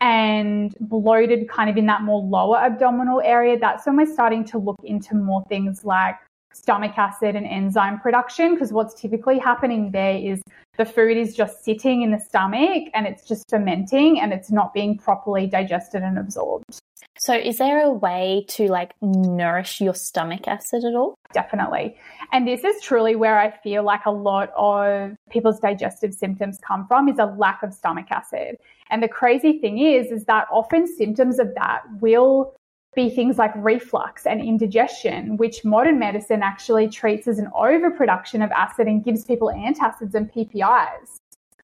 and 0.00 0.74
bloated 0.80 1.48
kind 1.48 1.70
of 1.70 1.76
in 1.76 1.86
that 1.86 2.02
more 2.02 2.20
lower 2.22 2.58
abdominal 2.58 3.22
area. 3.24 3.58
That's 3.58 3.86
when 3.86 3.96
we're 3.96 4.12
starting 4.12 4.44
to 4.46 4.58
look 4.58 4.76
into 4.84 5.14
more 5.14 5.42
things 5.48 5.84
like 5.84 6.16
stomach 6.54 6.96
acid 6.96 7.36
and 7.36 7.46
enzyme 7.46 7.98
production 8.00 8.54
because 8.54 8.72
what's 8.72 9.00
typically 9.00 9.38
happening 9.38 9.90
there 9.90 10.16
is 10.16 10.42
the 10.76 10.84
food 10.84 11.16
is 11.16 11.34
just 11.34 11.64
sitting 11.64 12.02
in 12.02 12.10
the 12.10 12.18
stomach 12.18 12.88
and 12.94 13.06
it's 13.06 13.26
just 13.26 13.48
fermenting 13.48 14.20
and 14.20 14.32
it's 14.32 14.50
not 14.50 14.74
being 14.74 14.98
properly 14.98 15.46
digested 15.46 16.02
and 16.02 16.18
absorbed. 16.18 16.80
So 17.18 17.34
is 17.34 17.58
there 17.58 17.82
a 17.82 17.92
way 17.92 18.44
to 18.50 18.66
like 18.66 18.92
nourish 19.00 19.80
your 19.80 19.94
stomach 19.94 20.48
acid 20.48 20.84
at 20.84 20.94
all? 20.94 21.14
Definitely. 21.32 21.96
And 22.32 22.46
this 22.46 22.64
is 22.64 22.82
truly 22.82 23.14
where 23.14 23.38
I 23.38 23.50
feel 23.50 23.84
like 23.84 24.04
a 24.04 24.10
lot 24.10 24.50
of 24.56 25.12
people's 25.30 25.60
digestive 25.60 26.12
symptoms 26.12 26.58
come 26.66 26.86
from 26.86 27.08
is 27.08 27.18
a 27.18 27.26
lack 27.26 27.62
of 27.62 27.72
stomach 27.72 28.06
acid. 28.10 28.56
And 28.90 29.02
the 29.02 29.08
crazy 29.08 29.58
thing 29.58 29.78
is 29.78 30.10
is 30.10 30.24
that 30.24 30.46
often 30.50 30.86
symptoms 30.86 31.38
of 31.38 31.54
that 31.54 31.82
will 32.00 32.54
be 32.94 33.10
things 33.10 33.38
like 33.38 33.52
reflux 33.56 34.26
and 34.26 34.40
indigestion, 34.40 35.36
which 35.36 35.64
modern 35.64 35.98
medicine 35.98 36.42
actually 36.42 36.88
treats 36.88 37.28
as 37.28 37.38
an 37.38 37.48
overproduction 37.54 38.42
of 38.42 38.50
acid 38.52 38.86
and 38.86 39.04
gives 39.04 39.24
people 39.24 39.48
antacids 39.48 40.14
and 40.14 40.32
PPIs, 40.32 41.18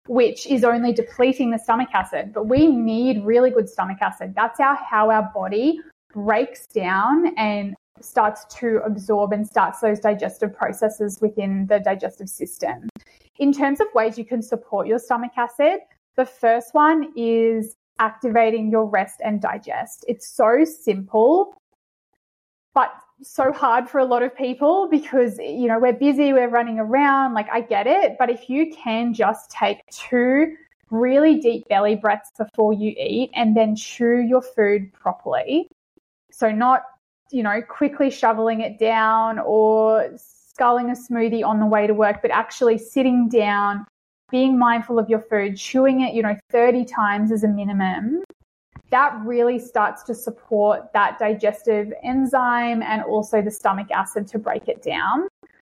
which 0.06 0.46
is 0.46 0.64
only 0.64 0.92
depleting 0.92 1.50
the 1.50 1.58
stomach 1.58 1.88
acid. 1.94 2.32
But 2.32 2.46
we 2.46 2.66
need 2.66 3.24
really 3.24 3.50
good 3.50 3.68
stomach 3.68 3.98
acid. 4.00 4.34
That's 4.34 4.60
our, 4.60 4.76
how 4.76 5.10
our 5.10 5.30
body 5.34 5.80
breaks 6.12 6.66
down 6.66 7.34
and 7.36 7.74
starts 8.00 8.44
to 8.56 8.80
absorb 8.84 9.32
and 9.32 9.46
starts 9.46 9.80
those 9.80 10.00
digestive 10.00 10.54
processes 10.54 11.18
within 11.20 11.66
the 11.66 11.78
digestive 11.80 12.28
system. 12.28 12.88
In 13.38 13.52
terms 13.52 13.80
of 13.80 13.86
ways 13.94 14.18
you 14.18 14.24
can 14.24 14.42
support 14.42 14.86
your 14.86 14.98
stomach 14.98 15.32
acid, 15.36 15.80
the 16.16 16.26
first 16.26 16.74
one 16.74 17.12
is 17.16 17.76
activating 18.00 18.70
your 18.70 18.86
rest 18.86 19.20
and 19.22 19.40
digest. 19.40 20.04
It's 20.08 20.28
so 20.28 20.64
simple, 20.64 21.54
but 22.74 22.90
so 23.22 23.52
hard 23.52 23.88
for 23.88 23.98
a 23.98 24.04
lot 24.04 24.22
of 24.22 24.34
people 24.34 24.88
because 24.90 25.38
you 25.38 25.66
know 25.66 25.78
we're 25.78 25.92
busy 25.92 26.32
we're 26.32 26.48
running 26.48 26.78
around 26.78 27.34
like 27.34 27.46
i 27.52 27.60
get 27.60 27.86
it 27.86 28.16
but 28.18 28.30
if 28.30 28.48
you 28.48 28.72
can 28.74 29.12
just 29.12 29.50
take 29.50 29.78
two 29.90 30.54
really 30.90 31.38
deep 31.38 31.68
belly 31.68 31.94
breaths 31.94 32.30
before 32.38 32.72
you 32.72 32.94
eat 32.98 33.30
and 33.34 33.54
then 33.56 33.76
chew 33.76 34.20
your 34.20 34.40
food 34.40 34.90
properly 34.94 35.68
so 36.32 36.50
not 36.50 36.82
you 37.30 37.42
know 37.42 37.60
quickly 37.60 38.10
shoveling 38.10 38.62
it 38.62 38.78
down 38.78 39.38
or 39.38 40.10
sculling 40.16 40.88
a 40.88 40.94
smoothie 40.94 41.44
on 41.44 41.60
the 41.60 41.66
way 41.66 41.86
to 41.86 41.94
work 41.94 42.22
but 42.22 42.30
actually 42.30 42.78
sitting 42.78 43.28
down 43.28 43.84
being 44.30 44.58
mindful 44.58 44.98
of 44.98 45.08
your 45.08 45.20
food 45.20 45.56
chewing 45.56 46.00
it 46.00 46.14
you 46.14 46.22
know 46.22 46.36
30 46.50 46.84
times 46.84 47.32
as 47.32 47.44
a 47.44 47.48
minimum 47.48 48.22
that 48.90 49.16
really 49.24 49.58
starts 49.58 50.02
to 50.04 50.14
support 50.14 50.92
that 50.92 51.18
digestive 51.18 51.92
enzyme 52.02 52.82
and 52.82 53.02
also 53.02 53.40
the 53.40 53.50
stomach 53.50 53.90
acid 53.92 54.26
to 54.28 54.38
break 54.38 54.68
it 54.68 54.82
down. 54.82 55.28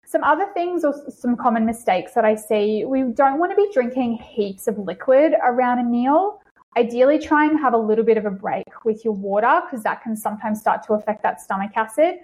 Some 0.06 0.24
other 0.24 0.46
things 0.54 0.84
or 0.84 0.94
some 1.10 1.36
common 1.36 1.64
mistakes 1.64 2.12
that 2.14 2.24
I 2.24 2.34
see 2.34 2.84
we 2.84 3.02
don't 3.02 3.38
want 3.38 3.52
to 3.52 3.56
be 3.56 3.70
drinking 3.72 4.14
heaps 4.14 4.66
of 4.66 4.78
liquid 4.78 5.34
around 5.42 5.78
a 5.78 5.84
meal. 5.84 6.40
Ideally, 6.76 7.18
try 7.18 7.44
and 7.46 7.58
have 7.60 7.74
a 7.74 7.78
little 7.78 8.04
bit 8.04 8.16
of 8.16 8.24
a 8.24 8.30
break 8.30 8.64
with 8.84 9.04
your 9.04 9.14
water 9.14 9.62
because 9.64 9.84
that 9.84 10.02
can 10.02 10.16
sometimes 10.16 10.58
start 10.58 10.82
to 10.86 10.94
affect 10.94 11.22
that 11.22 11.40
stomach 11.40 11.72
acid. 11.76 12.16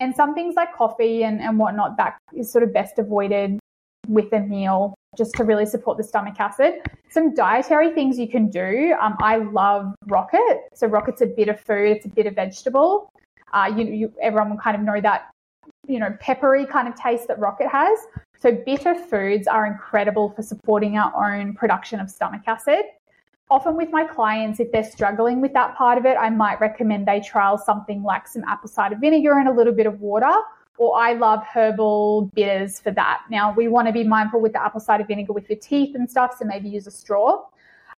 And 0.00 0.14
some 0.14 0.34
things 0.34 0.54
like 0.54 0.74
coffee 0.74 1.24
and, 1.24 1.40
and 1.40 1.58
whatnot, 1.58 1.98
that 1.98 2.16
is 2.34 2.50
sort 2.50 2.64
of 2.64 2.72
best 2.72 2.98
avoided 2.98 3.58
with 4.08 4.32
a 4.32 4.40
meal 4.40 4.94
just 5.16 5.34
to 5.34 5.44
really 5.44 5.66
support 5.66 5.96
the 5.98 6.04
stomach 6.04 6.34
acid. 6.38 6.74
Some 7.10 7.34
dietary 7.34 7.90
things 7.90 8.18
you 8.18 8.28
can 8.28 8.48
do. 8.48 8.94
Um, 9.00 9.16
I 9.20 9.36
love 9.38 9.94
rocket. 10.06 10.68
So 10.74 10.86
rocket's 10.86 11.20
a 11.20 11.26
bit 11.26 11.48
of 11.48 11.60
food, 11.60 11.96
it's 11.96 12.06
a 12.06 12.08
bit 12.08 12.26
of 12.26 12.34
vegetable. 12.34 13.12
Uh, 13.52 13.72
you, 13.76 13.84
you, 13.84 14.12
everyone 14.22 14.50
will 14.50 14.58
kind 14.58 14.76
of 14.76 14.82
know 14.82 15.00
that, 15.00 15.30
you 15.88 15.98
know, 15.98 16.16
peppery 16.20 16.64
kind 16.64 16.86
of 16.86 16.94
taste 16.94 17.26
that 17.28 17.38
rocket 17.40 17.68
has. 17.68 17.98
So 18.38 18.52
bitter 18.52 18.94
foods 18.94 19.48
are 19.48 19.66
incredible 19.66 20.30
for 20.30 20.42
supporting 20.42 20.96
our 20.96 21.34
own 21.34 21.54
production 21.54 21.98
of 21.98 22.08
stomach 22.08 22.42
acid. 22.46 22.84
Often 23.50 23.76
with 23.76 23.90
my 23.90 24.04
clients, 24.04 24.60
if 24.60 24.70
they're 24.70 24.88
struggling 24.88 25.40
with 25.40 25.52
that 25.54 25.76
part 25.76 25.98
of 25.98 26.06
it, 26.06 26.16
I 26.16 26.30
might 26.30 26.60
recommend 26.60 27.08
they 27.08 27.20
trial 27.20 27.58
something 27.58 28.04
like 28.04 28.28
some 28.28 28.44
apple 28.44 28.68
cider 28.68 28.94
vinegar 28.94 29.36
and 29.40 29.48
a 29.48 29.52
little 29.52 29.72
bit 29.72 29.86
of 29.86 30.00
water 30.00 30.32
or 30.80 30.96
I 30.96 31.12
love 31.12 31.44
herbal 31.44 32.30
bitters 32.34 32.80
for 32.80 32.90
that. 32.92 33.20
Now, 33.30 33.52
we 33.52 33.68
want 33.68 33.86
to 33.88 33.92
be 33.92 34.02
mindful 34.02 34.40
with 34.40 34.54
the 34.54 34.62
apple 34.62 34.80
cider 34.80 35.04
vinegar 35.04 35.34
with 35.34 35.48
your 35.50 35.58
teeth 35.58 35.94
and 35.94 36.10
stuff, 36.10 36.36
so 36.38 36.46
maybe 36.46 36.70
use 36.70 36.86
a 36.86 36.90
straw. 36.90 37.44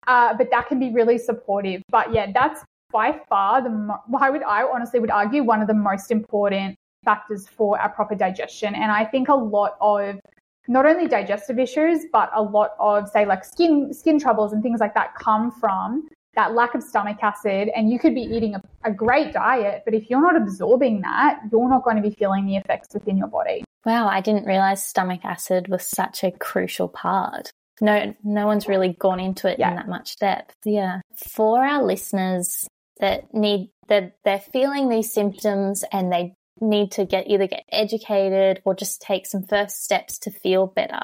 Uh, 0.07 0.33
but 0.33 0.51
that 0.51 0.67
can 0.67 0.79
be 0.79 0.91
really 0.91 1.19
supportive. 1.19 1.83
But 1.91 2.15
yeah, 2.15 2.33
that's 2.33 2.65
by 2.91 3.21
far 3.29 3.63
the 3.63 3.95
I 4.19 4.31
would 4.31 4.43
I 4.43 4.63
honestly 4.63 4.99
would 4.99 5.11
argue 5.11 5.45
one 5.45 5.61
of 5.61 5.69
the 5.69 5.75
most 5.75 6.11
important 6.11 6.75
factors 7.05 7.47
for 7.47 7.79
our 7.79 7.91
proper 7.91 8.15
digestion. 8.15 8.75
And 8.75 8.91
I 8.91 9.05
think 9.05 9.29
a 9.29 9.35
lot 9.35 9.77
of 9.83 10.19
not 10.67 10.87
only 10.87 11.07
digestive 11.07 11.59
issues, 11.59 12.07
but 12.11 12.31
a 12.35 12.43
lot 12.43 12.71
of 12.81 13.11
say 13.11 13.27
like 13.27 13.45
skin 13.45 13.93
skin 13.93 14.19
troubles 14.19 14.55
and 14.55 14.63
things 14.63 14.81
like 14.81 14.95
that 14.95 15.15
come 15.15 15.51
from 15.51 16.09
that 16.35 16.55
lack 16.55 16.75
of 16.75 16.83
stomach 16.83 17.19
acid 17.23 17.71
and 17.75 17.91
you 17.91 17.99
could 17.99 18.15
be 18.15 18.23
eating 18.23 18.55
a, 18.55 18.63
a, 18.85 18.93
great 18.93 19.33
diet 19.33 19.83
but 19.85 19.95
if 19.95 20.09
you're 20.09 20.21
not 20.21 20.37
absorbing 20.37 21.01
that 21.01 21.41
you're 21.51 21.69
not 21.69 21.85
going 21.85 21.97
to 21.97 22.03
be 22.03 22.15
feeling 22.15 22.47
the 22.47 22.57
effects 22.57 22.89
within 22.95 23.17
your 23.17 23.29
body. 23.29 23.65
Wow 23.85 24.09
i 24.09 24.21
didn't 24.21 24.47
realize 24.47 24.85
stomach 24.85 25.25
acid 25.25 25.69
was 25.69 25.87
such 25.87 26.25
a 26.25 26.31
crucial 26.31 26.89
part. 26.89 27.51
No 27.81 28.15
no 28.23 28.47
one's 28.47 28.69
really 28.69 28.97
gone 28.99 29.21
into 29.21 29.51
it 29.51 29.59
yeah. 29.59 29.71
in 29.71 29.77
that 29.77 29.89
much 29.89 30.17
depth. 30.17 30.55
Yeah. 30.65 31.01
For 31.17 31.65
our 31.65 31.83
listeners 31.83 32.67
that 33.01 33.33
need 33.35 33.71
that 33.89 34.17
they're 34.25 34.39
feeling 34.39 34.89
these 34.89 35.13
symptoms 35.13 35.85
and 35.91 36.13
they 36.13 36.35
need 36.61 36.93
to 36.93 37.07
get 37.07 37.27
either 37.29 37.47
get 37.47 37.65
educated 37.73 38.61
or 38.65 38.75
just 38.75 39.01
take 39.01 39.27
some 39.27 39.43
first 39.43 39.83
steps 39.83 40.19
to 40.19 40.31
feel 40.31 40.67
better 40.67 41.01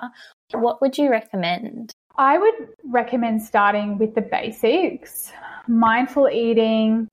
what 0.52 0.80
would 0.80 0.96
you 0.98 1.10
recommend 1.10 1.94
I 2.18 2.38
would 2.38 2.68
recommend 2.84 3.42
starting 3.42 3.98
with 3.98 4.14
the 4.14 4.22
basics 4.22 5.32
mindful 5.68 6.28
eating, 6.28 7.08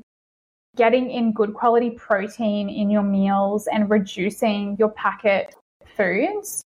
getting 0.76 1.10
in 1.12 1.34
good 1.34 1.54
quality 1.54 1.90
protein 1.92 2.70
in 2.70 2.90
your 2.90 3.04
meals, 3.04 3.68
and 3.68 3.90
reducing 3.90 4.78
your 4.78 4.90
packet 4.90 5.56
foods. 5.98 6.64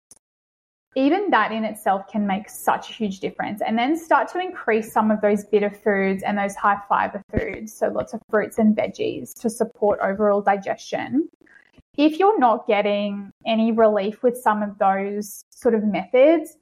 Even 0.97 1.29
that 1.29 1.51
in 1.51 1.65
itself 1.65 2.07
can 2.09 2.25
make 2.25 2.49
such 2.49 2.89
a 2.89 2.93
huge 2.93 3.19
difference. 3.19 3.61
And 3.61 3.77
then 3.77 3.97
start 3.97 4.29
to 4.29 4.39
increase 4.39 4.91
some 4.91 5.11
of 5.11 5.21
those 5.21 5.43
bitter 5.45 5.69
foods 5.69 6.23
and 6.23 6.37
those 6.37 6.55
high 6.55 6.77
fiber 6.87 7.21
foods. 7.31 7.73
So, 7.73 7.87
lots 7.87 8.13
of 8.13 8.21
fruits 8.29 8.57
and 8.57 8.75
veggies 8.75 9.33
to 9.41 9.49
support 9.49 9.99
overall 10.01 10.41
digestion. 10.41 11.29
If 11.97 12.19
you're 12.19 12.39
not 12.39 12.67
getting 12.67 13.31
any 13.45 13.71
relief 13.71 14.23
with 14.23 14.37
some 14.37 14.63
of 14.63 14.77
those 14.77 15.43
sort 15.49 15.75
of 15.75 15.83
methods, 15.83 16.57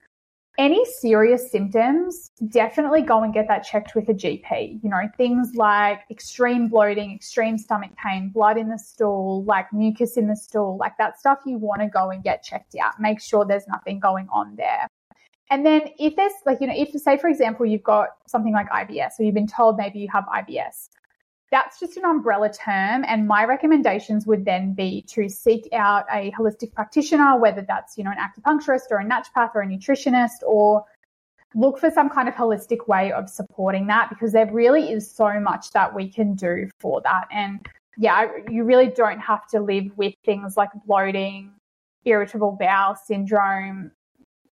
any 0.58 0.86
serious 0.86 1.52
symptoms, 1.52 2.32
definitely 2.50 3.02
go 3.02 3.24
and 3.24 3.34
get 3.34 3.48
that 3.48 3.64
checked 3.64 3.96
with 3.96 4.08
a 4.10 4.14
GP. 4.14 4.84
You 4.84 4.90
know, 4.90 5.02
things 5.18 5.56
like 5.56 6.02
extreme 6.12 6.68
bloating, 6.68 7.14
extreme 7.14 7.58
stomach 7.58 7.92
pain, 7.98 8.30
blood 8.30 8.58
in 8.58 8.70
the 8.70 8.78
stool, 8.78 9.44
like 9.46 9.72
mucus 9.74 10.16
in 10.16 10.28
the 10.28 10.36
stool, 10.36 10.78
like 10.78 10.98
that 11.00 11.20
stuff 11.20 11.40
you 11.46 11.58
want 11.58 11.82
to 11.82 11.88
go 11.88 12.12
and 12.12 12.24
get 12.24 12.44
checked 12.44 12.76
out. 12.76 13.00
Make 13.00 13.20
sure 13.20 13.46
there's 13.46 13.68
nothing 13.68 14.00
going 14.00 14.28
on 14.32 14.56
there. 14.56 14.88
And 15.50 15.66
then 15.66 15.82
if 16.00 16.16
there's 16.16 16.34
like, 16.46 16.62
you 16.62 16.68
know, 16.68 16.74
if 16.76 16.90
say 17.02 17.18
for 17.18 17.30
example 17.30 17.66
you've 17.66 17.84
got 17.84 18.10
something 18.28 18.54
like 18.54 18.70
IBS 18.70 19.20
or 19.20 19.24
you've 19.24 19.36
been 19.36 19.48
told 19.48 19.78
maybe 19.78 20.00
you 20.00 20.08
have 20.12 20.26
IBS, 20.26 20.90
that's 21.54 21.80
just 21.80 21.98
an 21.98 22.04
umbrella 22.04 22.52
term. 22.52 23.06
And 23.08 23.28
my 23.28 23.46
recommendations 23.46 24.26
would 24.26 24.44
then 24.44 24.74
be 24.74 25.04
to 25.10 25.30
seek 25.30 25.70
out 25.72 26.06
a 26.12 26.32
holistic 26.32 26.74
practitioner, 26.74 27.38
whether 27.38 27.62
that's, 27.62 27.96
you 27.96 28.04
know, 28.04 28.10
an 28.10 28.18
acupuncturist 28.18 28.90
or 28.90 28.98
a 28.98 29.06
naturopath 29.06 29.52
or 29.54 29.62
a 29.62 29.68
nutritionist, 29.68 30.42
or 30.48 30.84
look 31.54 31.78
for 31.78 31.92
some 31.92 32.10
kind 32.10 32.28
of 32.28 32.34
holistic 32.34 32.88
way 32.88 33.12
of 33.12 33.30
supporting 33.30 33.86
that 33.86 34.10
because 34.10 34.32
there 34.32 34.52
really 34.52 34.92
is 34.92 35.10
so 35.10 35.40
much 35.40 35.70
that 35.74 35.94
we 35.94 36.10
can 36.10 36.34
do 36.34 36.68
for 36.80 37.02
that. 37.02 37.28
And 37.32 37.64
yeah, 38.00 38.32
you 38.50 38.64
really 38.64 38.88
don't 38.88 39.20
have 39.20 39.46
to 39.50 39.60
live 39.60 39.96
with 39.96 40.16
things 40.26 40.58
like 40.58 40.70
bloating, 40.88 41.52
irritable 42.04 42.58
bowel 42.60 42.96
syndrome, 42.96 43.92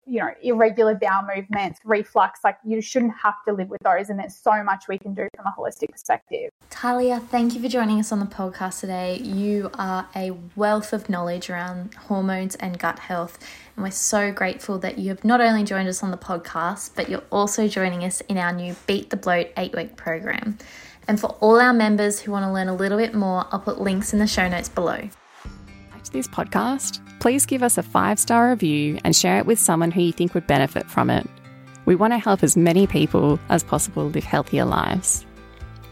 you 0.05 0.19
know, 0.19 0.29
irregular 0.41 0.95
bowel 0.95 1.27
movements, 1.35 1.79
reflux, 1.83 2.41
like 2.43 2.57
you 2.63 2.81
shouldn't 2.81 3.13
have 3.21 3.35
to 3.47 3.53
live 3.53 3.69
with 3.69 3.81
those. 3.83 4.09
And 4.09 4.19
there's 4.19 4.35
so 4.35 4.63
much 4.63 4.87
we 4.87 4.97
can 4.97 5.13
do 5.13 5.27
from 5.35 5.47
a 5.47 5.53
holistic 5.57 5.91
perspective. 5.91 6.51
Tahlia, 6.69 7.19
thank 7.19 7.55
you 7.55 7.61
for 7.61 7.67
joining 7.67 7.99
us 7.99 8.11
on 8.11 8.19
the 8.19 8.25
podcast 8.25 8.81
today. 8.81 9.17
You 9.17 9.71
are 9.75 10.07
a 10.15 10.31
wealth 10.55 10.93
of 10.93 11.09
knowledge 11.09 11.49
around 11.49 11.93
hormones 11.95 12.55
and 12.55 12.77
gut 12.77 12.99
health. 12.99 13.39
And 13.75 13.83
we're 13.83 13.91
so 13.91 14.31
grateful 14.31 14.77
that 14.79 14.99
you 14.99 15.09
have 15.09 15.23
not 15.23 15.41
only 15.41 15.63
joined 15.63 15.87
us 15.87 16.03
on 16.03 16.11
the 16.11 16.17
podcast, 16.17 16.91
but 16.95 17.09
you're 17.09 17.23
also 17.31 17.67
joining 17.67 18.03
us 18.03 18.21
in 18.21 18.37
our 18.37 18.53
new 18.53 18.75
Beat 18.87 19.09
the 19.09 19.17
Bloat 19.17 19.47
eight 19.57 19.75
week 19.75 19.95
program. 19.95 20.57
And 21.07 21.19
for 21.19 21.27
all 21.39 21.59
our 21.59 21.73
members 21.73 22.21
who 22.21 22.31
want 22.31 22.45
to 22.45 22.51
learn 22.51 22.67
a 22.67 22.75
little 22.75 22.97
bit 22.97 23.13
more, 23.13 23.45
I'll 23.51 23.59
put 23.59 23.79
links 23.79 24.13
in 24.13 24.19
the 24.19 24.27
show 24.27 24.47
notes 24.47 24.69
below. 24.69 25.09
To 26.05 26.11
this 26.11 26.27
podcast 26.27 27.01
please 27.25 27.47
give 27.47 27.63
us 27.63 27.79
a 27.79 27.81
five 27.81 28.19
star 28.19 28.51
review 28.51 28.99
and 29.03 29.15
share 29.15 29.39
it 29.39 29.47
with 29.47 29.57
someone 29.57 29.89
who 29.89 30.01
you 30.01 30.11
think 30.11 30.35
would 30.35 30.45
benefit 30.45 30.85
from 30.85 31.09
it. 31.09 31.27
We 31.85 31.95
want 31.95 32.13
to 32.13 32.19
help 32.19 32.43
as 32.43 32.55
many 32.55 32.85
people 32.85 33.39
as 33.49 33.63
possible 33.63 34.09
live 34.09 34.23
healthier 34.23 34.63
lives. 34.63 35.25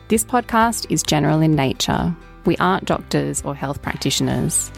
This 0.10 0.24
podcast 0.24 0.86
is 0.92 1.02
general 1.02 1.42
in 1.42 1.56
nature. 1.56 2.16
We 2.46 2.56
aren't 2.58 2.86
doctors 2.86 3.42
or 3.42 3.56
health 3.56 3.82
practitioners. 3.82 4.72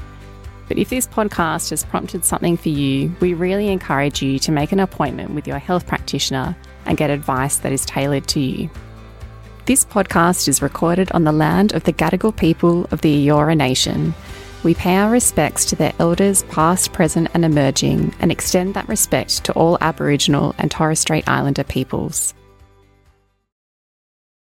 But 0.70 0.78
if 0.78 0.90
this 0.90 1.08
podcast 1.08 1.72
has 1.72 1.84
prompted 1.84 2.24
something 2.24 2.56
for 2.56 2.70
you, 2.70 3.14
we 3.20 3.34
really 3.34 3.68
encourage 3.68 4.22
you 4.22 4.40
to 4.40 4.54
make 4.54 4.72
an 4.72 4.80
appointment 4.80 5.32
with 5.32 5.46
your 5.46 5.60
health 5.60 5.86
practitioner 5.86 6.56
and 6.86 6.98
get 6.98 7.10
advice 7.10 7.58
that 7.58 7.74
is 7.74 7.86
tailored 7.86 8.28
to 8.30 8.40
you. 8.40 8.70
This 9.66 9.84
podcast 9.84 10.48
is 10.48 10.62
recorded 10.62 11.12
on 11.12 11.26
the 11.26 11.34
land 11.34 11.74
of 11.74 11.84
the 11.84 11.92
Gadigal 11.92 12.38
people 12.38 12.86
of 12.92 13.02
the 13.02 13.28
Eora 13.28 13.58
Nation 13.58 14.14
we 14.64 14.74
pay 14.74 14.96
our 14.98 15.12
respects 15.12 15.66
to 15.66 15.76
their 15.76 15.94
elders, 16.00 16.44
past, 16.44 16.94
present, 16.94 17.30
and 17.34 17.46
emerging, 17.46 18.14
and 18.20 18.32
extend 18.32 18.74
that 18.74 18.88
respect 18.88 19.44
to 19.46 19.54
all 19.54 19.78
Aboriginal 19.82 20.56
and 20.58 20.72
Torres 20.72 21.00
Strait 21.00 21.28
Islander 21.28 21.64
peoples. 21.64 22.34